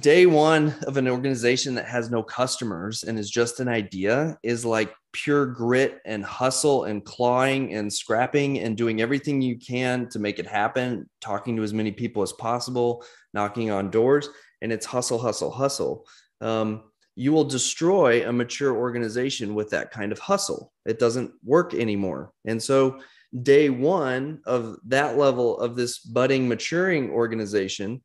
day 0.00 0.26
one 0.26 0.74
of 0.86 0.96
an 0.96 1.06
organization 1.06 1.76
that 1.76 1.86
has 1.86 2.10
no 2.10 2.22
customers 2.22 3.04
and 3.04 3.18
is 3.18 3.30
just 3.30 3.60
an 3.60 3.68
idea 3.68 4.36
is 4.42 4.64
like 4.64 4.92
pure 5.12 5.46
grit 5.46 6.00
and 6.04 6.24
hustle 6.24 6.84
and 6.84 7.04
clawing 7.04 7.72
and 7.72 7.92
scrapping 7.92 8.58
and 8.58 8.76
doing 8.76 9.00
everything 9.00 9.40
you 9.40 9.56
can 9.58 10.08
to 10.08 10.18
make 10.18 10.38
it 10.38 10.46
happen, 10.46 11.08
talking 11.20 11.56
to 11.56 11.62
as 11.62 11.72
many 11.72 11.92
people 11.92 12.22
as 12.22 12.32
possible, 12.32 13.04
knocking 13.36 13.70
on 13.70 13.90
doors, 13.90 14.28
and 14.62 14.72
it's 14.72 14.86
hustle, 14.86 15.18
hustle, 15.18 15.52
hustle. 15.52 16.06
Um, 16.40 16.82
you 17.14 17.32
will 17.32 17.44
destroy 17.44 18.28
a 18.28 18.32
mature 18.32 18.74
organization 18.74 19.54
with 19.54 19.70
that 19.70 19.90
kind 19.90 20.10
of 20.10 20.18
hustle. 20.18 20.72
It 20.84 20.98
doesn't 20.98 21.30
work 21.44 21.72
anymore. 21.72 22.32
And 22.44 22.60
so, 22.60 22.98
day 23.42 23.68
one 23.70 24.40
of 24.46 24.76
that 24.86 25.16
level 25.16 25.58
of 25.58 25.76
this 25.76 25.98
budding, 25.98 26.48
maturing 26.48 27.10
organization 27.10 28.02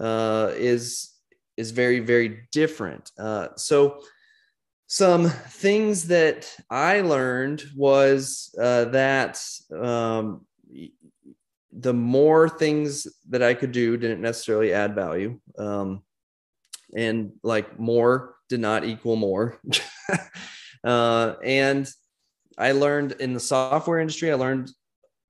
uh, 0.00 0.52
is 0.56 1.12
is 1.56 1.70
very 1.70 2.00
very 2.00 2.48
different 2.50 3.10
uh, 3.18 3.48
so 3.56 4.00
some 4.86 5.28
things 5.28 6.06
that 6.08 6.50
i 6.70 7.00
learned 7.00 7.62
was 7.76 8.54
uh, 8.60 8.86
that 8.86 9.42
um, 9.80 10.46
the 11.72 11.94
more 11.94 12.48
things 12.48 13.06
that 13.28 13.42
i 13.42 13.54
could 13.54 13.72
do 13.72 13.96
didn't 13.96 14.20
necessarily 14.20 14.72
add 14.72 14.94
value 14.94 15.38
um, 15.58 16.02
and 16.96 17.32
like 17.42 17.78
more 17.78 18.34
did 18.48 18.60
not 18.60 18.84
equal 18.84 19.16
more 19.16 19.58
uh, 20.84 21.34
and 21.42 21.88
i 22.58 22.72
learned 22.72 23.12
in 23.12 23.32
the 23.32 23.40
software 23.40 24.00
industry 24.00 24.30
i 24.30 24.34
learned 24.34 24.70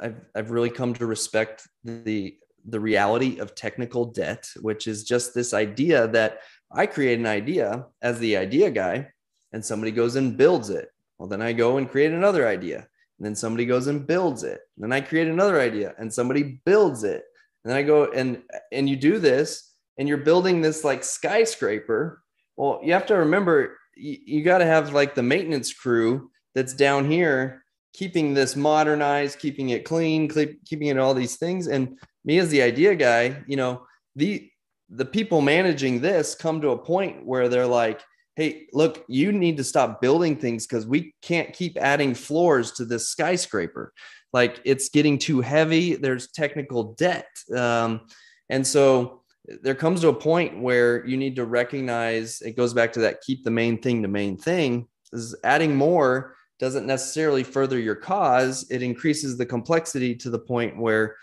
I've, 0.00 0.20
I've 0.34 0.50
really 0.50 0.70
come 0.70 0.94
to 0.94 1.06
respect 1.06 1.68
the 1.84 2.36
the 2.64 2.80
reality 2.80 3.38
of 3.38 3.54
technical 3.54 4.06
debt, 4.06 4.48
which 4.60 4.86
is 4.86 5.04
just 5.04 5.34
this 5.34 5.52
idea 5.52 6.08
that 6.08 6.40
I 6.70 6.86
create 6.86 7.18
an 7.18 7.26
idea 7.26 7.86
as 8.00 8.18
the 8.18 8.36
idea 8.36 8.70
guy 8.70 9.08
and 9.52 9.64
somebody 9.64 9.90
goes 9.90 10.16
and 10.16 10.36
builds 10.36 10.70
it. 10.70 10.88
Well, 11.18 11.28
then 11.28 11.42
I 11.42 11.52
go 11.52 11.76
and 11.76 11.90
create 11.90 12.12
another 12.12 12.46
idea. 12.46 12.86
And 13.22 13.28
then 13.28 13.36
somebody 13.36 13.66
goes 13.66 13.86
and 13.86 14.04
builds 14.04 14.42
it. 14.42 14.58
And 14.76 14.82
then 14.82 14.92
I 14.92 15.00
create 15.00 15.28
another 15.28 15.60
idea 15.60 15.94
and 15.96 16.12
somebody 16.12 16.60
builds 16.64 17.04
it. 17.04 17.22
And 17.62 17.70
then 17.70 17.76
I 17.76 17.84
go 17.84 18.10
and 18.10 18.42
and 18.72 18.88
you 18.88 18.96
do 18.96 19.20
this 19.20 19.70
and 19.96 20.08
you're 20.08 20.18
building 20.18 20.60
this 20.60 20.82
like 20.82 21.04
skyscraper. 21.04 22.20
Well, 22.56 22.80
you 22.82 22.92
have 22.94 23.06
to 23.06 23.14
remember 23.14 23.78
you, 23.96 24.16
you 24.26 24.42
got 24.42 24.58
to 24.58 24.66
have 24.66 24.92
like 24.92 25.14
the 25.14 25.22
maintenance 25.22 25.72
crew 25.72 26.32
that's 26.56 26.74
down 26.74 27.08
here 27.08 27.62
keeping 27.92 28.34
this 28.34 28.56
modernized, 28.56 29.38
keeping 29.38 29.68
it 29.68 29.84
clean, 29.84 30.28
keeping 30.28 30.88
it 30.88 30.98
all 30.98 31.14
these 31.14 31.36
things. 31.36 31.68
And 31.68 32.00
me 32.24 32.38
as 32.38 32.48
the 32.48 32.62
idea 32.62 32.96
guy, 32.96 33.44
you 33.46 33.54
know, 33.56 33.86
the 34.16 34.50
the 34.88 35.04
people 35.04 35.42
managing 35.42 36.00
this 36.00 36.34
come 36.34 36.60
to 36.60 36.70
a 36.70 36.76
point 36.76 37.24
where 37.24 37.48
they're 37.48 37.68
like, 37.68 38.00
hey, 38.36 38.66
look, 38.72 39.04
you 39.08 39.32
need 39.32 39.58
to 39.58 39.64
stop 39.64 40.00
building 40.00 40.36
things 40.36 40.66
because 40.66 40.86
we 40.86 41.14
can't 41.22 41.52
keep 41.52 41.76
adding 41.76 42.14
floors 42.14 42.72
to 42.72 42.84
this 42.84 43.08
skyscraper. 43.08 43.92
Like 44.32 44.60
it's 44.64 44.88
getting 44.88 45.18
too 45.18 45.40
heavy. 45.40 45.96
There's 45.96 46.30
technical 46.30 46.94
debt. 46.94 47.28
Um, 47.54 48.02
and 48.48 48.66
so 48.66 49.22
there 49.62 49.74
comes 49.74 50.00
to 50.00 50.08
a 50.08 50.14
point 50.14 50.60
where 50.60 51.04
you 51.06 51.16
need 51.16 51.36
to 51.36 51.44
recognize 51.44 52.40
it 52.40 52.56
goes 52.56 52.72
back 52.72 52.92
to 52.92 53.00
that 53.00 53.20
keep 53.22 53.42
the 53.44 53.50
main 53.50 53.80
thing 53.82 54.00
the 54.00 54.08
main 54.08 54.36
thing 54.36 54.86
is 55.12 55.34
adding 55.42 55.74
more 55.74 56.36
doesn't 56.58 56.86
necessarily 56.86 57.42
further 57.42 57.76
your 57.78 57.96
cause. 57.96 58.64
It 58.70 58.82
increases 58.82 59.36
the 59.36 59.44
complexity 59.44 60.14
to 60.14 60.30
the 60.30 60.38
point 60.38 60.78
where 60.78 61.16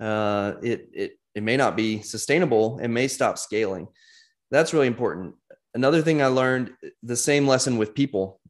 uh, 0.00 0.54
it, 0.62 0.88
it, 0.92 1.18
it 1.34 1.42
may 1.42 1.58
not 1.58 1.76
be 1.76 2.00
sustainable 2.00 2.78
and 2.80 2.94
may 2.94 3.06
stop 3.06 3.36
scaling. 3.36 3.88
That's 4.50 4.72
really 4.72 4.86
important. 4.86 5.34
Another 5.76 6.00
thing 6.00 6.22
I 6.22 6.28
learned 6.28 6.72
the 7.02 7.16
same 7.16 7.46
lesson 7.46 7.76
with 7.76 7.94
people. 7.94 8.40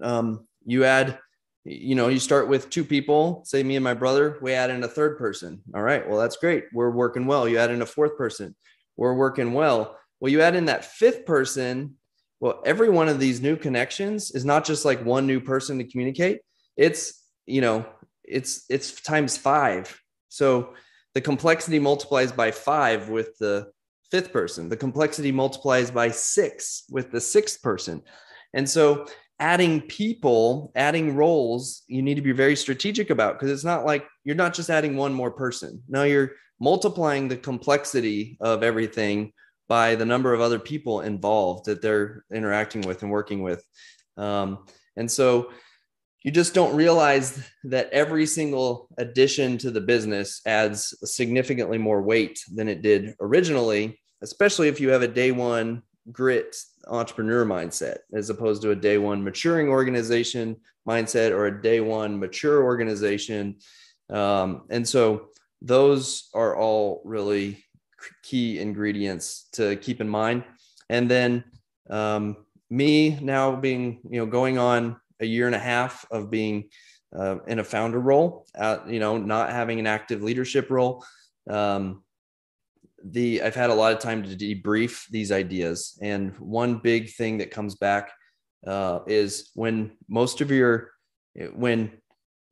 Um, 0.00 0.48
you 0.64 0.84
add, 0.84 1.18
you 1.64 1.94
know, 1.94 2.08
you 2.08 2.18
start 2.18 2.48
with 2.48 2.70
two 2.70 2.82
people, 2.82 3.42
say 3.44 3.62
me 3.62 3.76
and 3.76 3.84
my 3.84 3.92
brother, 3.92 4.38
we 4.40 4.54
add 4.54 4.70
in 4.70 4.82
a 4.82 4.88
third 4.88 5.18
person. 5.18 5.60
All 5.74 5.82
right, 5.82 6.08
well, 6.08 6.18
that's 6.18 6.38
great. 6.38 6.64
We're 6.72 6.92
working 6.92 7.26
well. 7.26 7.46
You 7.46 7.58
add 7.58 7.70
in 7.70 7.82
a 7.82 7.86
fourth 7.86 8.16
person, 8.16 8.56
we're 8.96 9.12
working 9.12 9.52
well. 9.52 9.98
Well, 10.18 10.32
you 10.32 10.40
add 10.40 10.56
in 10.56 10.64
that 10.64 10.86
fifth 10.86 11.26
person. 11.26 11.96
Well, 12.40 12.62
every 12.64 12.88
one 12.88 13.10
of 13.10 13.20
these 13.20 13.42
new 13.42 13.56
connections 13.56 14.30
is 14.30 14.46
not 14.46 14.64
just 14.64 14.86
like 14.86 15.04
one 15.04 15.26
new 15.26 15.40
person 15.40 15.76
to 15.76 15.84
communicate. 15.84 16.40
It's, 16.74 17.22
you 17.44 17.60
know, 17.60 17.84
it's 18.24 18.64
it's 18.70 18.98
times 19.02 19.36
five. 19.36 20.00
So 20.30 20.72
the 21.12 21.20
complexity 21.20 21.78
multiplies 21.78 22.32
by 22.32 22.50
five 22.50 23.10
with 23.10 23.36
the 23.36 23.70
fifth 24.10 24.32
person. 24.32 24.68
The 24.68 24.76
complexity 24.76 25.32
multiplies 25.32 25.90
by 25.90 26.10
six 26.10 26.84
with 26.90 27.10
the 27.10 27.20
sixth 27.20 27.62
person. 27.62 28.02
And 28.54 28.68
so 28.68 29.06
adding 29.38 29.80
people, 29.82 30.72
adding 30.74 31.16
roles, 31.16 31.82
you 31.88 32.02
need 32.02 32.16
to 32.16 32.22
be 32.22 32.32
very 32.32 32.56
strategic 32.56 33.10
about 33.10 33.34
because 33.34 33.50
it's 33.50 33.64
not 33.64 33.86
like 33.86 34.06
you're 34.24 34.36
not 34.36 34.54
just 34.54 34.70
adding 34.70 34.96
one 34.96 35.14
more 35.14 35.30
person. 35.30 35.82
No, 35.88 36.04
you're 36.04 36.32
multiplying 36.60 37.26
the 37.26 37.36
complexity 37.36 38.36
of 38.40 38.62
everything 38.62 39.32
by 39.68 39.94
the 39.94 40.04
number 40.04 40.34
of 40.34 40.40
other 40.40 40.58
people 40.58 41.00
involved 41.00 41.64
that 41.66 41.80
they're 41.80 42.24
interacting 42.32 42.82
with 42.82 43.02
and 43.02 43.10
working 43.10 43.40
with. 43.42 43.64
Um, 44.16 44.66
and 44.96 45.10
so 45.10 45.50
you 46.22 46.30
just 46.30 46.52
don't 46.52 46.76
realize 46.76 47.42
that 47.64 47.90
every 47.92 48.26
single 48.26 48.88
addition 48.98 49.56
to 49.58 49.70
the 49.70 49.80
business 49.80 50.42
adds 50.46 50.94
significantly 51.04 51.78
more 51.78 52.02
weight 52.02 52.44
than 52.54 52.68
it 52.68 52.82
did 52.82 53.14
originally, 53.20 53.98
especially 54.22 54.68
if 54.68 54.80
you 54.80 54.90
have 54.90 55.02
a 55.02 55.08
day 55.08 55.32
one 55.32 55.82
grit 56.12 56.56
entrepreneur 56.88 57.44
mindset 57.44 57.98
as 58.12 58.30
opposed 58.30 58.62
to 58.62 58.70
a 58.70 58.76
day 58.76 58.98
one 58.98 59.22
maturing 59.22 59.68
organization 59.68 60.56
mindset 60.88 61.30
or 61.30 61.46
a 61.46 61.62
day 61.62 61.80
one 61.80 62.18
mature 62.18 62.64
organization. 62.64 63.56
Um, 64.10 64.62
and 64.70 64.86
so 64.86 65.28
those 65.62 66.28
are 66.34 66.56
all 66.56 67.02
really 67.04 67.64
key 68.22 68.58
ingredients 68.58 69.48
to 69.52 69.76
keep 69.76 70.00
in 70.00 70.08
mind. 70.08 70.44
And 70.88 71.10
then 71.10 71.44
um, 71.88 72.36
me 72.70 73.18
now 73.20 73.56
being, 73.56 74.00
you 74.08 74.20
know, 74.20 74.26
going 74.26 74.58
on 74.58 74.96
a 75.20 75.26
year 75.26 75.46
and 75.46 75.54
a 75.54 75.58
half 75.60 76.04
of 76.10 76.30
being 76.30 76.68
uh, 77.16 77.36
in 77.46 77.58
a 77.58 77.64
founder 77.64 78.00
role, 78.00 78.46
uh, 78.56 78.78
you 78.86 79.00
know, 79.00 79.18
not 79.18 79.50
having 79.50 79.78
an 79.78 79.86
active 79.86 80.22
leadership 80.22 80.70
role. 80.70 81.04
Um, 81.48 82.04
the 83.04 83.42
I've 83.42 83.54
had 83.54 83.70
a 83.70 83.74
lot 83.74 83.92
of 83.92 83.98
time 83.98 84.22
to 84.22 84.36
debrief 84.36 85.06
these 85.10 85.32
ideas, 85.32 85.98
and 86.02 86.36
one 86.38 86.78
big 86.78 87.10
thing 87.10 87.38
that 87.38 87.50
comes 87.50 87.74
back 87.76 88.12
uh, 88.66 89.00
is 89.06 89.50
when 89.54 89.92
most 90.08 90.40
of 90.40 90.50
your 90.50 90.90
when 91.54 91.92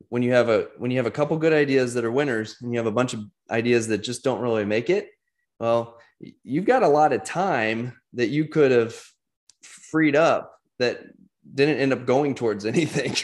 when 0.08 0.22
you 0.22 0.32
have 0.32 0.48
a 0.48 0.68
when 0.78 0.90
you 0.90 0.96
have 0.96 1.06
a 1.06 1.10
couple 1.10 1.36
good 1.36 1.52
ideas 1.52 1.94
that 1.94 2.04
are 2.04 2.10
winners, 2.10 2.56
and 2.62 2.72
you 2.72 2.78
have 2.78 2.86
a 2.86 2.92
bunch 2.92 3.14
of 3.14 3.20
ideas 3.50 3.88
that 3.88 3.98
just 3.98 4.24
don't 4.24 4.40
really 4.40 4.64
make 4.64 4.90
it. 4.90 5.10
Well, 5.60 5.98
you've 6.42 6.64
got 6.64 6.82
a 6.82 6.88
lot 6.88 7.12
of 7.12 7.24
time 7.24 8.00
that 8.14 8.28
you 8.28 8.46
could 8.46 8.70
have 8.70 9.00
freed 9.62 10.16
up 10.16 10.58
that 10.78 11.00
didn't 11.54 11.78
end 11.78 11.92
up 11.92 12.06
going 12.06 12.34
towards 12.34 12.66
anything. 12.74 13.14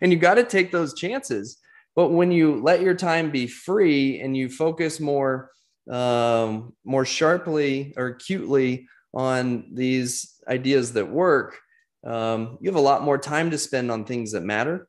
and 0.00 0.12
you 0.12 0.18
got 0.18 0.34
to 0.34 0.44
take 0.44 0.72
those 0.72 0.94
chances. 0.94 1.58
But 1.96 2.10
when 2.10 2.30
you 2.30 2.60
let 2.62 2.80
your 2.80 2.94
time 2.94 3.30
be 3.30 3.46
free 3.46 4.20
and 4.20 4.36
you 4.36 4.48
focus 4.48 5.00
more 5.00 5.50
um, 5.90 6.74
more 6.84 7.06
sharply 7.06 7.94
or 7.96 8.08
acutely 8.08 8.86
on 9.14 9.70
these 9.72 10.34
ideas 10.46 10.92
that 10.92 11.08
work, 11.08 11.58
um, 12.04 12.58
you 12.60 12.68
have 12.68 12.76
a 12.76 12.80
lot 12.80 13.02
more 13.02 13.18
time 13.18 13.50
to 13.50 13.58
spend 13.58 13.90
on 13.90 14.04
things 14.04 14.32
that 14.32 14.42
matter. 14.42 14.86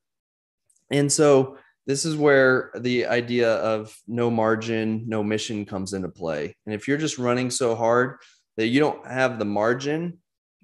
And 0.91 1.11
so 1.11 1.57
this 1.88 2.05
is 2.05 2.15
where 2.15 2.71
the 2.77 3.07
idea 3.07 3.55
of 3.55 3.95
no 4.07 4.30
margin, 4.30 5.05
no 5.07 5.23
mission 5.23 5.65
comes 5.65 5.93
into 5.93 6.09
play. 6.09 6.55
And 6.65 6.75
if 6.75 6.88
you're 6.88 6.97
just 6.97 7.17
running 7.17 7.49
so 7.49 7.75
hard 7.75 8.17
that 8.57 8.67
you 8.67 8.80
don't 8.80 9.07
have 9.07 9.39
the 9.39 9.45
margin 9.45 10.19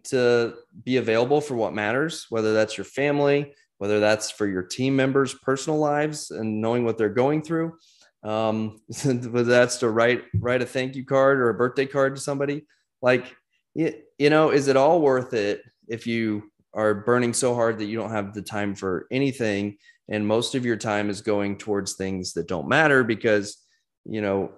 to 0.06 0.56
be 0.84 0.98
available 0.98 1.42
for 1.42 1.56
what 1.56 1.74
matters, 1.74 2.26
whether 2.30 2.54
that's 2.54 2.78
your 2.78 2.86
family, 2.86 3.54
whether 3.78 4.00
that's 4.00 4.32
for 4.32 4.48
your 4.48 4.64
team 4.64 4.96
members' 4.96 5.34
personal 5.34 5.80
lives 5.80 6.32
and 6.32 6.62
knowing 6.62 6.86
what 6.86 6.98
they're 6.98 7.10
going 7.10 7.42
through. 7.42 7.78
Um, 8.24 8.82
whether 9.06 9.44
that's 9.44 9.78
to 9.78 9.90
write 9.90 10.24
write 10.40 10.62
a 10.62 10.66
thank 10.66 10.96
you 10.96 11.06
card 11.06 11.40
or 11.40 11.50
a 11.50 11.54
birthday 11.54 11.86
card 11.86 12.16
to 12.16 12.22
somebody, 12.22 12.66
like 13.02 13.36
you 13.76 14.30
know, 14.30 14.52
is 14.52 14.68
it 14.68 14.78
all 14.78 15.02
worth 15.02 15.34
it 15.34 15.62
if 15.88 16.08
you 16.08 16.52
are 16.74 16.94
burning 16.94 17.34
so 17.34 17.54
hard 17.54 17.78
that 17.80 17.86
you 17.86 17.98
don't 17.98 18.12
have 18.12 18.34
the 18.34 18.42
time 18.42 18.74
for 18.74 19.06
anything, 19.12 19.78
and 20.10 20.26
most 20.26 20.56
of 20.56 20.66
your 20.66 20.78
time 20.78 21.10
is 21.10 21.22
going 21.22 21.58
towards 21.58 21.94
things 21.94 22.34
that 22.34 22.48
don't 22.48 22.68
matter 22.68 23.04
because 23.04 23.58
you 24.06 24.22
know 24.22 24.52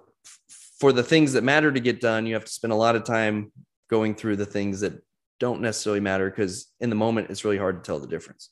for 0.78 0.92
the 0.92 1.02
things 1.02 1.32
that 1.32 1.44
matter 1.44 1.72
to 1.72 1.80
get 1.80 2.00
done, 2.00 2.26
you 2.26 2.34
have 2.34 2.44
to 2.44 2.52
spend 2.52 2.72
a 2.72 2.76
lot 2.76 2.96
of 2.96 3.04
time 3.04 3.52
going 3.90 4.14
through 4.14 4.36
the 4.36 4.46
things 4.46 4.80
that 4.80 5.02
don't 5.40 5.60
necessarily 5.60 6.00
matter 6.00 6.30
because 6.30 6.66
in 6.80 6.90
the 6.90 6.96
moment 6.96 7.30
it's 7.30 7.44
really 7.44 7.58
hard 7.58 7.82
to 7.82 7.86
tell 7.86 8.00
the 8.00 8.06
difference. 8.06 8.50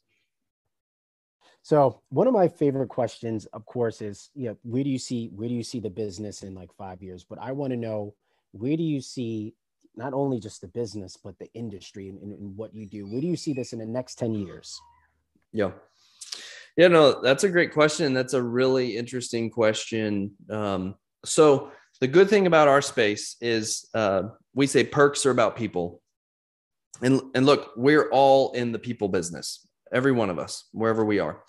So 1.63 2.01
one 2.11 2.29
of 2.29 2.33
my 2.33 2.47
favorite 2.47 2.89
questions, 2.89 3.47
of 3.47 3.67
course, 3.67 4.01
is 4.01 4.31
you 4.35 4.49
know, 4.49 4.57
where 4.63 4.85
do 4.85 4.91
you 4.91 5.01
see 5.01 5.31
where 5.35 5.49
do 5.49 5.55
you 5.55 5.65
see 5.65 5.81
the 5.81 5.91
business 5.91 6.43
in 6.43 6.55
like 6.55 6.73
five 6.79 7.03
years? 7.03 7.25
But 7.25 7.41
I 7.41 7.53
want 7.53 7.73
to 7.73 7.77
know 7.77 8.15
where 8.53 8.77
do 8.77 8.85
you 8.85 9.01
see 9.01 9.55
not 9.97 10.13
only 10.13 10.39
just 10.39 10.61
the 10.61 10.69
business 10.69 11.17
but 11.17 11.39
the 11.39 11.53
industry 11.55 12.09
and, 12.09 12.21
and, 12.23 12.57
what 12.57 12.75
you 12.75 12.87
do? 12.87 13.07
Where 13.07 13.21
do 13.21 13.27
you 13.27 13.37
see 13.37 13.53
this 13.53 13.73
in 13.73 13.79
the 13.79 13.87
next 13.87 14.17
10 14.17 14.35
years? 14.35 14.79
Yeah. 15.53 15.73
Yeah, 16.77 16.89
no, 16.89 17.21
that's 17.23 17.45
a 17.45 17.49
great 17.49 17.73
question. 17.73 18.13
That's 18.13 18.35
a 18.35 18.43
really 18.43 18.97
interesting 18.97 19.51
question. 19.51 20.33
Um, 20.51 20.95
so 21.25 21.73
the 22.01 22.07
good 22.07 22.29
thing 22.29 22.47
about 22.47 22.69
our 22.69 22.83
space 22.83 23.37
is 23.41 23.89
uh, 23.95 24.25
we 24.55 24.67
say 24.67 24.85
perks 24.85 25.25
are 25.25 25.31
about 25.31 25.57
people 25.57 26.03
and 27.03 27.21
and 27.35 27.47
look 27.47 27.73
we're 27.77 28.09
all 28.11 28.53
in 28.53 28.73
the 28.73 28.79
people 28.79 29.09
business 29.09 29.67
every 29.93 30.13
one 30.13 30.31
of 30.31 30.39
us 30.39 30.65
wherever 30.73 31.05
we 31.05 31.19
are. 31.19 31.43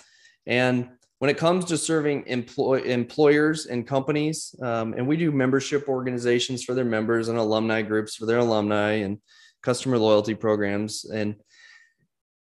And 0.46 0.90
when 1.20 1.32
it 1.32 1.38
comes 1.38 1.66
to 1.66 1.78
serving 1.78 2.26
employ, 2.28 2.82
employers 2.82 3.66
and 3.66 3.88
companies 3.88 4.54
um, 4.62 4.94
and 4.94 5.08
we 5.08 5.18
do 5.18 5.32
membership 5.32 5.90
organizations 5.90 6.64
for 6.64 6.74
their 6.74 6.86
members 6.86 7.28
and 7.28 7.38
alumni 7.38 7.82
groups 7.82 8.16
for 8.16 8.26
their 8.26 8.38
alumni 8.38 8.94
and 8.94 9.20
customer 9.64 9.98
loyalty 9.98 10.36
programs. 10.36 11.06
And 11.06 11.36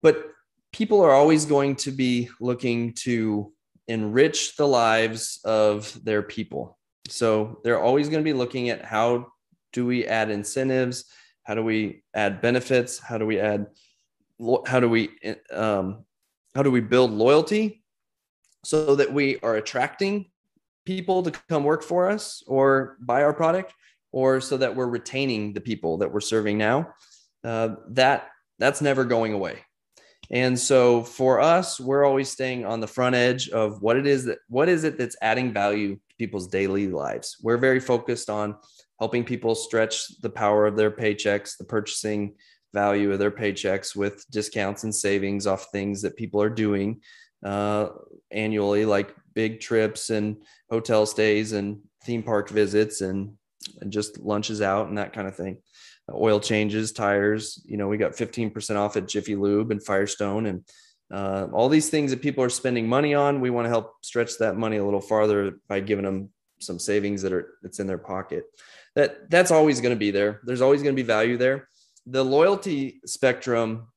but 0.02 0.26
people 0.72 1.00
are 1.00 1.12
always 1.12 1.46
going 1.46 1.76
to 1.76 1.90
be 1.90 2.28
looking 2.40 2.92
to 2.92 3.52
enrich 3.88 4.56
the 4.56 4.68
lives 4.68 5.40
of 5.44 5.98
their 6.04 6.22
people. 6.22 6.78
So 7.08 7.60
they're 7.64 7.80
always 7.80 8.10
going 8.10 8.22
to 8.22 8.30
be 8.30 8.36
looking 8.36 8.68
at 8.68 8.84
how 8.84 9.28
do 9.72 9.86
we 9.86 10.06
add 10.06 10.30
incentives 10.30 11.04
how 11.48 11.54
do 11.54 11.62
we 11.62 12.02
add 12.12 12.42
benefits? 12.42 12.98
How 12.98 13.16
do 13.16 13.24
we 13.24 13.40
add, 13.40 13.68
how 14.66 14.80
do 14.80 14.88
we, 14.88 15.08
um, 15.50 16.04
how 16.54 16.62
do 16.62 16.70
we 16.70 16.82
build 16.82 17.10
loyalty 17.10 17.82
so 18.66 18.94
that 18.94 19.10
we 19.10 19.40
are 19.40 19.56
attracting 19.56 20.26
people 20.84 21.22
to 21.22 21.30
come 21.48 21.64
work 21.64 21.82
for 21.82 22.10
us 22.10 22.42
or 22.46 22.98
buy 23.00 23.22
our 23.22 23.32
product 23.32 23.72
or 24.12 24.42
so 24.42 24.58
that 24.58 24.76
we're 24.76 24.88
retaining 24.88 25.54
the 25.54 25.60
people 25.60 25.96
that 25.98 26.12
we're 26.12 26.20
serving 26.20 26.58
now? 26.58 26.92
Uh, 27.42 27.76
that 27.88 28.28
that's 28.58 28.82
never 28.82 29.04
going 29.04 29.32
away. 29.32 29.60
And 30.30 30.58
so 30.58 31.02
for 31.02 31.40
us 31.40 31.80
we're 31.80 32.04
always 32.04 32.28
staying 32.28 32.66
on 32.66 32.80
the 32.80 32.86
front 32.86 33.14
edge 33.14 33.48
of 33.48 33.80
what 33.80 33.96
it 33.96 34.06
is 34.06 34.26
that 34.26 34.38
what 34.48 34.68
is 34.68 34.84
it 34.84 34.98
that's 34.98 35.16
adding 35.22 35.54
value 35.54 35.94
to 35.94 36.16
people's 36.18 36.46
daily 36.48 36.88
lives? 36.88 37.38
We're 37.42 37.56
very 37.56 37.80
focused 37.80 38.28
on 38.28 38.56
helping 38.98 39.24
people 39.24 39.54
stretch 39.54 40.20
the 40.20 40.30
power 40.30 40.66
of 40.66 40.76
their 40.76 40.90
paychecks, 40.90 41.56
the 41.56 41.64
purchasing 41.64 42.34
value 42.74 43.12
of 43.12 43.18
their 43.18 43.30
paychecks 43.30 43.96
with 43.96 44.24
discounts 44.30 44.84
and 44.84 44.94
savings 44.94 45.46
off 45.46 45.66
things 45.72 46.02
that 46.02 46.16
people 46.16 46.42
are 46.42 46.50
doing. 46.50 47.00
uh, 47.44 47.88
annually, 48.30 48.84
like 48.84 49.14
big 49.34 49.60
trips 49.60 50.10
and 50.10 50.42
hotel 50.70 51.06
stays 51.06 51.52
and 51.52 51.78
theme 52.04 52.22
park 52.22 52.50
visits 52.50 53.00
and, 53.00 53.34
and 53.80 53.92
just 53.92 54.18
lunches 54.18 54.60
out 54.60 54.88
and 54.88 54.98
that 54.98 55.12
kind 55.12 55.28
of 55.28 55.36
thing. 55.36 55.58
Oil 56.12 56.40
changes, 56.40 56.92
tires. 56.92 57.62
You 57.66 57.76
know, 57.76 57.86
we 57.86 57.96
got 57.96 58.12
15% 58.12 58.76
off 58.76 58.96
at 58.96 59.08
Jiffy 59.08 59.36
Lube 59.36 59.70
and 59.70 59.84
Firestone 59.84 60.46
and 60.46 60.64
uh, 61.12 61.46
all 61.52 61.68
these 61.68 61.90
things 61.90 62.10
that 62.10 62.22
people 62.22 62.42
are 62.42 62.50
spending 62.50 62.88
money 62.88 63.14
on. 63.14 63.40
We 63.40 63.50
want 63.50 63.66
to 63.66 63.70
help 63.70 63.92
stretch 64.02 64.38
that 64.38 64.56
money 64.56 64.78
a 64.78 64.84
little 64.84 65.00
farther 65.00 65.52
by 65.68 65.80
giving 65.80 66.04
them 66.04 66.30
some 66.58 66.78
savings 66.78 67.22
that 67.22 67.32
are 67.32 67.54
that's 67.62 67.80
in 67.80 67.86
their 67.86 67.98
pocket. 67.98 68.44
That 68.94 69.30
that's 69.30 69.50
always 69.50 69.80
going 69.80 69.94
to 69.94 69.98
be 69.98 70.10
there. 70.10 70.40
There's 70.44 70.60
always 70.60 70.82
going 70.82 70.94
to 70.94 71.02
be 71.02 71.06
value 71.06 71.36
there. 71.36 71.68
The 72.06 72.24
loyalty 72.24 73.00
spectrum, 73.06 73.88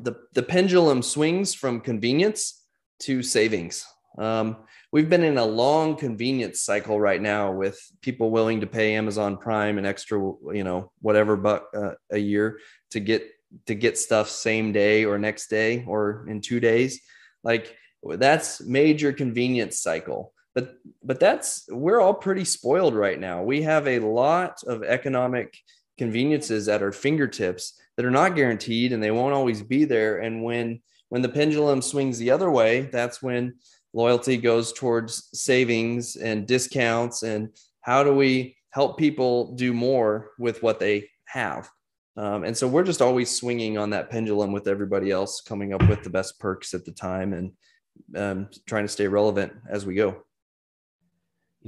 the 0.00 0.14
the 0.34 0.42
pendulum 0.42 1.02
swings 1.02 1.54
from 1.54 1.80
convenience 1.80 2.64
to 3.00 3.22
savings. 3.22 3.86
Um, 4.18 4.56
we've 4.90 5.08
been 5.08 5.22
in 5.22 5.38
a 5.38 5.44
long 5.44 5.96
convenience 5.96 6.60
cycle 6.60 7.00
right 7.00 7.20
now 7.20 7.52
with 7.52 7.80
people 8.00 8.30
willing 8.30 8.60
to 8.60 8.66
pay 8.66 8.94
Amazon 8.94 9.36
Prime 9.36 9.78
an 9.78 9.86
extra, 9.86 10.18
you 10.18 10.64
know, 10.64 10.90
whatever 11.00 11.36
buck 11.36 11.68
uh, 11.74 11.92
a 12.10 12.18
year 12.18 12.58
to 12.90 13.00
get 13.00 13.28
to 13.66 13.74
get 13.74 13.96
stuff 13.96 14.28
same 14.28 14.72
day 14.72 15.04
or 15.04 15.18
next 15.18 15.48
day 15.48 15.84
or 15.86 16.26
in 16.28 16.40
two 16.40 16.60
days. 16.60 17.00
Like 17.42 17.76
that's 18.02 18.60
major 18.60 19.12
convenience 19.12 19.80
cycle 19.80 20.32
but 20.54 20.76
but 21.02 21.20
that's 21.20 21.66
we're 21.70 22.00
all 22.00 22.14
pretty 22.14 22.44
spoiled 22.44 22.94
right 22.94 23.18
now. 23.18 23.42
We 23.42 23.62
have 23.62 23.86
a 23.86 24.00
lot 24.00 24.60
of 24.66 24.82
economic 24.82 25.56
conveniences 25.98 26.68
at 26.68 26.82
our 26.82 26.92
fingertips 26.92 27.80
that 27.96 28.06
are 28.06 28.10
not 28.10 28.36
guaranteed 28.36 28.92
and 28.92 29.02
they 29.02 29.10
won't 29.10 29.34
always 29.34 29.62
be 29.62 29.84
there. 29.84 30.18
And 30.18 30.42
when 30.42 30.80
when 31.10 31.22
the 31.22 31.28
pendulum 31.28 31.82
swings 31.82 32.18
the 32.18 32.30
other 32.30 32.50
way 32.50 32.82
that's 32.82 33.22
when 33.22 33.54
loyalty 33.92 34.36
goes 34.36 34.72
towards 34.72 35.28
savings 35.32 36.16
and 36.16 36.46
discounts. 36.46 37.22
And 37.22 37.50
how 37.80 38.04
do 38.04 38.14
we 38.14 38.56
help 38.70 38.98
people 38.98 39.54
do 39.54 39.72
more 39.72 40.30
with 40.38 40.62
what 40.62 40.78
they 40.78 41.08
have? 41.26 41.68
Um, 42.16 42.44
and 42.44 42.56
so 42.56 42.66
we're 42.66 42.84
just 42.84 43.02
always 43.02 43.34
swinging 43.34 43.78
on 43.78 43.90
that 43.90 44.10
pendulum 44.10 44.52
with 44.52 44.66
everybody 44.66 45.10
else 45.10 45.40
coming 45.40 45.72
up 45.72 45.88
with 45.88 46.02
the 46.02 46.10
best 46.10 46.38
perks 46.40 46.74
at 46.74 46.84
the 46.84 46.92
time 46.92 47.32
and 47.32 47.52
um, 48.16 48.48
trying 48.66 48.84
to 48.84 48.88
stay 48.88 49.06
relevant 49.06 49.52
as 49.68 49.86
we 49.86 49.94
go 49.94 50.24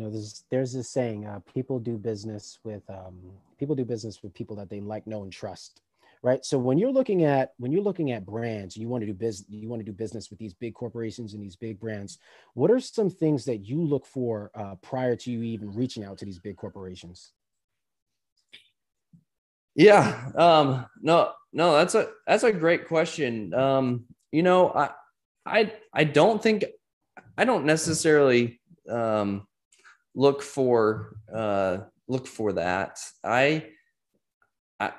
you 0.00 0.06
know 0.06 0.12
there's 0.12 0.44
there's 0.50 0.72
this 0.72 0.88
saying 0.88 1.26
uh, 1.26 1.40
people 1.52 1.78
do 1.78 1.98
business 1.98 2.58
with 2.64 2.82
um, 2.88 3.18
people 3.58 3.74
do 3.74 3.84
business 3.84 4.22
with 4.22 4.32
people 4.32 4.56
that 4.56 4.70
they 4.70 4.80
like 4.80 5.06
know 5.06 5.24
and 5.24 5.32
trust 5.32 5.82
right? 6.22 6.44
So 6.44 6.58
when 6.58 6.76
you're 6.76 6.92
looking 6.92 7.24
at 7.24 7.52
when 7.58 7.70
you're 7.70 7.82
looking 7.82 8.12
at 8.12 8.24
brands 8.24 8.78
you 8.78 8.88
want 8.88 9.02
to 9.02 9.06
do 9.06 9.12
business 9.12 9.46
you 9.50 9.68
want 9.68 9.80
to 9.80 9.84
do 9.84 9.92
business 9.92 10.30
with 10.30 10.38
these 10.38 10.54
big 10.54 10.72
corporations 10.72 11.34
and 11.34 11.42
these 11.42 11.54
big 11.56 11.78
brands 11.78 12.18
what 12.54 12.70
are 12.70 12.80
some 12.80 13.10
things 13.10 13.44
that 13.44 13.58
you 13.58 13.82
look 13.82 14.06
for 14.06 14.50
uh, 14.54 14.74
prior 14.76 15.16
to 15.16 15.30
you 15.30 15.42
even 15.42 15.70
reaching 15.74 16.02
out 16.02 16.16
to 16.16 16.24
these 16.24 16.38
big 16.38 16.56
corporations? 16.56 17.32
Yeah 19.74 20.30
um 20.34 20.86
no 21.02 21.32
no 21.52 21.72
that's 21.74 21.94
a 21.94 22.08
that's 22.26 22.42
a 22.42 22.52
great 22.52 22.88
question. 22.88 23.52
Um 23.52 24.04
you 24.32 24.42
know 24.42 24.70
i 24.70 24.90
i 25.44 25.72
i 25.92 26.04
don't 26.04 26.42
think 26.42 26.64
i 27.36 27.44
don't 27.44 27.66
necessarily 27.66 28.60
um 28.88 29.46
look 30.14 30.42
for 30.42 31.16
uh, 31.32 31.78
look 32.08 32.26
for 32.26 32.52
that. 32.54 32.98
I, 33.24 33.66
I 34.78 34.92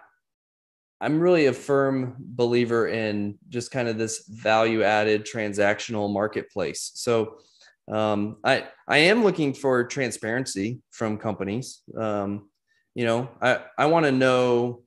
I'm 0.99 1.19
really 1.19 1.47
a 1.47 1.53
firm 1.53 2.15
believer 2.19 2.87
in 2.87 3.37
just 3.49 3.71
kind 3.71 3.87
of 3.87 3.97
this 3.97 4.25
value 4.27 4.83
added 4.83 5.25
transactional 5.25 6.11
marketplace. 6.11 6.91
So 6.95 7.37
um, 7.91 8.37
I 8.43 8.67
I 8.87 8.97
am 8.97 9.23
looking 9.23 9.53
for 9.53 9.83
transparency 9.85 10.81
from 10.91 11.17
companies. 11.17 11.81
Um, 11.97 12.49
you 12.95 13.05
know, 13.05 13.29
I 13.41 13.61
I 13.77 13.85
want 13.87 14.05
to 14.05 14.11
know 14.11 14.83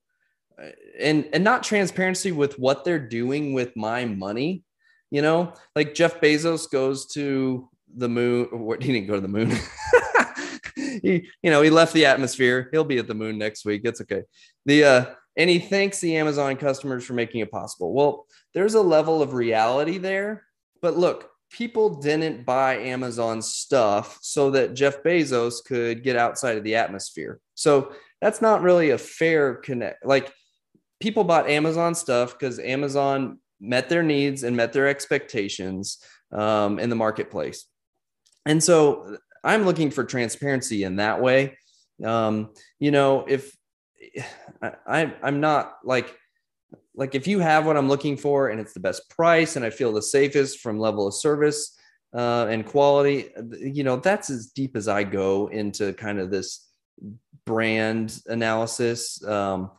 and 0.98 1.28
and 1.32 1.44
not 1.44 1.62
transparency 1.62 2.32
with 2.32 2.58
what 2.58 2.84
they're 2.84 2.98
doing 2.98 3.52
with 3.52 3.76
my 3.76 4.04
money. 4.04 4.64
You 5.10 5.22
know, 5.22 5.52
like 5.76 5.94
Jeff 5.94 6.20
Bezos 6.20 6.70
goes 6.70 7.06
to 7.12 7.68
the 7.96 8.08
moon. 8.08 8.48
What 8.52 8.82
he 8.82 8.92
didn't 8.92 9.08
go 9.08 9.14
to 9.14 9.20
the 9.20 9.28
moon. 9.28 9.52
he, 11.02 11.28
you 11.42 11.50
know, 11.50 11.62
he 11.62 11.70
left 11.70 11.92
the 11.92 12.06
atmosphere. 12.06 12.68
He'll 12.72 12.84
be 12.84 12.98
at 12.98 13.06
the 13.06 13.14
moon 13.14 13.38
next 13.38 13.64
week. 13.64 13.82
It's 13.84 14.00
okay. 14.00 14.22
The 14.66 14.84
uh, 14.84 15.04
and 15.36 15.50
he 15.50 15.58
thanks 15.58 16.00
the 16.00 16.16
Amazon 16.16 16.56
customers 16.56 17.04
for 17.04 17.14
making 17.14 17.40
it 17.40 17.50
possible. 17.50 17.92
Well, 17.92 18.26
there's 18.54 18.74
a 18.74 18.80
level 18.80 19.22
of 19.22 19.34
reality 19.34 19.98
there, 19.98 20.44
but 20.80 20.96
look, 20.96 21.30
people 21.50 22.00
didn't 22.00 22.44
buy 22.44 22.76
Amazon 22.78 23.42
stuff 23.42 24.18
so 24.20 24.50
that 24.52 24.74
Jeff 24.74 25.02
Bezos 25.02 25.64
could 25.64 26.02
get 26.02 26.16
outside 26.16 26.56
of 26.56 26.64
the 26.64 26.76
atmosphere. 26.76 27.40
So 27.54 27.92
that's 28.20 28.40
not 28.40 28.62
really 28.62 28.90
a 28.90 28.98
fair 28.98 29.54
connect. 29.54 30.04
Like 30.04 30.32
people 31.00 31.24
bought 31.24 31.48
Amazon 31.48 31.94
stuff 31.94 32.32
because 32.32 32.58
Amazon 32.58 33.38
met 33.60 33.88
their 33.88 34.02
needs 34.02 34.42
and 34.42 34.56
met 34.56 34.72
their 34.72 34.88
expectations 34.88 35.98
um, 36.32 36.78
in 36.78 36.90
the 36.90 36.96
marketplace. 36.96 37.66
And 38.46 38.62
so 38.62 39.16
I'm 39.44 39.64
looking 39.64 39.90
for 39.90 40.04
transparency 40.04 40.84
in 40.84 40.96
that 40.96 41.20
way. 41.20 41.58
Um, 42.04 42.50
you 42.80 42.90
know, 42.90 43.24
if 43.28 43.54
I, 44.62 45.14
I'm 45.22 45.40
not 45.40 45.76
like, 45.84 46.16
like 46.96 47.14
if 47.14 47.26
you 47.26 47.40
have 47.40 47.66
what 47.66 47.76
I'm 47.76 47.88
looking 47.88 48.16
for 48.16 48.48
and 48.48 48.60
it's 48.60 48.72
the 48.72 48.80
best 48.80 49.08
price 49.10 49.56
and 49.56 49.64
I 49.64 49.70
feel 49.70 49.92
the 49.92 50.02
safest 50.02 50.60
from 50.60 50.78
level 50.78 51.06
of 51.06 51.14
service 51.14 51.76
uh, 52.14 52.46
and 52.48 52.64
quality, 52.64 53.28
you 53.58 53.84
know, 53.84 53.96
that's 53.96 54.30
as 54.30 54.46
deep 54.46 54.76
as 54.76 54.88
I 54.88 55.04
go 55.04 55.48
into 55.48 55.92
kind 55.92 56.18
of 56.18 56.30
this 56.30 56.68
brand 57.44 58.20
analysis 58.26 59.22
um, 59.26 59.70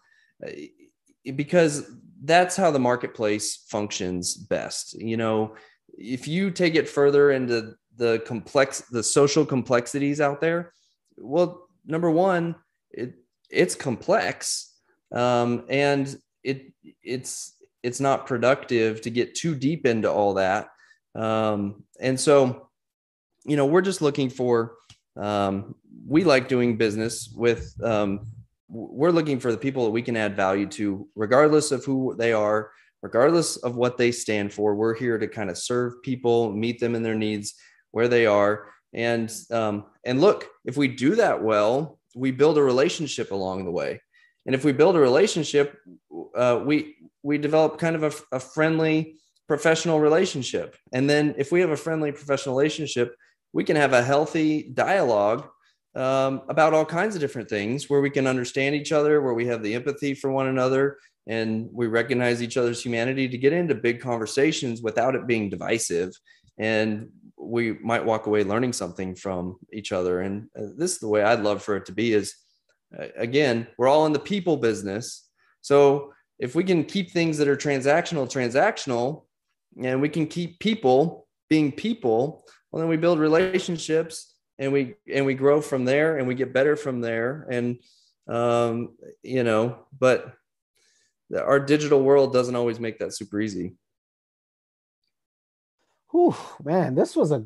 because 1.35 1.89
that's 2.23 2.55
how 2.55 2.71
the 2.71 2.79
marketplace 2.79 3.65
functions 3.67 4.35
best. 4.35 4.93
You 4.99 5.17
know, 5.17 5.55
if 5.97 6.27
you 6.27 6.51
take 6.51 6.75
it 6.75 6.89
further 6.89 7.31
into 7.31 7.75
the 7.97 8.21
complex 8.25 8.81
the 8.91 9.03
social 9.03 9.45
complexities 9.45 10.19
out 10.19 10.41
there 10.41 10.73
well 11.17 11.67
number 11.85 12.09
one 12.11 12.55
it 12.91 13.13
it's 13.49 13.75
complex 13.75 14.75
um, 15.13 15.65
and 15.69 16.17
it 16.43 16.73
it's 17.03 17.53
it's 17.83 17.99
not 17.99 18.25
productive 18.25 19.01
to 19.01 19.09
get 19.09 19.35
too 19.35 19.55
deep 19.55 19.85
into 19.85 20.11
all 20.11 20.33
that. 20.35 20.69
Um, 21.13 21.83
and 21.99 22.19
so 22.19 22.69
you 23.45 23.55
know 23.55 23.65
we're 23.65 23.81
just 23.81 24.01
looking 24.01 24.29
for 24.29 24.75
um, 25.17 25.75
we 26.07 26.23
like 26.23 26.47
doing 26.47 26.77
business 26.77 27.31
with 27.35 27.73
um, 27.83 28.27
we're 28.67 29.11
looking 29.11 29.39
for 29.39 29.51
the 29.51 29.57
people 29.57 29.85
that 29.85 29.91
we 29.91 30.01
can 30.01 30.17
add 30.17 30.35
value 30.35 30.67
to 30.67 31.07
regardless 31.15 31.71
of 31.71 31.85
who 31.85 32.15
they 32.17 32.33
are 32.33 32.71
regardless 33.01 33.57
of 33.57 33.75
what 33.75 33.97
they 33.97 34.11
stand 34.11 34.51
for. 34.51 34.73
We're 34.73 34.95
here 34.95 35.19
to 35.19 35.27
kind 35.27 35.51
of 35.51 35.57
serve 35.59 36.01
people 36.01 36.51
meet 36.51 36.79
them 36.79 36.95
in 36.95 37.03
their 37.03 37.15
needs 37.15 37.53
where 37.95 38.09
they 38.09 38.25
are. 38.25 38.67
And 38.93 39.31
um, 39.51 39.85
and 40.03 40.19
look 40.19 40.49
if 40.65 40.75
we 40.75 40.89
do 40.89 41.15
that 41.15 41.41
well 41.41 41.97
we 42.13 42.31
build 42.31 42.57
a 42.57 42.63
relationship 42.63 43.31
along 43.31 43.63
the 43.63 43.71
way. 43.71 44.01
And 44.45 44.53
if 44.53 44.63
we 44.65 44.73
build 44.73 44.97
a 44.97 44.99
relationship 44.99 45.77
uh, 46.35 46.61
we 46.65 46.97
we 47.23 47.37
develop 47.37 47.79
kind 47.79 47.95
of 47.95 48.03
a, 48.03 48.35
a 48.35 48.39
friendly 48.39 49.15
professional 49.47 49.99
relationship. 49.99 50.75
And 50.91 51.09
then 51.09 51.35
if 51.37 51.51
we 51.53 51.61
have 51.61 51.69
a 51.69 51.77
friendly 51.77 52.11
professional 52.11 52.55
relationship 52.55 53.15
we 53.53 53.63
can 53.63 53.77
have 53.77 53.93
a 53.93 54.03
healthy 54.03 54.63
dialogue 54.73 55.47
um, 55.95 56.41
about 56.49 56.73
all 56.73 56.85
kinds 56.85 57.15
of 57.15 57.21
different 57.21 57.49
things 57.49 57.89
where 57.89 58.01
we 58.01 58.09
can 58.09 58.27
understand 58.27 58.75
each 58.75 58.91
other 58.91 59.21
where 59.21 59.33
we 59.33 59.47
have 59.47 59.63
the 59.63 59.73
empathy 59.73 60.13
for 60.13 60.29
one 60.29 60.47
another 60.47 60.97
and 61.27 61.69
we 61.71 61.87
recognize 61.87 62.43
each 62.43 62.57
other's 62.57 62.83
humanity 62.83 63.29
to 63.29 63.37
get 63.37 63.53
into 63.53 63.73
big 63.73 64.01
conversations 64.01 64.81
without 64.81 65.15
it 65.15 65.25
being 65.27 65.49
divisive. 65.49 66.11
And 66.57 67.09
we 67.45 67.73
might 67.73 68.03
walk 68.03 68.27
away 68.27 68.43
learning 68.43 68.73
something 68.73 69.15
from 69.15 69.57
each 69.71 69.91
other. 69.91 70.21
And 70.21 70.47
uh, 70.57 70.67
this 70.77 70.93
is 70.93 70.99
the 70.99 71.07
way 71.07 71.23
I'd 71.23 71.41
love 71.41 71.61
for 71.63 71.75
it 71.75 71.85
to 71.85 71.91
be 71.91 72.13
is 72.13 72.33
uh, 72.97 73.07
again, 73.15 73.67
we're 73.77 73.87
all 73.87 74.05
in 74.05 74.13
the 74.13 74.19
people 74.19 74.57
business. 74.57 75.27
So 75.61 76.13
if 76.39 76.55
we 76.55 76.63
can 76.63 76.83
keep 76.83 77.11
things 77.11 77.37
that 77.37 77.47
are 77.47 77.55
transactional, 77.55 78.29
transactional, 78.31 79.23
and 79.81 80.01
we 80.01 80.09
can 80.09 80.27
keep 80.27 80.59
people 80.59 81.27
being 81.49 81.71
people, 81.71 82.45
well, 82.71 82.81
then 82.81 82.89
we 82.89 82.97
build 82.97 83.19
relationships 83.19 84.33
and 84.59 84.71
we, 84.71 84.95
and 85.13 85.25
we 85.25 85.33
grow 85.33 85.61
from 85.61 85.85
there 85.85 86.17
and 86.17 86.27
we 86.27 86.35
get 86.35 86.53
better 86.53 86.75
from 86.75 87.01
there. 87.01 87.47
And, 87.49 87.79
um, 88.27 88.95
you 89.23 89.43
know, 89.43 89.79
but 89.97 90.33
our 91.35 91.59
digital 91.59 92.01
world 92.01 92.33
doesn't 92.33 92.55
always 92.55 92.79
make 92.79 92.99
that 92.99 93.13
super 93.13 93.39
easy. 93.39 93.75
Whew, 96.15 96.33
man, 96.63 96.95
this 96.95 97.13
was 97.13 97.31
a. 97.33 97.43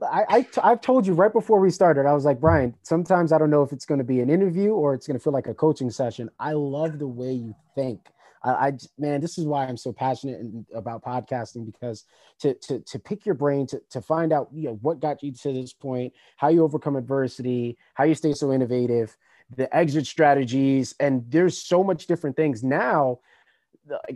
I, 0.00 0.24
I 0.28 0.46
I've 0.62 0.80
told 0.80 1.08
you 1.08 1.12
right 1.12 1.32
before 1.32 1.58
we 1.58 1.70
started. 1.70 2.06
I 2.06 2.12
was 2.12 2.24
like, 2.24 2.40
Brian. 2.40 2.76
Sometimes 2.82 3.32
I 3.32 3.38
don't 3.38 3.50
know 3.50 3.64
if 3.64 3.72
it's 3.72 3.84
going 3.84 3.98
to 3.98 4.04
be 4.04 4.20
an 4.20 4.30
interview 4.30 4.70
or 4.74 4.94
it's 4.94 5.08
going 5.08 5.18
to 5.18 5.22
feel 5.22 5.32
like 5.32 5.48
a 5.48 5.54
coaching 5.54 5.90
session. 5.90 6.30
I 6.38 6.52
love 6.52 7.00
the 7.00 7.08
way 7.08 7.32
you 7.32 7.52
think. 7.74 7.98
I, 8.44 8.50
I 8.50 8.72
man, 8.96 9.20
this 9.20 9.38
is 9.38 9.44
why 9.44 9.66
I'm 9.66 9.76
so 9.76 9.92
passionate 9.92 10.40
about 10.72 11.02
podcasting 11.02 11.66
because 11.66 12.04
to 12.38 12.54
to 12.54 12.78
to 12.78 12.98
pick 13.00 13.26
your 13.26 13.34
brain 13.34 13.66
to 13.66 13.80
to 13.90 14.00
find 14.00 14.32
out 14.32 14.50
you 14.54 14.68
know 14.68 14.78
what 14.82 15.00
got 15.00 15.20
you 15.24 15.32
to 15.32 15.52
this 15.52 15.72
point, 15.72 16.12
how 16.36 16.46
you 16.46 16.62
overcome 16.62 16.94
adversity, 16.94 17.76
how 17.94 18.04
you 18.04 18.14
stay 18.14 18.34
so 18.34 18.52
innovative, 18.52 19.16
the 19.56 19.74
exit 19.74 20.06
strategies, 20.06 20.94
and 21.00 21.24
there's 21.28 21.58
so 21.58 21.82
much 21.82 22.06
different 22.06 22.36
things 22.36 22.62
now. 22.62 23.18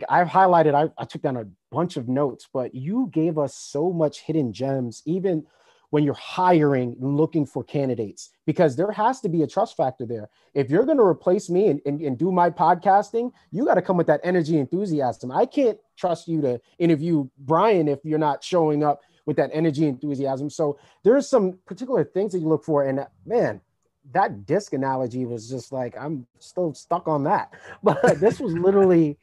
I've 0.09 0.27
highlighted, 0.27 0.73
I, 0.73 0.89
I 0.97 1.05
took 1.05 1.21
down 1.21 1.37
a 1.37 1.45
bunch 1.71 1.97
of 1.97 2.07
notes, 2.07 2.47
but 2.51 2.73
you 2.73 3.09
gave 3.11 3.37
us 3.37 3.55
so 3.55 3.91
much 3.91 4.21
hidden 4.21 4.53
gems, 4.53 5.01
even 5.05 5.45
when 5.89 6.03
you're 6.03 6.13
hiring 6.13 6.95
looking 6.99 7.45
for 7.45 7.63
candidates 7.63 8.31
because 8.45 8.75
there 8.75 8.91
has 8.91 9.21
to 9.21 9.29
be 9.29 9.43
a 9.43 9.47
trust 9.47 9.77
factor 9.77 10.05
there. 10.05 10.29
If 10.53 10.69
you're 10.69 10.85
going 10.85 10.97
to 10.97 11.03
replace 11.03 11.49
me 11.49 11.67
and, 11.67 11.81
and, 11.85 12.01
and 12.01 12.17
do 12.17 12.31
my 12.31 12.49
podcasting 12.49 13.31
you 13.51 13.65
got 13.65 13.75
to 13.75 13.81
come 13.81 13.97
with 13.97 14.07
that 14.07 14.21
energy 14.23 14.57
enthusiasm. 14.57 15.31
I 15.31 15.45
can't 15.45 15.77
trust 15.97 16.27
you 16.27 16.41
to 16.41 16.59
interview 16.77 17.29
brian 17.37 17.87
if 17.87 17.99
you're 18.03 18.19
not 18.19 18.43
showing 18.43 18.83
up 18.83 19.01
with 19.25 19.37
that 19.37 19.49
energy 19.53 19.87
enthusiasm. 19.87 20.49
So 20.49 20.77
there's 21.03 21.27
some 21.29 21.59
particular 21.65 22.03
things 22.03 22.33
that 22.33 22.39
you 22.39 22.47
look 22.47 22.63
for 22.63 22.83
and 22.83 22.99
uh, 22.99 23.05
man 23.25 23.61
that 24.13 24.45
disc 24.45 24.71
analogy 24.71 25.25
was 25.25 25.49
just 25.49 25.73
like 25.73 25.93
i'm 25.99 26.25
still 26.39 26.73
stuck 26.73 27.07
on 27.07 27.23
that. 27.23 27.53
But 27.83 28.19
this 28.19 28.39
was 28.39 28.53
literally 28.53 29.17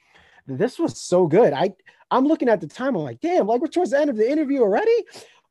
this 0.46 0.78
was 0.78 1.00
so 1.00 1.26
good 1.26 1.52
i 1.52 1.70
i'm 2.10 2.26
looking 2.26 2.48
at 2.48 2.60
the 2.60 2.66
time 2.66 2.96
i'm 2.96 3.02
like 3.02 3.20
damn 3.20 3.46
like 3.46 3.60
we're 3.60 3.66
towards 3.66 3.90
the 3.90 3.98
end 3.98 4.10
of 4.10 4.16
the 4.16 4.30
interview 4.30 4.60
already 4.60 5.04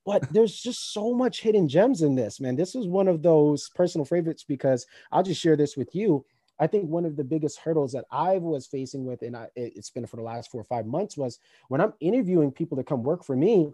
but 0.05 0.31
there's 0.33 0.59
just 0.59 0.93
so 0.93 1.13
much 1.13 1.41
hidden 1.41 1.67
gems 1.67 2.01
in 2.01 2.15
this, 2.15 2.39
man. 2.39 2.55
This 2.55 2.75
is 2.75 2.87
one 2.87 3.07
of 3.07 3.21
those 3.21 3.69
personal 3.69 4.05
favorites 4.05 4.43
because 4.43 4.85
I'll 5.11 5.23
just 5.23 5.41
share 5.41 5.55
this 5.55 5.77
with 5.77 5.95
you. 5.95 6.25
I 6.59 6.67
think 6.67 6.89
one 6.89 7.05
of 7.05 7.15
the 7.15 7.23
biggest 7.23 7.59
hurdles 7.59 7.93
that 7.93 8.05
I 8.11 8.37
was 8.37 8.67
facing 8.67 9.05
with, 9.05 9.21
and 9.21 9.35
I, 9.35 9.47
it's 9.55 9.89
been 9.89 10.05
for 10.05 10.17
the 10.17 10.23
last 10.23 10.51
four 10.51 10.61
or 10.61 10.65
five 10.65 10.85
months, 10.85 11.17
was 11.17 11.39
when 11.69 11.81
I'm 11.81 11.93
interviewing 11.99 12.51
people 12.51 12.77
to 12.77 12.83
come 12.83 13.03
work 13.03 13.23
for 13.23 13.35
me, 13.35 13.71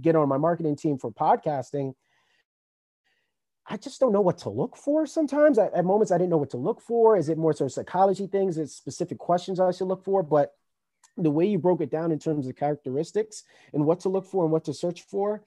get 0.00 0.16
on 0.16 0.28
my 0.28 0.38
marketing 0.38 0.76
team 0.76 0.98
for 0.98 1.10
podcasting. 1.10 1.94
I 3.66 3.76
just 3.76 4.00
don't 4.00 4.12
know 4.12 4.20
what 4.20 4.38
to 4.38 4.50
look 4.50 4.76
for 4.76 5.06
sometimes. 5.06 5.58
At, 5.58 5.74
at 5.74 5.84
moments, 5.84 6.10
I 6.10 6.18
didn't 6.18 6.30
know 6.30 6.38
what 6.38 6.50
to 6.50 6.56
look 6.56 6.80
for. 6.80 7.16
Is 7.16 7.28
it 7.28 7.38
more 7.38 7.52
sort 7.52 7.70
of 7.70 7.74
psychology 7.74 8.26
things? 8.26 8.56
Is 8.56 8.74
specific 8.74 9.18
questions 9.18 9.60
I 9.60 9.70
should 9.72 9.88
look 9.88 10.04
for? 10.04 10.22
But 10.22 10.52
the 11.16 11.30
way 11.30 11.46
you 11.46 11.58
broke 11.58 11.80
it 11.80 11.90
down 11.90 12.12
in 12.12 12.18
terms 12.18 12.46
of 12.46 12.56
characteristics 12.56 13.44
and 13.72 13.84
what 13.84 14.00
to 14.00 14.08
look 14.08 14.26
for 14.26 14.44
and 14.44 14.52
what 14.52 14.64
to 14.64 14.74
search 14.74 15.02
for, 15.02 15.42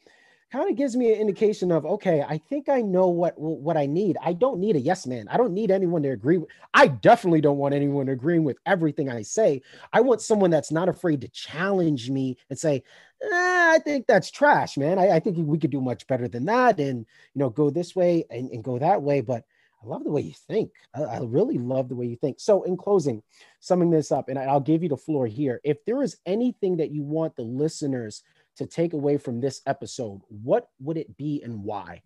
kind 0.51 0.70
of 0.70 0.78
gives 0.78 0.95
me 0.95 1.11
an 1.11 1.20
indication 1.20 1.72
of 1.72 1.86
okay 1.86 2.24
i 2.28 2.38
think 2.38 2.70
i 2.70 2.82
know 2.82 3.07
what 3.07 3.34
what 3.38 3.76
i 3.76 3.86
need. 3.86 4.16
I 4.24 4.34
don't 4.34 4.59
need 4.59 4.76
a 4.76 4.80
yes 4.80 5.05
man. 5.07 5.28
I 5.28 5.38
don't 5.38 5.53
need 5.53 5.72
anyone 5.72 6.03
to 6.03 6.09
agree 6.09 6.38
with 6.38 6.49
i 6.74 6.88
definitely 6.88 7.41
don't 7.41 7.57
want 7.57 7.74
anyone 7.74 8.09
agreeing 8.09 8.43
with 8.43 8.57
everything 8.66 9.09
i 9.09 9.22
say. 9.22 9.61
I 9.91 10.01
want 10.01 10.22
someone 10.22 10.51
that's 10.51 10.72
not 10.72 10.89
afraid 10.89 11.22
to 11.22 11.28
challenge 11.30 12.09
me 12.09 12.38
and 12.49 12.57
say 12.57 12.84
eh, 13.24 13.30
i 13.32 13.80
think 13.84 14.07
that's 14.07 14.32
trash 14.32 14.78
man. 14.78 14.99
I, 14.99 15.16
I, 15.16 15.20
think 15.20 15.38
we 15.38 15.57
could 15.57 15.72
do 15.72 15.82
much 15.82 16.07
better 16.07 16.28
than 16.28 16.45
that 16.45 16.80
and 16.80 16.99
you 17.34 17.39
know 17.39 17.49
go 17.49 17.70
this 17.70 17.95
way 17.95 18.26
and, 18.30 18.49
and 18.51 18.63
go 18.63 18.78
that 18.80 19.01
way. 19.01 19.22
But 19.22 19.45
I 19.86 19.89
love 19.89 20.03
the 20.03 20.11
way 20.11 20.21
you 20.21 20.33
think. 20.47 20.71
I, 20.95 21.03
I, 21.03 21.19
really 21.21 21.57
love 21.57 21.89
the 21.89 21.95
way 21.95 22.05
you 22.05 22.15
think. 22.15 22.39
So, 22.39 22.63
in 22.63 22.77
closing, 22.77 23.21
summing 23.59 23.91
this 23.91 24.11
up, 24.11 24.29
and 24.29 24.39
I'll 24.39 24.59
give 24.59 24.83
you 24.83 24.89
the 24.89 24.97
floor 24.97 25.27
here. 25.27 25.61
If 25.63 25.83
there 25.86 26.01
is 26.01 26.17
anything 26.25 26.77
that 26.77 26.91
you 26.91 27.03
want 27.03 27.36
the 27.36 27.43
listeners 27.43 28.23
to 28.57 28.65
take 28.65 28.93
away 28.93 29.17
from 29.17 29.41
this 29.41 29.61
episode, 29.65 30.21
what 30.29 30.69
would 30.79 30.97
it 30.97 31.17
be 31.17 31.41
and 31.43 31.63
why? 31.63 32.01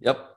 Yep. 0.00 0.28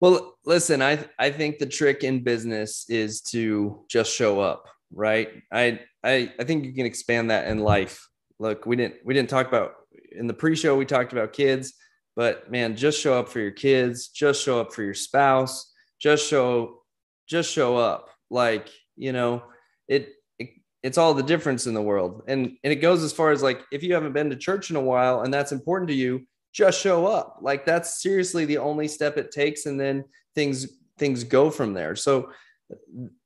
Well, 0.00 0.38
listen, 0.44 0.82
I 0.82 1.04
I 1.18 1.30
think 1.30 1.58
the 1.58 1.66
trick 1.66 2.04
in 2.04 2.22
business 2.22 2.88
is 2.88 3.20
to 3.32 3.84
just 3.88 4.14
show 4.14 4.40
up, 4.40 4.66
right? 4.92 5.28
I 5.52 5.80
I 6.02 6.32
I 6.38 6.44
think 6.44 6.64
you 6.64 6.72
can 6.72 6.86
expand 6.86 7.30
that 7.30 7.48
in 7.48 7.58
life. 7.58 8.08
Look, 8.38 8.66
we 8.66 8.76
didn't 8.76 8.96
we 9.04 9.14
didn't 9.14 9.30
talk 9.30 9.48
about 9.48 9.74
in 10.12 10.26
the 10.26 10.34
pre-show 10.34 10.76
we 10.76 10.86
talked 10.86 11.12
about 11.12 11.32
kids, 11.32 11.74
but 12.18 12.50
man, 12.50 12.74
just 12.74 13.00
show 13.00 13.16
up 13.16 13.28
for 13.28 13.38
your 13.38 13.52
kids, 13.52 14.08
just 14.08 14.42
show 14.42 14.60
up 14.60 14.72
for 14.72 14.82
your 14.82 14.92
spouse, 14.92 15.72
just 16.00 16.26
show 16.26 16.82
just 17.28 17.52
show 17.52 17.76
up. 17.76 18.08
Like, 18.28 18.68
you 18.96 19.12
know, 19.12 19.44
it 19.86 20.14
it 20.40 20.50
it's 20.82 20.98
all 20.98 21.14
the 21.14 21.22
difference 21.22 21.68
in 21.68 21.74
the 21.74 21.80
world. 21.80 22.24
And 22.26 22.56
and 22.64 22.72
it 22.72 22.82
goes 22.82 23.04
as 23.04 23.12
far 23.12 23.30
as 23.30 23.40
like 23.40 23.62
if 23.70 23.84
you 23.84 23.94
haven't 23.94 24.14
been 24.14 24.30
to 24.30 24.36
church 24.36 24.68
in 24.68 24.74
a 24.74 24.80
while 24.80 25.20
and 25.20 25.32
that's 25.32 25.52
important 25.52 25.90
to 25.90 25.94
you, 25.94 26.26
just 26.52 26.80
show 26.80 27.06
up. 27.06 27.38
Like 27.40 27.64
that's 27.64 28.02
seriously 28.02 28.44
the 28.44 28.58
only 28.58 28.88
step 28.88 29.16
it 29.16 29.30
takes 29.30 29.66
and 29.66 29.78
then 29.78 30.02
things 30.34 30.66
things 30.98 31.22
go 31.22 31.50
from 31.50 31.72
there. 31.72 31.94
So 31.94 32.32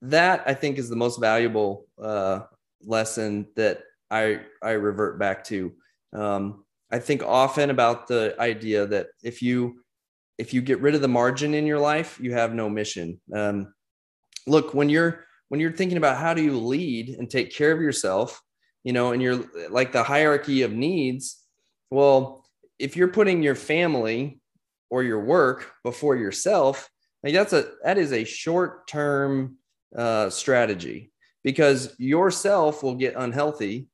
that 0.03 0.43
I 0.45 0.53
think 0.53 0.77
is 0.77 0.91
the 0.91 0.97
most 0.97 1.19
valuable 1.19 1.87
uh, 1.99 2.41
lesson 2.85 3.47
that 3.57 3.85
I 4.11 4.41
I 4.63 4.73
revert 4.73 5.19
back 5.19 5.45
to. 5.45 5.73
Um, 6.13 6.62
I 6.93 6.99
think 6.99 7.23
often 7.23 7.71
about 7.71 8.07
the 8.07 8.37
idea 8.39 8.87
that 8.87 9.09
if 9.23 9.41
you 9.41 9.83
if 10.39 10.53
you 10.53 10.61
get 10.61 10.81
rid 10.81 10.95
of 10.95 11.01
the 11.01 11.09
margin 11.09 11.55
in 11.55 11.67
your 11.67 11.79
life, 11.79 12.19
you 12.21 12.33
have 12.33 12.55
no 12.55 12.69
mission. 12.69 13.21
Um, 13.35 13.73
look, 14.47 14.75
when 14.75 14.91
you're 14.91 15.25
when 15.49 15.61
you're 15.61 15.73
thinking 15.73 15.99
about 15.99 16.19
how 16.19 16.35
do 16.35 16.43
you 16.43 16.59
lead 16.59 17.11
and 17.11 17.31
take 17.31 17.55
care 17.55 17.73
of 17.73 17.81
yourself, 17.81 18.41
you 18.85 18.93
know, 18.93 19.13
and 19.13 19.23
you're 19.23 19.45
like 19.71 19.93
the 19.93 20.03
hierarchy 20.03 20.63
of 20.63 20.73
needs, 20.73 21.43
well, 21.91 22.45
if 22.79 22.97
you're 22.97 23.09
putting 23.09 23.43
your 23.43 23.55
family 23.55 24.41
or 24.91 25.03
your 25.03 25.21
work 25.25 25.73
before 25.85 26.17
yourself, 26.17 26.91
like 27.23 27.33
that's 27.33 27.53
a 27.55 27.71
that 27.85 27.97
is 27.97 28.13
a 28.13 28.25
short-term 28.25 29.57
uh, 29.97 30.29
strategy 30.29 31.13
because 31.43 31.95
yourself 31.99 32.83
will 32.83 32.97
get 32.97 33.15
unhealthy 33.17 33.89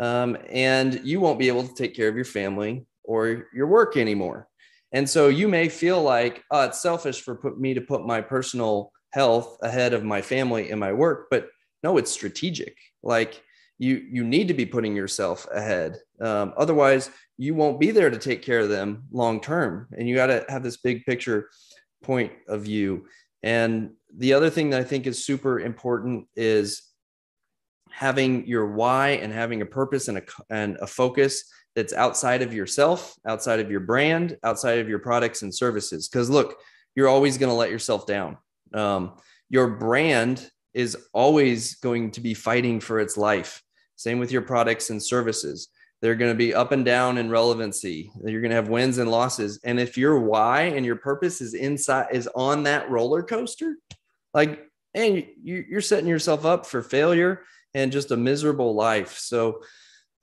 um, 0.00 0.38
and 0.48 1.02
you 1.04 1.20
won't 1.20 1.38
be 1.38 1.48
able 1.48 1.66
to 1.66 1.74
take 1.74 1.94
care 1.94 2.08
of 2.08 2.16
your 2.16 2.24
family 2.24 2.86
or 3.04 3.46
your 3.52 3.66
work 3.66 3.98
anymore. 3.98 4.48
And 4.92 5.08
so 5.08 5.28
you 5.28 5.46
may 5.46 5.68
feel 5.68 6.02
like, 6.02 6.42
oh, 6.50 6.64
it's 6.64 6.80
selfish 6.80 7.20
for 7.20 7.34
put 7.34 7.60
me 7.60 7.74
to 7.74 7.82
put 7.82 8.06
my 8.06 8.22
personal 8.22 8.92
health 9.12 9.58
ahead 9.62 9.92
of 9.92 10.02
my 10.02 10.22
family 10.22 10.70
and 10.70 10.78
my 10.78 10.92
work 10.92 11.26
but 11.30 11.48
no 11.82 11.98
it's 11.98 12.10
strategic. 12.10 12.76
Like 13.02 13.42
you 13.78 14.06
you 14.10 14.24
need 14.24 14.48
to 14.48 14.54
be 14.54 14.66
putting 14.66 14.96
yourself 14.96 15.46
ahead. 15.52 15.98
Um, 16.20 16.54
otherwise 16.56 17.10
you 17.36 17.54
won't 17.54 17.80
be 17.80 17.90
there 17.90 18.10
to 18.10 18.18
take 18.18 18.42
care 18.42 18.60
of 18.60 18.68
them 18.68 19.04
long 19.12 19.40
term. 19.40 19.88
And 19.96 20.08
you 20.08 20.14
got 20.14 20.26
to 20.26 20.44
have 20.48 20.62
this 20.62 20.78
big 20.78 21.04
picture 21.04 21.48
point 22.02 22.32
of 22.48 22.62
view. 22.62 23.06
And 23.42 23.90
the 24.16 24.32
other 24.32 24.50
thing 24.50 24.70
that 24.70 24.80
i 24.80 24.84
think 24.84 25.06
is 25.06 25.24
super 25.24 25.60
important 25.60 26.26
is 26.34 26.89
having 27.90 28.46
your 28.46 28.66
why 28.72 29.10
and 29.10 29.32
having 29.32 29.62
a 29.62 29.66
purpose 29.66 30.08
and 30.08 30.18
a, 30.18 30.22
and 30.50 30.76
a 30.80 30.86
focus 30.86 31.44
that's 31.74 31.92
outside 31.92 32.42
of 32.42 32.52
yourself 32.52 33.14
outside 33.26 33.60
of 33.60 33.70
your 33.70 33.80
brand 33.80 34.36
outside 34.42 34.78
of 34.78 34.88
your 34.88 34.98
products 34.98 35.42
and 35.42 35.54
services 35.54 36.08
because 36.08 36.28
look 36.28 36.56
you're 36.96 37.08
always 37.08 37.38
going 37.38 37.50
to 37.50 37.54
let 37.54 37.70
yourself 37.70 38.06
down 38.06 38.36
um, 38.74 39.12
your 39.48 39.68
brand 39.68 40.50
is 40.74 40.96
always 41.12 41.74
going 41.76 42.12
to 42.12 42.20
be 42.20 42.34
fighting 42.34 42.80
for 42.80 43.00
its 43.00 43.16
life. 43.16 43.62
Same 43.96 44.18
with 44.18 44.32
your 44.32 44.42
products 44.42 44.90
and 44.90 45.02
services. 45.02 45.68
They're 46.00 46.14
going 46.14 46.32
to 46.32 46.38
be 46.38 46.54
up 46.54 46.72
and 46.72 46.84
down 46.84 47.18
in 47.18 47.28
relevancy. 47.28 48.10
You're 48.24 48.40
going 48.40 48.50
to 48.50 48.56
have 48.56 48.68
wins 48.68 48.98
and 48.98 49.10
losses. 49.10 49.60
And 49.64 49.78
if 49.78 49.98
your 49.98 50.20
why 50.20 50.62
and 50.62 50.86
your 50.86 50.96
purpose 50.96 51.40
is 51.42 51.52
inside 51.52 52.06
is 52.12 52.28
on 52.34 52.62
that 52.62 52.88
roller 52.90 53.22
coaster, 53.22 53.76
like 54.32 54.64
and 54.94 55.24
you're 55.42 55.80
setting 55.80 56.08
yourself 56.08 56.44
up 56.44 56.66
for 56.66 56.82
failure 56.82 57.42
and 57.74 57.92
just 57.92 58.10
a 58.10 58.16
miserable 58.16 58.74
life. 58.74 59.18
So 59.18 59.60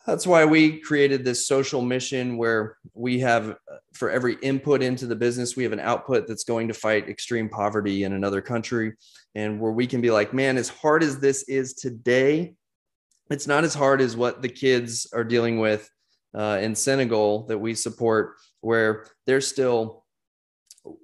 that's 0.07 0.25
why 0.25 0.45
we 0.45 0.79
created 0.79 1.25
this 1.25 1.45
social 1.45 1.81
mission 1.81 2.37
where 2.37 2.77
we 2.93 3.19
have 3.19 3.57
for 3.93 4.09
every 4.09 4.35
input 4.41 4.81
into 4.81 5.05
the 5.05 5.15
business 5.15 5.55
we 5.55 5.63
have 5.63 5.73
an 5.73 5.81
output 5.81 6.27
that's 6.27 6.45
going 6.45 6.69
to 6.69 6.73
fight 6.73 7.09
extreme 7.09 7.49
poverty 7.49 8.05
in 8.05 8.13
another 8.13 8.41
country 8.41 8.93
and 9.35 9.59
where 9.59 9.73
we 9.73 9.85
can 9.85 9.99
be 9.99 10.09
like 10.09 10.33
man 10.33 10.57
as 10.57 10.69
hard 10.69 11.03
as 11.03 11.19
this 11.19 11.43
is 11.49 11.73
today 11.73 12.55
it's 13.29 13.47
not 13.47 13.65
as 13.65 13.73
hard 13.73 13.99
as 13.99 14.15
what 14.15 14.41
the 14.41 14.49
kids 14.49 15.07
are 15.13 15.25
dealing 15.25 15.59
with 15.59 15.89
uh, 16.33 16.57
in 16.61 16.73
senegal 16.73 17.45
that 17.47 17.57
we 17.57 17.75
support 17.75 18.35
where 18.61 19.05
they're 19.25 19.41
still 19.41 20.05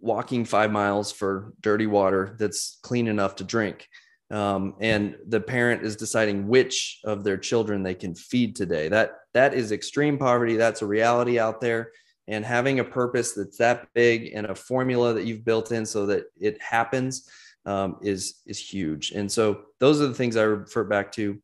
walking 0.01 0.45
five 0.45 0.71
miles 0.71 1.11
for 1.11 1.53
dirty 1.59 1.87
water 1.87 2.37
that's 2.39 2.79
clean 2.83 3.07
enough 3.07 3.35
to 3.35 3.43
drink 3.43 3.89
um, 4.33 4.73
and 4.79 5.15
the 5.27 5.39
parent 5.39 5.83
is 5.83 5.95
deciding 5.95 6.47
which 6.47 6.99
of 7.03 7.23
their 7.23 7.37
children 7.37 7.83
they 7.83 7.93
can 7.93 8.15
feed 8.15 8.55
today. 8.55 8.89
That 8.89 9.11
that 9.33 9.53
is 9.53 9.71
extreme 9.71 10.17
poverty. 10.17 10.55
That's 10.55 10.81
a 10.81 10.87
reality 10.87 11.39
out 11.39 11.61
there. 11.61 11.91
And 12.27 12.43
having 12.43 12.79
a 12.79 12.83
purpose 12.83 13.33
that's 13.33 13.57
that 13.57 13.87
big 13.93 14.31
and 14.33 14.47
a 14.47 14.55
formula 14.55 15.13
that 15.13 15.25
you've 15.25 15.45
built 15.45 15.71
in 15.71 15.85
so 15.85 16.07
that 16.07 16.23
it 16.39 16.59
happens 16.61 17.29
um, 17.67 17.97
is 18.01 18.41
is 18.47 18.57
huge. 18.57 19.11
And 19.11 19.31
so 19.31 19.65
those 19.79 20.01
are 20.01 20.07
the 20.07 20.15
things 20.15 20.35
I 20.35 20.43
refer 20.43 20.83
back 20.83 21.11
to. 21.13 21.37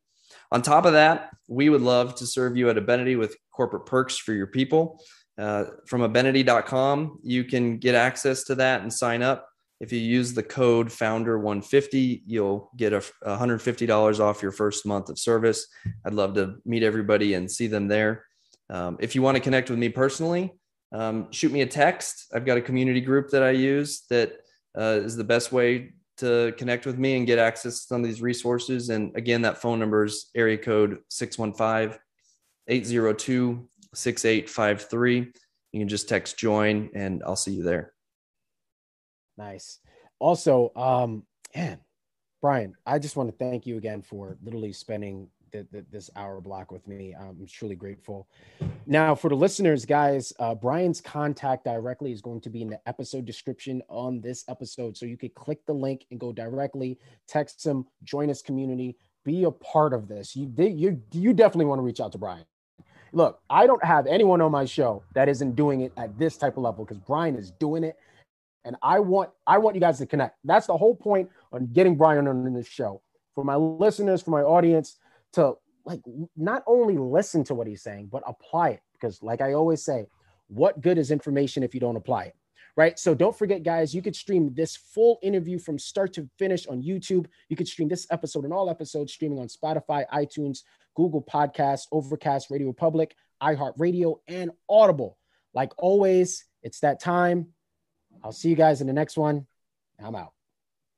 On 0.52 0.64
top 0.64 0.86
of 0.86 0.94
that, 0.94 1.30
we 1.48 1.70
would 1.70 1.82
love 1.82 2.16
to 2.16 2.26
serve 2.26 2.58
you 2.58 2.72
at 2.72 2.76
Abenity 2.76 3.20
with 3.20 3.38
corporate 3.52 3.86
perks 3.86 4.18
for 4.18 4.34
your 4.34 4.48
people. 4.48 5.00
Uh, 5.38 5.66
from 5.86 6.02
abenity.com, 6.02 7.20
you 7.24 7.44
can 7.44 7.78
get 7.78 7.94
access 7.94 8.46
to 8.46 8.56
that 8.56 8.82
and 8.82 8.92
sign 8.92 9.22
up 9.22 9.49
If 9.80 9.94
you 9.94 10.00
use 10.00 10.34
the 10.34 10.44
code 10.44 10.90
founder150, 10.90 12.24
you'll 12.26 12.70
get 12.76 12.92
a 12.92 13.02
$150 13.26 14.20
off 14.20 14.42
your 14.42 14.52
first 14.52 14.86
month 14.86 15.10
of 15.10 15.18
service. 15.18 15.68
I'd 16.06 16.14
love 16.14 16.36
to 16.36 16.56
meet 16.66 16.84
everybody 16.84 17.36
and 17.36 17.50
see 17.50 17.68
them 17.68 17.88
there. 17.88 18.26
Um, 18.70 18.98
if 19.00 19.16
you 19.16 19.22
want 19.22 19.36
to 19.36 19.42
connect 19.42 19.70
with 19.70 19.80
me 19.80 19.90
personally, 19.90 20.54
um, 20.92 21.32
shoot 21.32 21.52
me 21.52 21.62
a 21.62 21.66
text. 21.66 22.28
I've 22.34 22.46
got 22.46 22.58
a 22.58 22.62
community 22.62 23.02
group 23.02 23.30
that 23.30 23.44
I 23.44 23.52
use 23.52 24.04
that 24.10 24.34
uh, 24.78 25.00
is 25.04 25.16
the 25.16 25.24
best 25.24 25.52
way 25.52 25.94
to 26.18 26.54
connect 26.58 26.86
with 26.86 26.98
me 26.98 27.16
and 27.16 27.26
get 27.26 27.40
access 27.40 27.82
to 27.82 27.88
some 27.88 28.02
of 28.02 28.08
these 28.08 28.22
resources. 28.22 28.90
And 28.90 29.16
again, 29.16 29.42
that 29.44 29.62
phone 29.62 29.80
number 29.80 30.04
is 30.04 30.30
area 30.36 30.58
code 30.58 30.98
615 31.10 31.98
802 32.68 33.70
6853. 33.94 35.32
You 35.72 35.80
can 35.80 35.88
just 35.88 36.10
text 36.10 36.38
join 36.38 36.90
and 36.94 37.24
I'll 37.26 37.36
see 37.36 37.54
you 37.54 37.64
there. 37.64 37.94
Nice. 39.40 39.80
Also, 40.20 40.74
um, 40.76 41.24
man, 41.56 41.80
Brian, 42.42 42.76
I 42.86 43.00
just 43.00 43.16
want 43.16 43.30
to 43.30 43.38
thank 43.38 43.66
you 43.66 43.78
again 43.78 44.02
for 44.02 44.38
literally 44.44 44.74
spending 44.74 45.30
the, 45.54 45.66
the, 45.72 45.86
this 45.90 46.10
hour 46.18 46.42
block 46.42 46.74
with 46.74 46.86
me. 46.90 47.16
I'm 47.18 47.48
truly 47.48 47.76
grateful. 47.76 48.28
Now, 48.86 49.16
for 49.16 49.30
the 49.30 49.36
listeners, 49.36 49.86
guys, 49.86 50.34
uh, 50.40 50.56
Brian's 50.56 51.00
contact 51.00 51.64
directly 51.64 52.12
is 52.12 52.22
going 52.22 52.42
to 52.42 52.50
be 52.50 52.62
in 52.62 52.70
the 52.70 52.82
episode 52.86 53.26
description 53.26 53.82
on 53.88 54.20
this 54.20 54.44
episode. 54.50 54.98
So 54.98 55.06
you 55.06 55.16
could 55.16 55.34
click 55.36 55.66
the 55.66 55.74
link 55.74 56.06
and 56.12 56.20
go 56.20 56.34
directly, 56.34 57.00
text 57.26 57.66
him, 57.66 57.86
join 58.04 58.28
his 58.28 58.42
community, 58.42 58.98
be 59.24 59.46
a 59.46 59.52
part 59.52 59.94
of 59.94 60.10
this. 60.10 60.36
You, 60.36 60.52
you, 60.58 61.02
you 61.14 61.34
definitely 61.34 61.66
want 61.66 61.80
to 61.80 61.84
reach 61.84 62.02
out 62.02 62.12
to 62.12 62.18
Brian. 62.18 62.44
Look, 63.14 63.40
I 63.50 63.68
don't 63.68 63.84
have 63.86 64.06
anyone 64.06 64.42
on 64.42 64.52
my 64.52 64.66
show 64.66 65.02
that 65.14 65.30
isn't 65.30 65.56
doing 65.56 65.82
it 65.82 65.94
at 65.96 66.20
this 66.20 66.36
type 66.36 66.58
of 66.58 66.64
level 66.64 66.84
because 66.84 67.00
Brian 67.00 67.36
is 67.36 67.52
doing 67.52 67.86
it 67.86 67.98
and 68.66 68.76
I 68.82 69.00
want 69.00 69.30
I 69.48 69.58
want 69.58 69.76
you 69.76 69.82
guys 69.82 69.98
to 70.00 70.06
connect. 70.06 70.38
That's 70.44 70.68
the 70.68 70.78
whole 70.78 70.96
point 70.96 71.30
on 71.52 71.68
getting 71.68 71.96
Brian 71.96 72.28
on 72.28 72.54
this 72.54 72.68
show. 72.68 73.02
For 73.36 73.44
my 73.44 73.56
listeners, 73.56 74.22
for 74.22 74.32
my 74.32 74.42
audience, 74.42 74.98
to 75.34 75.56
like 75.86 76.02
not 76.36 76.64
only 76.68 76.98
listen 76.98 77.44
to 77.46 77.56
what 77.56 77.68
he's 77.68 77.82
saying, 77.82 78.10
but 78.12 78.24
apply 78.28 78.70
it. 78.70 78.82
Because 78.94 79.24
like 79.24 79.42
I 79.42 79.54
always 79.54 79.84
say, 79.84 80.08
what 80.48 80.82
good 80.82 80.98
is 80.98 81.12
information 81.12 81.64
if 81.64 81.74
you 81.74 81.80
don't 81.80 81.96
apply 81.96 82.26
it? 82.26 82.36
Right. 82.76 82.98
So 82.98 83.14
don't 83.14 83.38
forget, 83.38 83.64
guys, 83.64 83.94
you 83.94 84.02
could 84.02 84.16
stream 84.16 84.54
this 84.54 84.76
full 84.76 85.20
interview 85.22 85.60
from 85.60 85.78
start 85.78 86.14
to 86.14 86.30
finish 86.38 86.66
on 86.68 86.82
YouTube. 86.82 87.26
You 87.50 87.58
could 87.58 87.68
stream 87.68 87.90
this 87.90 88.08
episode 88.10 88.46
and 88.46 88.54
all 88.54 88.70
episodes 88.70 89.12
streaming 89.12 89.40
on 89.40 89.48
Spotify, 89.48 90.06
iTunes, 90.14 90.60
Google 90.96 91.22
Podcasts, 91.22 91.88
Overcast, 91.92 92.50
Radio 92.50 92.72
Public, 92.72 93.16
iHeartRadio, 93.42 94.20
and 94.28 94.52
Audible. 94.70 95.18
Like 95.54 95.72
always, 95.78 96.46
it's 96.62 96.80
that 96.82 97.02
time. 97.02 97.48
I'll 98.24 98.32
see 98.32 98.50
you 98.50 98.56
guys 98.56 98.82
in 98.82 98.88
the 98.88 98.94
next 98.94 99.18
one. 99.18 99.48
I'm 100.04 100.16
out. 100.16 100.34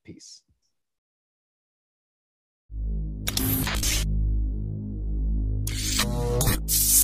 Peace. 0.03 0.41